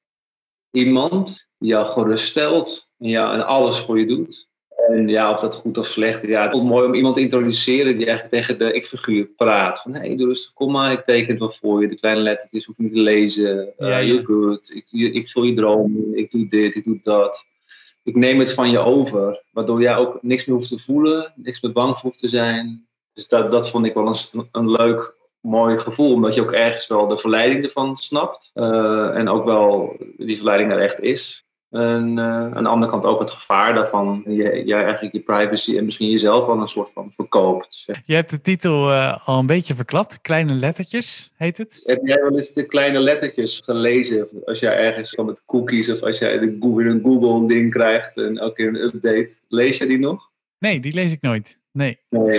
iemand 0.70 1.48
die 1.58 1.68
jou 1.70 1.86
geruststelt 1.86 2.90
en, 2.98 3.08
ja, 3.08 3.32
en 3.32 3.46
alles 3.46 3.78
voor 3.78 3.98
je 3.98 4.06
doet. 4.06 4.48
En 4.88 5.08
ja, 5.08 5.30
of 5.32 5.40
dat 5.40 5.54
goed 5.54 5.78
of 5.78 5.86
slecht 5.86 6.22
is. 6.22 6.28
Ja, 6.28 6.42
het 6.42 6.54
is 6.54 6.62
mooi 6.62 6.86
om 6.86 6.94
iemand 6.94 7.14
te 7.14 7.20
introduceren 7.20 7.96
die 7.96 8.06
eigenlijk 8.06 8.34
tegen 8.34 8.58
de 8.58 8.72
ik-figuur 8.72 9.24
praat. 9.24 9.80
Van, 9.80 9.94
hé, 9.94 10.00
hey, 10.00 10.16
doe 10.16 10.26
rustig, 10.26 10.52
kom 10.52 10.72
maar, 10.72 10.92
ik 10.92 11.04
teken 11.04 11.28
het 11.28 11.38
wel 11.38 11.50
voor 11.50 11.82
je. 11.82 11.88
De 11.88 11.94
kleine 11.94 12.20
lettertjes 12.20 12.64
hoef 12.64 12.76
je 12.76 12.82
niet 12.82 12.92
te 12.92 13.00
lezen. 13.00 13.72
Uh, 13.78 13.88
Ja. 13.88 14.02
You're 14.02 14.24
good, 14.24 14.70
ik, 14.74 15.14
ik 15.14 15.28
vul 15.28 15.42
je 15.42 15.54
dromen, 15.54 16.18
ik 16.18 16.30
doe 16.30 16.48
dit, 16.48 16.74
ik 16.74 16.84
doe 16.84 16.98
dat. 17.02 17.48
Ik 18.02 18.16
neem 18.16 18.38
het 18.38 18.52
van 18.52 18.70
je 18.70 18.78
over, 18.78 19.42
waardoor 19.52 19.80
jij 19.80 19.96
ook 19.96 20.18
niks 20.22 20.44
meer 20.44 20.56
hoeft 20.56 20.68
te 20.68 20.78
voelen, 20.78 21.32
niks 21.36 21.60
meer 21.60 21.72
bang 21.72 21.92
voor 21.92 22.02
hoeft 22.02 22.18
te 22.18 22.28
zijn. 22.28 22.86
Dus 23.12 23.28
dat, 23.28 23.50
dat 23.50 23.70
vond 23.70 23.86
ik 23.86 23.94
wel 23.94 24.06
een, 24.06 24.48
een 24.52 24.70
leuk, 24.70 25.18
mooi 25.40 25.78
gevoel, 25.78 26.12
omdat 26.12 26.34
je 26.34 26.42
ook 26.42 26.52
ergens 26.52 26.86
wel 26.86 27.06
de 27.06 27.18
verleiding 27.18 27.64
ervan 27.64 27.96
snapt. 27.96 28.50
Eh, 28.54 29.16
en 29.16 29.28
ook 29.28 29.44
wel 29.44 29.96
die 30.16 30.36
verleiding 30.36 30.72
er 30.72 30.78
echt 30.78 31.00
is. 31.00 31.44
En 31.70 32.18
eh, 32.18 32.52
aan 32.54 32.62
de 32.62 32.68
andere 32.68 32.90
kant 32.90 33.04
ook 33.04 33.20
het 33.20 33.30
gevaar 33.30 33.74
daarvan. 33.74 34.22
Je, 34.26 34.62
jij 34.64 34.82
eigenlijk 34.82 35.14
je 35.14 35.20
privacy 35.20 35.76
en 35.76 35.84
misschien 35.84 36.10
jezelf 36.10 36.46
wel 36.46 36.60
een 36.60 36.68
soort 36.68 36.90
van 36.92 37.12
verkoopt. 37.12 37.74
zeg. 37.74 38.00
Je 38.04 38.14
hebt 38.14 38.30
de 38.30 38.40
titel 38.40 38.90
eh, 38.90 39.28
al 39.28 39.38
een 39.38 39.46
beetje 39.46 39.74
verklapt. 39.74 40.20
Kleine 40.20 40.54
lettertjes 40.54 41.30
heet 41.36 41.58
het. 41.58 41.80
Heb 41.84 42.00
jij 42.02 42.22
wel 42.22 42.38
eens 42.38 42.52
de 42.52 42.66
kleine 42.66 43.00
lettertjes 43.00 43.60
gelezen? 43.64 44.22
Of 44.22 44.44
Als 44.44 44.58
jij 44.60 44.76
ergens 44.76 45.10
van 45.10 45.26
met 45.26 45.42
cookies 45.46 45.90
of 45.90 46.02
als 46.02 46.18
jij 46.18 46.38
de 46.38 46.56
Google, 46.60 46.90
een 46.90 47.00
Google 47.02 47.48
ding 47.48 47.70
krijgt 47.70 48.16
en 48.16 48.38
elke 48.38 48.54
keer 48.54 48.68
een 48.68 48.82
update. 48.82 49.40
Lees 49.48 49.78
je 49.78 49.86
die 49.86 49.98
nog? 49.98 50.30
Nee, 50.58 50.80
die 50.80 50.92
lees 50.92 51.12
ik 51.12 51.20
nooit. 51.20 51.58
Nee. 51.72 51.98
Nee. 52.08 52.38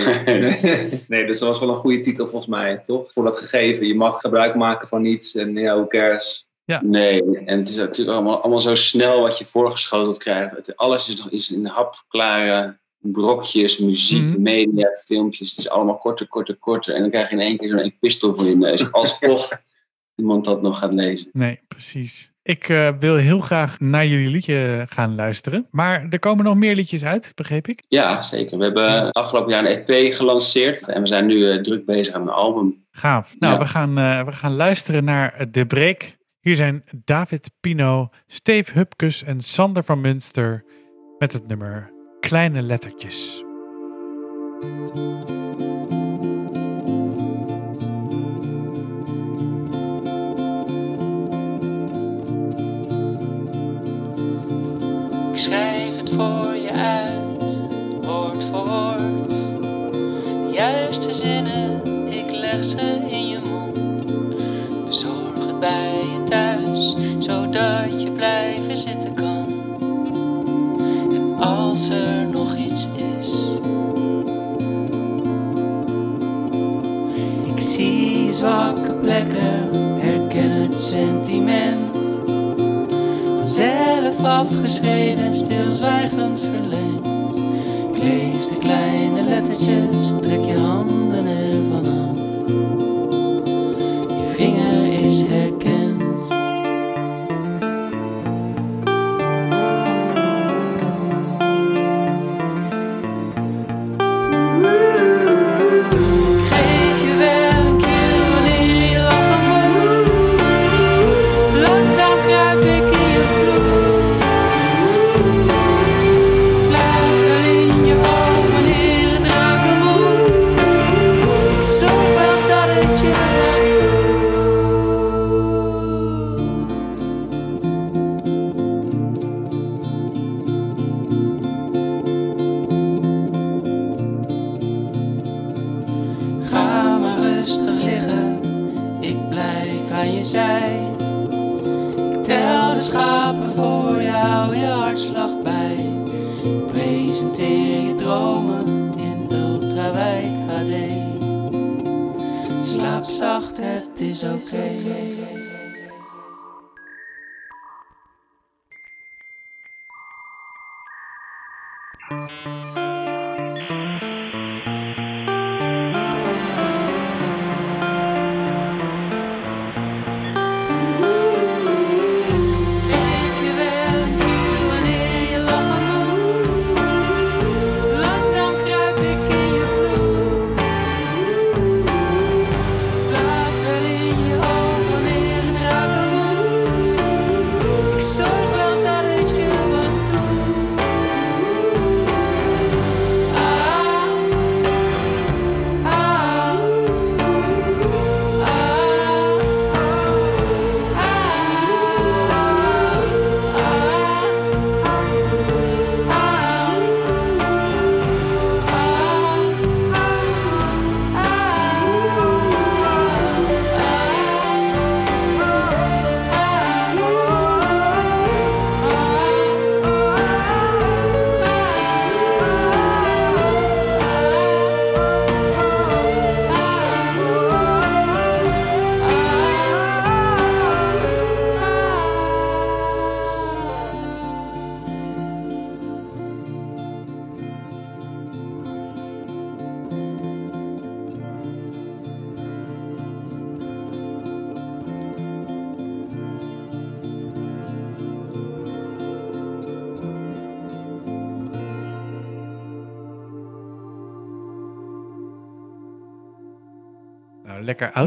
nee, 1.08 1.26
dus 1.26 1.38
dat 1.38 1.48
was 1.48 1.60
wel 1.60 1.68
een 1.68 1.74
goede 1.74 2.00
titel 2.00 2.26
volgens 2.28 2.50
mij, 2.50 2.78
toch? 2.78 3.12
Voor 3.12 3.24
dat 3.24 3.38
gegeven. 3.38 3.86
Je 3.86 3.94
mag 3.94 4.20
gebruik 4.20 4.54
maken 4.54 4.88
van 4.88 5.04
iets 5.04 5.34
en 5.34 5.54
ja, 5.54 5.74
who 5.74 5.86
cares? 5.86 6.46
Nee, 6.82 7.22
en 7.44 7.58
het 7.58 7.68
is 7.68 7.76
natuurlijk 7.76 8.16
allemaal, 8.18 8.40
allemaal 8.40 8.60
zo 8.60 8.74
snel 8.74 9.20
wat 9.20 9.38
je 9.38 9.44
voorgeschoteld 9.44 10.18
krijgt. 10.18 10.56
Het, 10.56 10.76
alles 10.76 11.08
is 11.08 11.18
nog 11.18 11.30
is 11.30 11.50
in 11.52 11.66
hapklare 11.66 12.80
brokjes, 12.98 13.78
muziek, 13.78 14.22
Mhm. 14.22 14.42
media, 14.42 14.88
filmpjes. 15.04 15.50
Het 15.50 15.58
is 15.58 15.68
allemaal 15.68 15.98
korter, 15.98 16.26
korter, 16.28 16.56
korter. 16.56 16.94
En 16.94 17.00
dan 17.00 17.10
krijg 17.10 17.28
je 17.30 17.34
in 17.34 17.40
één 17.42 17.56
keer 17.56 17.68
zo'n 17.68 17.78
epistel 17.78 18.34
voor 18.34 18.44
je 18.44 18.56
neus. 18.56 18.92
Alsof 18.92 19.50
iemand 20.20 20.44
dat 20.44 20.62
nog 20.62 20.78
gaat 20.78 20.92
lezen. 20.92 21.28
Nee, 21.32 21.60
precies. 21.68 22.30
Ik 22.42 22.68
eh, 22.68 22.88
wil 22.98 23.16
heel 23.16 23.38
graag 23.40 23.80
naar 23.80 24.06
jullie 24.06 24.28
liedje 24.28 24.86
gaan 24.88 25.14
luisteren. 25.14 25.66
Maar 25.70 26.06
er 26.10 26.18
komen 26.18 26.44
nog 26.44 26.56
meer 26.56 26.74
liedjes 26.74 27.04
uit, 27.04 27.32
begreep 27.34 27.68
ik. 27.68 27.82
Ja, 27.88 28.20
zeker. 28.22 28.58
We 28.58 28.64
hebben 28.64 29.12
afgelopen 29.12 29.52
jaar 29.52 29.64
een 29.66 29.84
EP 29.86 30.12
gelanceerd. 30.14 30.88
En 30.88 31.00
we 31.00 31.06
zijn 31.08 31.26
nu 31.26 31.48
eh, 31.50 31.56
druk 31.60 31.84
bezig 31.84 32.14
aan 32.14 32.22
een 32.22 32.28
album. 32.28 32.84
Gaaf. 32.90 33.34
Nou, 33.38 33.52
Ja. 33.52 33.58
we, 33.58 33.66
gaan, 33.66 33.98
eh, 33.98 34.24
we 34.24 34.32
gaan 34.32 34.54
luisteren 34.56 35.04
naar 35.04 35.34
eh, 35.34 35.46
De 35.50 35.66
Break. 35.66 36.16
Hier 36.42 36.56
zijn 36.56 36.84
David 37.04 37.50
Pino, 37.60 38.08
Steve 38.26 38.72
Hupkes 38.72 39.22
en 39.22 39.40
Sander 39.40 39.84
van 39.84 40.00
Munster 40.00 40.64
met 41.18 41.32
het 41.32 41.46
nummer 41.46 41.92
Kleine 42.20 42.62
Lettertjes. 42.62 43.44
Ik 55.32 55.38
schrijf 55.38 55.96
het 55.96 56.10
voor 56.10 56.56
je 56.56 56.72
uit, 56.72 57.56
woord 58.06 58.44
voor 58.44 58.66
woord. 58.66 59.34
Juiste 60.54 61.12
zinnen, 61.12 61.86
ik 62.12 62.30
leg 62.30 62.64
ze 62.64 62.80
in. 62.80 63.11
Zodat 67.92 68.02
je 68.02 68.10
blijven 68.10 68.76
zitten 68.76 69.14
kan. 69.14 69.46
En 71.12 71.34
als 71.38 71.88
er 71.88 72.26
nog 72.26 72.56
iets 72.56 72.88
is. 72.96 73.30
Ik 77.54 77.60
zie 77.60 78.32
zwakke 78.32 78.94
plekken, 78.94 79.68
herken 80.00 80.50
het 80.50 80.80
sentiment. 80.80 81.96
Vanzelf 83.36 84.24
afgeschreven 84.24 85.22
en 85.22 85.34
stilzwijgend 85.34 86.40
verlengd. 86.40 87.36
Ik 87.92 88.02
lees 88.02 88.48
de 88.48 88.56
kleine 88.58 89.22
lettertjes, 89.22 90.12
trek 90.20 90.42
je 90.42 90.58
handen 90.58 91.26
ervan 91.26 91.86
af. 91.86 92.21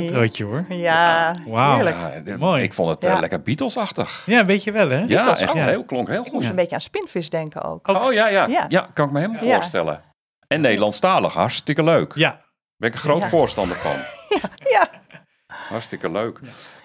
Outrootje 0.02 0.44
hoor. 0.44 0.66
Ja, 0.76 1.34
heerlijk. 1.46 1.96
Ja, 1.96 2.36
d- 2.36 2.40
Mooi. 2.40 2.64
Ik 2.64 2.74
vond 2.74 2.90
het 2.90 3.04
eh, 3.04 3.14
Ja. 3.14 3.20
lekker 3.20 3.42
Beatles-achtig. 3.42 4.24
Ja, 4.26 4.46
weet 4.46 4.64
je 4.64 4.72
wel 4.72 4.90
hè? 4.90 5.04
Ja, 5.08 5.38
echt 5.38 5.54
heel 5.54 5.84
klonk 5.84 6.08
heel 6.08 6.26
Ik 6.26 6.32
moest 6.32 6.42
goed. 6.44 6.50
een 6.50 6.56
beetje 6.60 6.76
aan 6.76 6.82
spinvis 6.82 7.30
denken 7.30 7.64
ook. 7.64 7.90
Ook- 7.90 8.04
Oh 8.04 8.14
ja, 8.14 8.28
ja, 8.28 8.46
ja. 8.48 8.66
Ja. 8.68 8.88
kan 8.94 9.06
ik 9.08 9.12
me 9.12 9.20
helemaal 9.20 9.44
Ja. 9.46 9.56
voorstellen. 9.56 10.02
En 10.48 10.62
Nederlandstalig, 10.62 11.34
hartstikke 11.34 11.84
leuk. 11.84 12.12
Ja, 12.16 12.42
Ben 12.78 12.90
ik 12.90 12.96
een 12.96 13.02
groot 13.02 13.22
Ja. 13.22 13.30
voorstander 13.30 13.78
van. 13.78 13.96
Ja. 14.76 14.88
Hartstikke 15.70 16.12
leuk. 16.12 16.40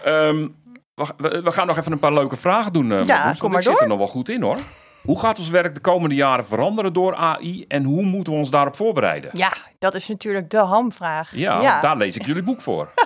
Ehm, 0.05 0.49
we, 0.95 1.05
we- 1.17 1.43
we 1.43 1.53
gaan 1.53 1.67
nog 1.67 1.77
even 1.79 1.93
een 1.93 1.99
paar 1.99 2.13
leuke 2.13 2.37
vragen 2.37 2.73
doen. 2.73 2.85
eh, 2.85 2.89
Marloes, 2.99 3.09
want 3.25 3.39
kom 3.39 3.47
ik 3.49 3.53
maar 3.55 3.63
zit 3.63 3.73
door. 3.73 3.81
er 3.83 3.89
nog 3.89 3.99
wel 3.99 4.07
goed 4.07 4.29
in 4.29 4.43
hoor. 4.43 4.59
Hoe 5.03 5.19
gaat 5.21 5.39
ons 5.39 5.49
werk 5.49 5.75
de 5.75 5.81
komende 5.81 6.15
jaren 6.15 6.47
veranderen 6.47 6.93
door 6.93 7.15
AI 7.15 7.65
en 7.69 7.85
hoe 7.85 8.03
moeten 8.03 8.33
we 8.33 8.39
ons 8.39 8.51
daarop 8.51 8.77
voorbereiden? 8.77 9.31
Ja, 9.33 9.53
dat 9.79 9.95
is 9.95 10.09
natuurlijk 10.09 10.51
de 10.51 10.57
hamvraag. 10.59 11.37
Ja, 11.37 11.81
daar 11.81 11.97
lees 11.97 12.17
ik 12.17 12.27
jullie 12.27 12.43
boek 12.43 12.61
voor. 12.61 12.89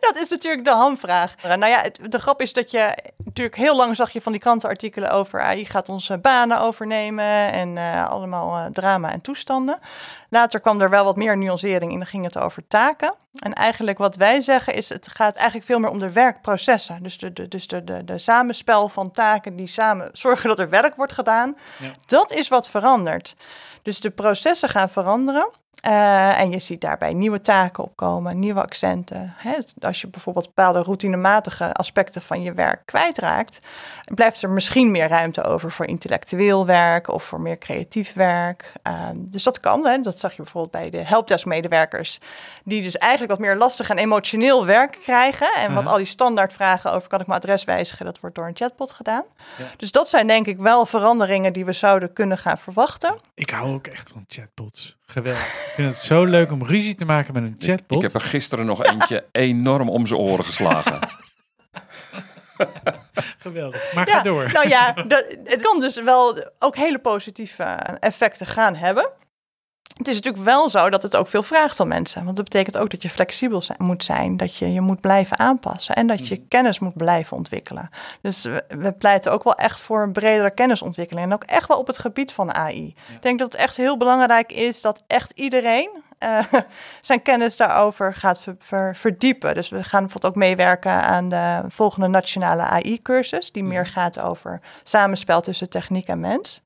Dat 0.00 0.16
is 0.16 0.28
natuurlijk 0.28 0.64
de 0.64 0.70
hamvraag. 0.70 1.34
Nou 1.42 1.66
ja, 1.66 1.80
het- 1.80 2.00
de 2.08 2.18
grap 2.18 2.40
is 2.40 2.52
dat 2.52 2.70
je 2.70 3.12
natuurlijk 3.38 3.70
heel 3.70 3.84
lang 3.84 3.96
zag 3.96 4.10
je 4.10 4.20
van 4.20 4.32
die 4.32 4.40
krantenartikelen 4.40 5.10
over 5.10 5.40
AI 5.40 5.64
gaat 5.64 5.88
onze 5.88 6.18
banen 6.18 6.60
overnemen 6.60 7.52
en 7.52 7.78
eh, 7.78 8.08
allemaal 8.08 8.56
eh, 8.56 8.66
drama 8.72 9.12
en 9.12 9.20
toestanden. 9.20 9.78
Later 10.28 10.60
kwam 10.60 10.80
er 10.80 10.90
wel 10.90 11.04
wat 11.04 11.16
meer 11.16 11.36
nuancering 11.36 11.92
in, 11.92 11.98
dan 11.98 12.06
ging 12.06 12.24
het 12.24 12.38
over 12.38 12.62
taken. 12.68 13.14
En 13.38 13.52
eigenlijk 13.52 13.98
wat 13.98 14.16
wij 14.16 14.40
zeggen 14.40 14.74
is, 14.74 14.88
het 14.88 15.08
gaat 15.08 15.36
eigenlijk 15.36 15.66
veel 15.66 15.78
meer 15.78 15.90
om 15.90 15.98
de 15.98 16.12
werkprocessen. 16.12 17.02
Dus 17.02 17.18
de, 17.18 17.32
de, 17.32 17.48
dus 17.48 17.66
de, 17.66 17.84
de, 17.84 18.04
de 18.04 18.18
samenspel 18.18 18.88
van 18.88 19.10
taken 19.10 19.56
die 19.56 19.66
samen 19.66 20.08
zorgen 20.12 20.48
dat 20.48 20.58
er 20.58 20.68
werk 20.68 20.96
wordt 20.96 21.12
gedaan. 21.12 21.56
Ja. 21.78 21.90
Dat 22.06 22.32
is 22.32 22.48
wat 22.48 22.70
verandert. 22.70 23.36
Dus 23.82 24.00
de 24.00 24.10
processen 24.10 24.68
gaan 24.68 24.90
veranderen. 24.90 25.50
Eh, 25.80 26.40
en 26.40 26.50
je 26.50 26.58
ziet 26.58 26.80
daarbij 26.80 27.12
nieuwe 27.12 27.40
taken 27.40 27.84
opkomen, 27.84 28.38
nieuwe 28.38 28.62
accenten. 28.62 29.34
Hè, 29.36 29.58
als 29.80 30.00
je 30.00 30.08
bijvoorbeeld 30.08 30.46
bepaalde 30.46 30.82
routinematige 30.82 31.72
aspecten 31.72 32.22
van 32.22 32.42
je 32.42 32.52
werk 32.52 32.82
kwijtraakt, 32.84 33.58
blijft 34.14 34.42
er 34.42 34.50
misschien 34.50 34.90
meer 34.90 35.08
ruimte 35.08 35.44
over 35.44 35.72
voor 35.72 35.86
intellectueel 35.86 36.66
werk 36.66 37.08
of 37.08 37.22
voor 37.22 37.40
meer 37.40 37.58
creatief 37.58 38.12
werk. 38.12 38.72
Ehm, 38.82 39.16
dus 39.18 39.42
dat 39.42 39.60
kan. 39.60 39.86
Hè. 39.86 40.00
Dat 40.00 40.18
zag 40.18 40.30
je 40.30 40.42
bijvoorbeeld 40.42 40.72
bij 40.72 40.90
de 40.90 41.06
helpdesk-medewerkers, 41.06 42.18
die 42.64 42.82
dus 42.82 42.96
eigenlijk 42.96 43.30
wat 43.30 43.40
meer 43.40 43.56
lastig 43.56 43.88
en 43.88 43.98
emotioneel 43.98 44.66
werk 44.66 44.98
krijgen. 45.02 45.54
En 45.54 45.74
wat 45.74 45.86
al 45.86 45.96
die 45.96 46.06
standaardvragen 46.06 46.92
over 46.92 47.08
kan 47.08 47.20
ik 47.20 47.26
mijn 47.26 47.40
adres 47.40 47.64
wijzigen, 47.64 48.04
dat 48.04 48.20
wordt 48.20 48.36
door 48.36 48.46
een 48.46 48.56
chatbot 48.56 48.92
gedaan. 48.92 49.24
Dus 49.76 49.92
dat 49.92 50.08
zijn 50.08 50.26
denk 50.26 50.46
ik 50.46 50.58
wel 50.58 50.86
veranderingen 50.86 51.52
die 51.52 51.64
we 51.64 51.72
zouden 51.72 52.12
kunnen 52.12 52.38
gaan 52.38 52.58
verwachten. 52.58 53.18
Ik 53.34 53.50
hou 53.50 53.74
ook 53.74 53.86
echt 53.86 54.10
van 54.12 54.24
chatbots. 54.28 54.96
Geweldig. 55.06 55.67
Ik 55.68 55.74
vind 55.74 55.94
het 55.94 56.04
zo 56.04 56.24
leuk 56.24 56.52
om 56.52 56.64
ruzie 56.64 56.94
te 56.94 57.04
maken 57.04 57.34
met 57.34 57.42
een 57.42 57.56
chatbot. 57.58 58.02
ik 58.02 58.10
heb 58.12 58.22
er 58.22 58.28
gisteren 58.28 58.66
nog 58.66 58.84
eentje 58.84 59.24
enorm 59.32 59.88
om 59.88 60.06
zijn 60.06 60.20
oren 60.20 60.44
geslagen. 60.44 60.98
Geweldig. 63.38 63.94
Maar 63.94 64.08
ga 64.08 64.22
door. 64.22 64.52
Nou 64.52 64.68
ja, 64.68 64.92
dat, 64.92 65.24
het 65.44 65.62
kan 65.62 65.80
dus 65.80 66.02
wel 66.02 66.50
ook 66.58 66.76
hele 66.76 66.98
positieve 66.98 67.62
effecten 68.00 68.46
gaan 68.46 68.74
hebben. 68.74 69.10
Het 70.08 70.16
is 70.16 70.22
natuurlijk 70.24 70.50
wel 70.56 70.68
zo 70.68 70.90
dat 70.90 71.02
het 71.02 71.16
ook 71.16 71.28
veel 71.28 71.42
vraagt 71.42 71.76
van 71.76 71.88
mensen. 71.88 72.24
Want 72.24 72.36
dat 72.36 72.44
betekent 72.44 72.78
ook 72.78 72.90
dat 72.90 73.02
je 73.02 73.10
flexibel 73.10 73.62
zijn, 73.62 73.78
moet 73.80 74.04
zijn, 74.04 74.36
dat 74.36 74.56
je 74.56 74.72
je 74.72 74.80
moet 74.80 75.00
blijven 75.00 75.38
aanpassen 75.38 75.94
en 75.94 76.06
dat 76.06 76.28
je 76.28 76.34
Mhm. 76.34 76.48
kennis 76.48 76.78
moet 76.78 76.96
blijven 76.96 77.36
ontwikkelen. 77.36 77.90
Dus 78.20 78.42
we, 78.42 78.64
we 78.68 78.92
pleiten 78.92 79.32
ook 79.32 79.44
wel 79.44 79.54
echt 79.54 79.82
voor 79.82 80.02
een 80.02 80.12
bredere 80.12 80.50
kennisontwikkeling 80.50 81.26
en 81.26 81.32
ook 81.32 81.44
echt 81.44 81.68
wel 81.68 81.78
op 81.78 81.86
het 81.86 81.98
gebied 81.98 82.32
van 82.32 82.54
AI. 82.54 82.94
Ik 83.12 83.22
denk 83.22 83.38
dat 83.38 83.52
het 83.52 83.60
echt 83.60 83.76
heel 83.76 83.96
belangrijk 83.96 84.52
is 84.52 84.80
dat 84.80 85.02
echt 85.06 85.32
iedereen 85.34 85.90
eh, 86.18 86.38
zijn 87.00 87.22
kennis 87.22 87.56
daarover 87.56 88.14
gaat 88.14 88.40
ver- 88.40 88.56
ver- 88.58 88.96
verdiepen. 88.96 89.54
Dus 89.54 89.68
we 89.68 89.84
gaan 89.84 90.00
bijvoorbeeld 90.02 90.32
ook 90.32 90.38
meewerken 90.40 90.92
aan 90.92 91.28
de 91.28 91.60
volgende 91.68 92.08
nationale 92.08 92.62
AI-cursus, 92.62 93.52
die 93.52 93.64
meer 93.64 93.86
gaat 93.86 94.20
over 94.20 94.60
samenspel 94.82 95.40
tussen 95.40 95.68
techniek 95.70 96.06
en 96.08 96.20
mens. 96.20 96.62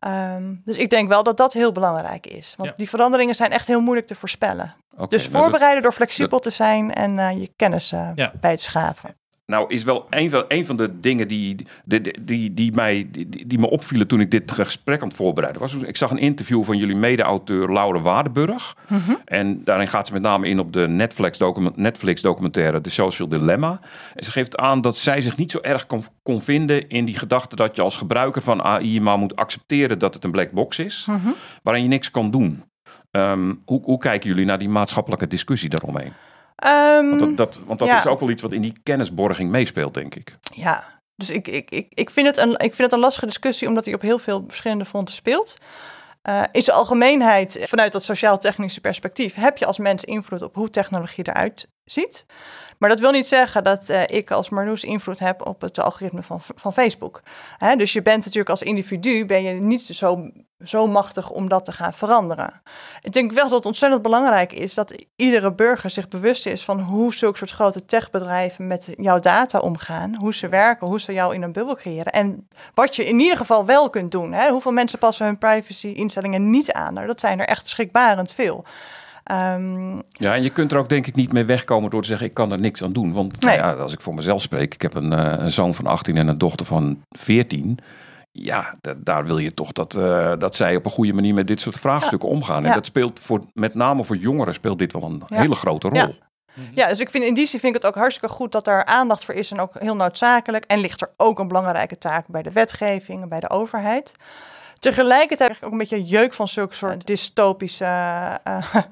Ehm, 0.00 0.54
dus 0.64 0.76
ik 0.76 0.90
denk 0.90 1.08
wel 1.08 1.22
dat 1.22 1.36
dat 1.36 1.52
heel 1.52 1.72
belangrijk 1.72 2.26
is. 2.26 2.54
Want 2.56 2.68
Ja. 2.68 2.74
die 2.76 2.88
veranderingen 2.88 3.34
zijn 3.34 3.50
echt 3.52 3.66
heel 3.66 3.80
moeilijk 3.80 4.06
te 4.06 4.14
voorspellen. 4.14 4.74
Dus 4.90 4.98
nou, 4.98 5.08
dat- 5.08 5.22
voorbereiden 5.42 5.82
door 5.82 5.92
flexibel 5.92 6.38
te 6.38 6.50
zijn 6.50 6.94
en 6.94 7.18
eh, 7.18 7.40
je 7.40 7.52
kennis 7.56 7.92
eh, 7.92 8.08
Ja. 8.14 8.32
bij 8.40 8.56
te 8.56 8.62
schaven. 8.62 9.16
Nou, 9.50 9.68
is 9.68 9.84
wel 9.84 10.06
een 10.10 10.30
van, 10.30 10.44
een 10.48 10.66
van 10.66 10.76
de 10.76 10.98
dingen 10.98 11.28
die, 11.28 11.56
die, 11.84 12.00
die, 12.20 12.54
die, 12.54 12.72
mij, 12.72 13.08
die, 13.46 13.58
me 13.58 13.70
opvielen 13.70 14.06
toen 14.06 14.20
ik 14.20 14.30
dit 14.30 14.52
gesprek 14.52 15.02
aan 15.02 15.08
het 15.08 15.16
voorbereiden 15.16 15.60
was. 15.60 15.74
Ik 15.74 15.96
zag 15.96 16.10
een 16.10 16.18
interview 16.18 16.64
van 16.64 16.76
jullie 16.76 16.96
mede-auteur 16.96 17.72
Laura 17.72 18.00
Waardenburg. 18.00 18.76
Mhm. 18.88 19.12
En 19.24 19.64
daarin 19.64 19.88
gaat 19.88 20.06
ze 20.06 20.12
met 20.12 20.22
name 20.22 20.48
in 20.48 20.58
op 20.58 20.72
de 20.72 20.88
Netflix, 20.88 21.38
document, 21.38 21.76
Netflix 21.76 22.22
documentaire 22.22 22.80
The 22.80 22.90
Social 22.90 23.28
Dilemma. 23.28 23.80
En 24.14 24.24
ze 24.24 24.30
geeft 24.30 24.56
aan 24.56 24.80
dat 24.80 24.96
zij 24.96 25.20
zich 25.20 25.36
niet 25.36 25.50
zo 25.50 25.58
erg 25.60 25.86
kon, 25.86 26.04
kon 26.22 26.42
vinden 26.42 26.88
in 26.88 27.04
die 27.04 27.18
gedachte 27.18 27.56
dat 27.56 27.76
je 27.76 27.82
als 27.82 27.96
gebruiker 27.96 28.42
van 28.42 28.62
AI 28.62 29.00
maar 29.00 29.18
moet 29.18 29.36
accepteren 29.36 29.98
dat 29.98 30.14
het 30.14 30.24
een 30.24 30.30
black 30.30 30.50
box 30.50 30.78
is, 30.78 31.04
Mhm. 31.08 31.28
waarin 31.62 31.82
je 31.82 31.88
niks 31.88 32.10
kan 32.10 32.30
doen. 32.30 32.62
Ehm, 33.10 33.54
hoe, 33.64 33.82
hoe 33.84 33.98
kijken 33.98 34.28
jullie 34.28 34.44
naar 34.44 34.58
die 34.58 34.68
maatschappelijke 34.68 35.26
discussie 35.26 35.68
daaromheen? 35.68 36.12
Ehm, 36.60 37.08
Want 37.08 37.20
dat, 37.20 37.36
dat, 37.36 37.60
want 37.66 37.78
dat 37.78 37.88
Ja. 37.88 37.98
is 37.98 38.06
ook 38.06 38.20
wel 38.20 38.30
iets 38.30 38.42
wat 38.42 38.52
in 38.52 38.62
die 38.62 38.78
kennisborging 38.82 39.50
meespeelt, 39.50 39.94
denk 39.94 40.14
ik. 40.14 40.36
Ja, 40.54 41.00
dus 41.16 41.30
ik, 41.30 41.48
ik, 41.48 41.70
ik, 41.70 41.86
ik, 41.90 42.10
vind 42.10 42.26
het 42.26 42.36
een, 42.38 42.50
ik 42.52 42.74
vind 42.74 42.78
het 42.78 42.92
een 42.92 42.98
lastige 42.98 43.26
discussie, 43.26 43.68
omdat 43.68 43.84
die 43.84 43.94
op 43.94 44.00
heel 44.00 44.18
veel 44.18 44.44
verschillende 44.46 44.84
fronten 44.84 45.14
speelt. 45.14 45.54
Eh, 46.22 46.42
in 46.52 46.62
zijn 46.62 46.76
algemeenheid, 46.76 47.58
vanuit 47.68 47.92
dat 47.92 48.02
sociaal-technische 48.02 48.80
perspectief, 48.80 49.34
heb 49.34 49.56
je 49.58 49.66
als 49.66 49.78
mens 49.78 50.04
invloed 50.04 50.42
op 50.42 50.54
hoe 50.54 50.70
technologie 50.70 51.28
eruit 51.28 51.68
ziet. 51.84 52.26
Maar 52.78 52.88
dat 52.88 53.00
wil 53.00 53.10
niet 53.10 53.26
zeggen 53.26 53.64
dat 53.64 53.88
eh, 53.88 54.02
ik 54.06 54.30
als 54.30 54.48
Marloes 54.48 54.84
invloed 54.84 55.18
heb 55.18 55.46
op 55.46 55.60
het 55.60 55.78
algoritme 55.78 56.22
van, 56.22 56.40
van 56.54 56.72
Facebook. 56.72 57.22
Hè, 57.58 57.76
dus 57.76 57.92
je 57.92 58.02
bent 58.02 58.18
natuurlijk 58.18 58.50
als 58.50 58.62
individu 58.62 59.26
ben 59.26 59.42
je 59.42 59.52
niet 59.52 59.82
zo, 59.82 60.30
zo 60.64 60.86
machtig 60.86 61.30
om 61.30 61.48
dat 61.48 61.64
te 61.64 61.72
gaan 61.72 61.92
veranderen. 61.94 62.62
Ik 63.02 63.12
denk 63.12 63.32
wel 63.32 63.44
dat 63.44 63.52
het 63.52 63.66
ontzettend 63.66 64.02
belangrijk 64.02 64.52
is 64.52 64.74
dat 64.74 65.04
iedere 65.16 65.52
burger 65.52 65.90
zich 65.90 66.08
bewust 66.08 66.46
is 66.46 66.64
van 66.64 66.80
hoe 66.80 67.14
zulke 67.14 67.38
soort 67.38 67.50
grote 67.50 67.84
techbedrijven 67.84 68.66
met 68.66 68.88
jouw 68.96 69.20
data 69.20 69.58
omgaan, 69.58 70.14
hoe 70.14 70.34
ze 70.34 70.48
werken, 70.48 70.86
hoe 70.86 71.00
ze 71.00 71.12
jou 71.12 71.34
in 71.34 71.42
een 71.42 71.52
bubbel 71.52 71.76
creëren 71.76 72.12
en 72.12 72.48
wat 72.74 72.96
je 72.96 73.04
in 73.04 73.20
ieder 73.20 73.36
geval 73.36 73.66
wel 73.66 73.90
kunt 73.90 74.10
doen. 74.10 74.32
Hè? 74.32 74.50
Hoeveel 74.50 74.72
mensen 74.72 74.98
passen 74.98 75.26
hun 75.26 75.38
privacy-instellingen 75.38 76.50
niet 76.50 76.72
aan? 76.72 76.94
Nou, 76.94 77.06
dat 77.06 77.20
zijn 77.20 77.40
er 77.40 77.46
echt 77.46 77.66
schrikbarend 77.68 78.32
veel. 78.32 78.64
Ehm, 79.24 79.96
Ja, 80.10 80.34
en 80.34 80.42
je 80.42 80.50
kunt 80.50 80.72
er 80.72 80.78
ook 80.78 80.88
denk 80.88 81.06
ik 81.06 81.14
niet 81.14 81.32
mee 81.32 81.44
wegkomen 81.44 81.90
door 81.90 82.02
te 82.02 82.08
zeggen, 82.08 82.26
ik 82.26 82.34
kan 82.34 82.52
er 82.52 82.58
niks 82.58 82.82
aan 82.82 82.92
doen. 82.92 83.12
Want 83.12 83.40
Nee. 83.40 83.56
ja, 83.56 83.72
als 83.72 83.92
ik 83.92 84.00
voor 84.00 84.14
mezelf 84.14 84.42
spreek, 84.42 84.74
ik 84.74 84.82
heb 84.82 84.94
een, 84.94 85.12
eh, 85.12 85.34
een 85.44 85.50
zoon 85.50 85.74
van 85.74 85.86
18 85.86 86.16
en 86.16 86.28
een 86.28 86.38
dochter 86.38 86.66
van 86.66 87.02
14. 87.10 87.78
Ja, 88.42 88.74
da- 88.80 88.94
daar 88.96 89.24
wil 89.26 89.38
je 89.38 89.54
toch 89.54 89.72
dat, 89.72 89.94
eh, 89.94 90.32
dat 90.38 90.54
zij 90.54 90.76
op 90.76 90.84
een 90.84 90.90
goede 90.90 91.12
manier 91.12 91.34
met 91.34 91.46
dit 91.46 91.60
soort 91.60 91.78
vraagstukken 91.78 92.28
omgaan. 92.28 92.62
En 92.62 92.68
Ja. 92.68 92.74
dat 92.74 92.86
speelt 92.86 93.20
voor, 93.22 93.40
met 93.54 93.74
name 93.74 94.04
voor 94.04 94.16
jongeren 94.16 94.54
speelt 94.54 94.78
dit 94.78 94.92
wel 94.92 95.02
een 95.02 95.22
Ja. 95.28 95.36
hele 95.36 95.54
grote 95.54 95.88
rol. 95.88 95.98
Ja. 95.98 96.08
Ja, 96.74 96.88
dus 96.88 97.00
ik 97.00 97.10
vind 97.10 97.24
in 97.24 97.34
die 97.34 97.46
zin 97.46 97.60
vind 97.60 97.74
ik 97.76 97.82
het 97.82 97.90
ook 97.90 97.98
hartstikke 97.98 98.34
goed 98.34 98.52
dat 98.52 98.66
er 98.66 98.84
aandacht 98.84 99.24
voor 99.24 99.34
is 99.34 99.50
en 99.50 99.60
ook 99.60 99.72
heel 99.78 99.96
noodzakelijk. 99.96 100.64
En 100.64 100.78
ligt 100.78 101.00
er 101.00 101.10
ook 101.16 101.38
een 101.38 101.48
belangrijke 101.48 101.98
taak 101.98 102.24
bij 102.26 102.42
de 102.42 102.52
wetgeving 102.52 103.22
en 103.22 103.28
bij 103.28 103.40
de 103.40 103.50
overheid. 103.50 104.12
Tegelijkertijd 104.80 105.48
heb 105.50 105.58
ik 105.58 105.64
ook 105.66 105.72
een 105.72 105.78
beetje 105.78 106.04
jeuk 106.04 106.34
van 106.34 106.48
zulke 106.48 106.74
soort 106.74 107.06
dystopische. 107.06 107.84
eh, 107.84 108.40
Nou, 108.44 108.84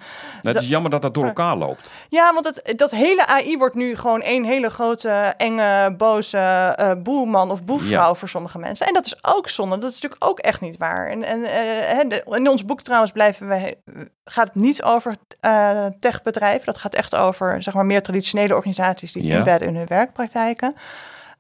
het 0.43 0.55
is 0.63 0.69
jammer 0.75 0.91
dat 0.91 1.03
dat 1.03 1.15
door 1.15 1.25
elkaar 1.27 1.57
loopt. 1.57 1.91
ja, 2.09 2.33
want 2.33 2.45
het, 2.47 2.79
dat 2.79 2.91
hele 2.91 3.27
AI 3.27 3.57
wordt 3.59 3.75
nu 3.75 3.97
gewoon 3.97 4.23
één 4.23 4.45
hele 4.45 4.71
grote, 4.71 5.09
enge, 5.37 5.95
boze 5.97 6.39
eh 6.39 6.93
boeman 7.03 7.51
of 7.51 7.65
boefvrouw 7.65 8.09
Ja. 8.09 8.15
voor 8.15 8.29
sommige 8.29 8.59
mensen. 8.59 8.87
En 8.87 8.93
dat 8.95 9.07
is 9.07 9.25
ook 9.25 9.49
zonde. 9.49 9.79
Dat 9.79 9.91
is 9.91 10.01
natuurlijk 10.01 10.25
ook 10.31 10.39
echt 10.39 10.61
niet 10.61 10.77
waar. 10.77 11.07
En, 11.07 11.23
en 11.25 11.45
eh, 11.45 12.37
in 12.39 12.49
ons 12.49 12.65
boek 12.65 12.83
trouwens 12.83 13.13
blijven 13.13 13.49
we, 13.49 13.77
gaat 14.25 14.47
het 14.47 14.55
niet 14.55 14.83
over 14.83 15.17
eh, 15.41 15.87
techbedrijven. 16.01 16.67
Dat 16.67 16.79
gaat 16.79 16.95
echt 16.95 17.15
over 17.17 17.63
zeg 17.63 17.75
maar, 17.75 17.87
meer 17.87 18.03
traditionele 18.03 18.55
organisaties 18.55 19.13
die 19.13 19.23
het 19.23 19.31
Ja. 19.31 19.37
inbedden 19.39 19.69
in 19.69 19.77
hun 19.77 19.87
werkpraktijken. 19.87 20.75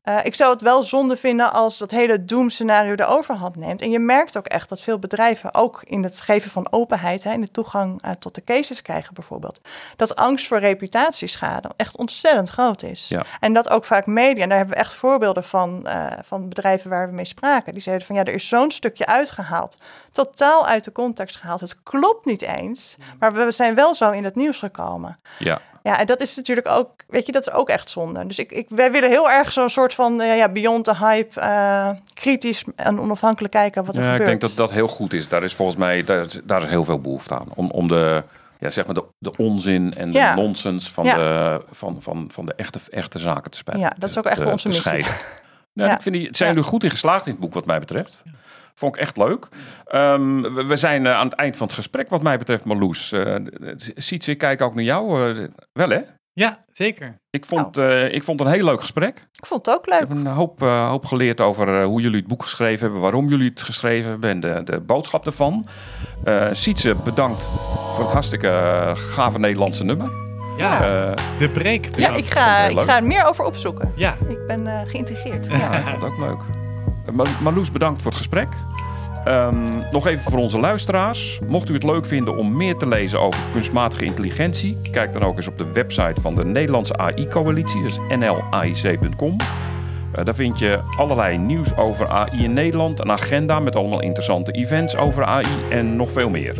Eh, 0.08 0.18
ik 0.22 0.34
zou 0.34 0.52
het 0.52 0.62
wel 0.62 0.82
zonde 0.82 1.16
vinden 1.16 1.52
als 1.52 1.78
dat 1.78 1.90
hele 1.90 2.24
doemscenario 2.24 2.94
de 2.94 3.06
overhand 3.06 3.56
neemt. 3.56 3.80
En 3.80 3.90
je 3.90 3.98
merkt 3.98 4.36
ook 4.36 4.46
echt 4.46 4.68
dat 4.68 4.80
veel 4.80 4.98
bedrijven 4.98 5.54
ook 5.54 5.82
in 5.84 6.02
het 6.02 6.20
geven 6.20 6.50
van 6.50 6.72
openheid, 6.72 7.24
hè, 7.24 7.32
in 7.32 7.40
de 7.40 7.50
toegang 7.50 8.02
eh, 8.02 8.10
tot 8.10 8.34
de 8.34 8.44
cases 8.44 8.82
krijgen 8.82 9.14
bijvoorbeeld, 9.14 9.60
dat 9.96 10.16
angst 10.16 10.46
voor 10.46 10.58
reputatieschade 10.58 11.70
echt 11.76 11.96
ontzettend 11.96 12.48
groot 12.48 12.82
is. 12.82 13.08
Ja. 13.08 13.24
En 13.40 13.52
dat 13.52 13.70
ook 13.70 13.84
vaak 13.84 14.06
media, 14.06 14.42
en 14.42 14.48
daar 14.48 14.58
hebben 14.58 14.76
we 14.76 14.82
echt 14.82 14.94
voorbeelden 14.94 15.44
van, 15.44 15.86
eh, 15.86 16.06
van 16.22 16.48
bedrijven 16.48 16.90
waar 16.90 17.08
we 17.08 17.14
mee 17.14 17.24
spraken, 17.24 17.72
die 17.72 17.82
zeiden 17.82 18.06
van 18.06 18.16
ja, 18.16 18.24
er 18.24 18.34
is 18.34 18.48
zo'n 18.48 18.70
stukje 18.70 19.06
uitgehaald, 19.06 19.78
totaal 20.12 20.66
uit 20.66 20.84
de 20.84 20.92
context 20.92 21.36
gehaald. 21.36 21.60
Het 21.60 21.82
klopt 21.82 22.24
niet 22.24 22.42
eens, 22.42 22.96
maar 23.18 23.32
we 23.32 23.50
zijn 23.50 23.74
wel 23.74 23.94
zo 23.94 24.10
in 24.10 24.24
het 24.24 24.34
nieuws 24.34 24.58
gekomen. 24.58 25.18
Ja. 25.38 25.60
Ja, 25.88 25.98
en 26.00 26.06
dat 26.06 26.20
is 26.20 26.36
natuurlijk 26.36 26.68
ook, 26.68 26.90
weet 27.06 27.26
je, 27.26 27.32
dat 27.32 27.46
is 27.46 27.52
ook 27.52 27.68
echt 27.68 27.90
zonde. 27.90 28.26
Dus 28.26 28.38
ik, 28.38 28.52
ik, 28.52 28.66
wij 28.68 28.92
willen 28.92 29.08
heel 29.08 29.30
erg 29.30 29.52
zo'n 29.52 29.68
soort 29.70 29.94
van, 29.94 30.20
eh, 30.20 30.36
ja, 30.36 30.48
beyond 30.48 30.84
the 30.84 30.96
hype, 30.96 31.40
eh, 31.40 31.90
kritisch 32.14 32.64
en 32.76 33.00
onafhankelijk 33.00 33.52
kijken 33.52 33.84
wat 33.84 33.96
er 33.96 34.02
Ja, 34.02 34.14
ik 34.14 34.24
denk 34.24 34.40
dat 34.40 34.56
dat 34.56 34.70
heel 34.72 34.88
goed 34.88 35.12
is. 35.12 35.28
Daar 35.28 35.42
is 35.42 35.54
volgens 35.54 35.76
mij 35.78 36.04
daar, 36.04 36.24
is- 36.24 36.40
daar 36.44 36.62
is 36.62 36.68
heel 36.68 36.84
veel 36.84 37.00
behoefte 37.00 37.34
aan. 37.34 37.46
Om, 37.54 37.70
om 37.70 37.88
de, 37.88 38.22
ja, 38.58 38.70
zeg 38.70 38.84
maar 38.86 38.94
de, 38.94 39.04
de 39.18 39.36
onzin 39.36 39.94
en 39.94 40.10
de 40.12 40.18
Ja. 40.18 40.34
nonsens 40.34 40.90
van, 40.90 41.04
Ja. 41.04 41.14
de, 41.14 41.60
van, 41.70 41.96
van, 42.00 42.28
van 42.32 42.46
de 42.46 42.54
echte, 42.56 42.78
echte 42.90 43.18
zaken 43.18 43.50
te 43.50 43.56
spijten. 43.58 43.82
Ja, 43.84 43.92
dat 43.98 44.10
is 44.10 44.18
ook 44.18 44.24
echt 44.26 44.36
te- 44.36 44.44
onze 44.44 44.56
te 44.56 44.66
missie. 44.68 44.82
scheiden. 44.84 45.12
Nou, 45.72 45.88
Ja. 45.90 45.96
ik 45.96 46.02
vind 46.02 46.14
die, 46.14 46.26
het 46.26 46.36
zijn 46.36 46.50
Ja. 46.52 46.56
er 46.58 46.64
goed 46.64 46.84
in 46.84 46.90
geslaagd 46.90 47.26
in 47.26 47.32
het 47.32 47.40
boek, 47.40 47.54
wat 47.54 47.66
mij 47.66 47.78
betreft. 47.78 48.22
Vond 48.78 48.94
ik 48.94 49.00
echt 49.00 49.16
leuk. 49.16 49.48
Ehm, 49.84 50.40
we, 50.42 50.64
we 50.66 50.76
zijn 50.76 51.06
eh, 51.06 51.12
aan 51.12 51.24
het 51.26 51.34
eind 51.36 51.56
van 51.56 51.66
het 51.66 51.76
gesprek, 51.76 52.08
wat 52.10 52.22
mij 52.22 52.38
betreft, 52.38 52.64
Marloes. 52.64 53.12
Uh, 53.12 53.34
Sietse, 53.94 54.30
ik 54.30 54.38
kijk 54.38 54.62
ook 54.62 54.74
naar 54.74 54.84
jou. 54.84 55.32
eh, 55.38 55.44
wel, 55.72 55.88
hè? 55.88 56.00
Ja, 56.32 56.64
zeker. 56.72 57.14
Ik 57.30 57.44
vond, 57.46 57.76
eh, 57.76 58.12
ik 58.14 58.24
vond 58.24 58.38
het 58.38 58.48
een 58.48 58.54
heel 58.54 58.64
leuk 58.64 58.80
gesprek. 58.80 59.26
Ik 59.32 59.46
vond 59.46 59.66
het 59.66 59.74
ook 59.74 59.84
Ik 59.86 59.90
leuk. 59.90 59.98
heb 60.00 60.10
een 60.10 60.26
hoop, 60.26 60.62
eh, 60.62 60.88
hoop 60.88 61.04
geleerd 61.06 61.40
over 61.40 61.82
hoe 61.82 62.00
jullie 62.00 62.18
het 62.18 62.26
boek 62.28 62.42
geschreven 62.42 62.80
hebben, 62.84 63.00
waarom 63.00 63.28
jullie 63.28 63.48
het 63.48 63.62
geschreven 63.62 64.10
hebben 64.10 64.30
en 64.30 64.40
de, 64.40 64.60
de 64.64 64.80
boodschap 64.80 65.26
ervan. 65.26 65.64
Eh 66.24 66.48
Sietse, 66.52 66.94
bedankt 66.94 67.44
voor 67.94 68.04
het 68.04 68.12
hartstikke 68.12 68.92
gave 68.94 69.38
Nederlandse 69.38 69.84
nummer. 69.84 70.10
Ja, 70.56 70.82
Eh, 70.82 71.38
de 71.38 71.48
break. 71.50 71.84
Ja, 71.96 72.10
ik 72.14 72.26
ga, 72.26 72.58
ik 72.66 72.78
ga 72.78 72.96
er 72.96 73.04
meer 73.04 73.24
over 73.28 73.44
opzoeken. 73.44 73.92
Ja, 73.96 74.14
Ik 74.28 74.46
ben 74.46 74.66
eh, 74.66 74.80
geïntegreerd. 74.90 75.46
ja, 75.46 75.56
Ja. 75.56 75.76
ik 75.76 75.86
vond 75.86 76.02
het 76.02 76.10
ook 76.12 76.18
leuk. 76.18 76.38
Mar- 77.12 77.38
Marloes, 77.42 77.70
bedankt 77.72 78.02
voor 78.02 78.10
het 78.10 78.20
gesprek. 78.20 78.48
Ehm, 79.24 79.68
nog 79.90 80.06
even 80.06 80.30
voor 80.30 80.38
onze 80.38 80.58
luisteraars. 80.58 81.40
Mocht 81.48 81.68
u 81.68 81.74
het 81.74 81.82
leuk 81.82 82.06
vinden 82.06 82.36
om 82.36 82.56
meer 82.56 82.76
te 82.76 82.86
lezen 82.88 83.20
over 83.20 83.40
kunstmatige 83.52 84.04
intelligentie, 84.04 84.76
kijk 84.90 85.12
dan 85.12 85.22
ook 85.22 85.36
eens 85.36 85.48
op 85.48 85.58
de 85.58 85.72
website 85.72 86.20
van 86.20 86.34
de 86.34 86.44
Nederlandse 86.44 86.96
AI-coalitie, 86.96 87.82
dus 87.82 87.98
nlaic.com. 88.08 89.36
Eh, 90.12 90.24
daar 90.24 90.34
vind 90.34 90.58
je 90.58 90.78
allerlei 90.96 91.38
nieuws 91.38 91.76
over 91.76 92.08
AI 92.08 92.44
in 92.44 92.52
Nederland, 92.52 93.00
een 93.00 93.10
agenda 93.10 93.60
met 93.60 93.76
allemaal 93.76 94.02
interessante 94.02 94.52
events 94.52 94.96
over 94.96 95.24
AI 95.24 95.46
en 95.70 95.96
nog 95.96 96.12
veel 96.12 96.30
meer. 96.30 96.54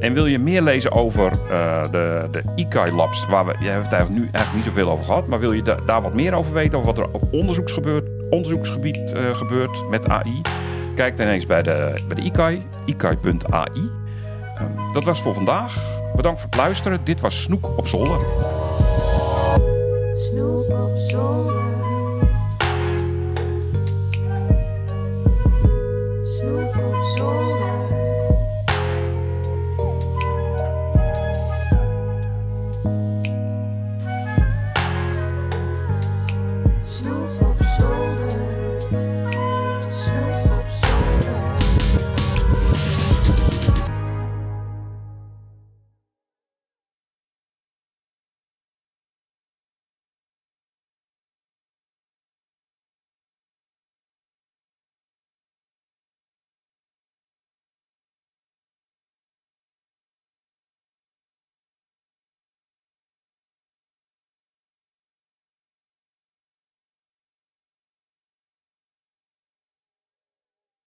En 0.00 0.12
wil 0.12 0.26
je 0.26 0.38
meer 0.38 0.62
lezen 0.62 0.92
over 0.92 1.30
eh, 1.50 1.82
de, 1.90 2.28
de 2.30 2.42
ICAI 2.56 2.92
Labs, 2.92 3.26
waar 3.26 3.46
we, 3.46 3.54
hebt 3.60 3.90
het 3.90 4.08
nu 4.08 4.20
eigenlijk 4.32 4.54
niet 4.54 4.64
zoveel 4.64 4.90
over 4.90 5.04
gehad, 5.04 5.26
maar 5.26 5.40
wil 5.40 5.52
je 5.52 5.62
da- 5.62 5.78
daar 5.86 6.02
wat 6.02 6.14
meer 6.14 6.34
over 6.34 6.52
weten, 6.52 6.78
over 6.78 6.94
wat 6.94 7.04
er 7.06 7.12
op 7.12 7.22
onderzoeksgebeurt, 7.32 8.13
onderzoeksgebied 8.30 9.12
eh, 9.12 9.36
gebeurt 9.36 9.88
met 9.90 10.08
AI, 10.08 10.40
kijk 10.94 11.16
dan 11.16 11.26
eens 11.26 11.46
bij 11.46 11.62
de, 11.62 12.02
bij 12.08 12.16
de 12.16 12.22
ICAI, 12.22 12.66
ikai.ai. 12.84 13.90
Ehm, 14.58 14.92
dat 14.92 15.04
was 15.04 15.22
voor 15.22 15.34
vandaag. 15.34 15.76
Bedankt 16.16 16.40
voor 16.40 16.50
het 16.50 16.58
luisteren. 16.58 17.00
Dit 17.04 17.20
was 17.20 17.42
Snoek 17.42 17.78
op 17.78 17.86
zolder. 17.86 18.18
Snoep 20.12 20.70
op 20.70 20.96
zolder. 20.96 21.63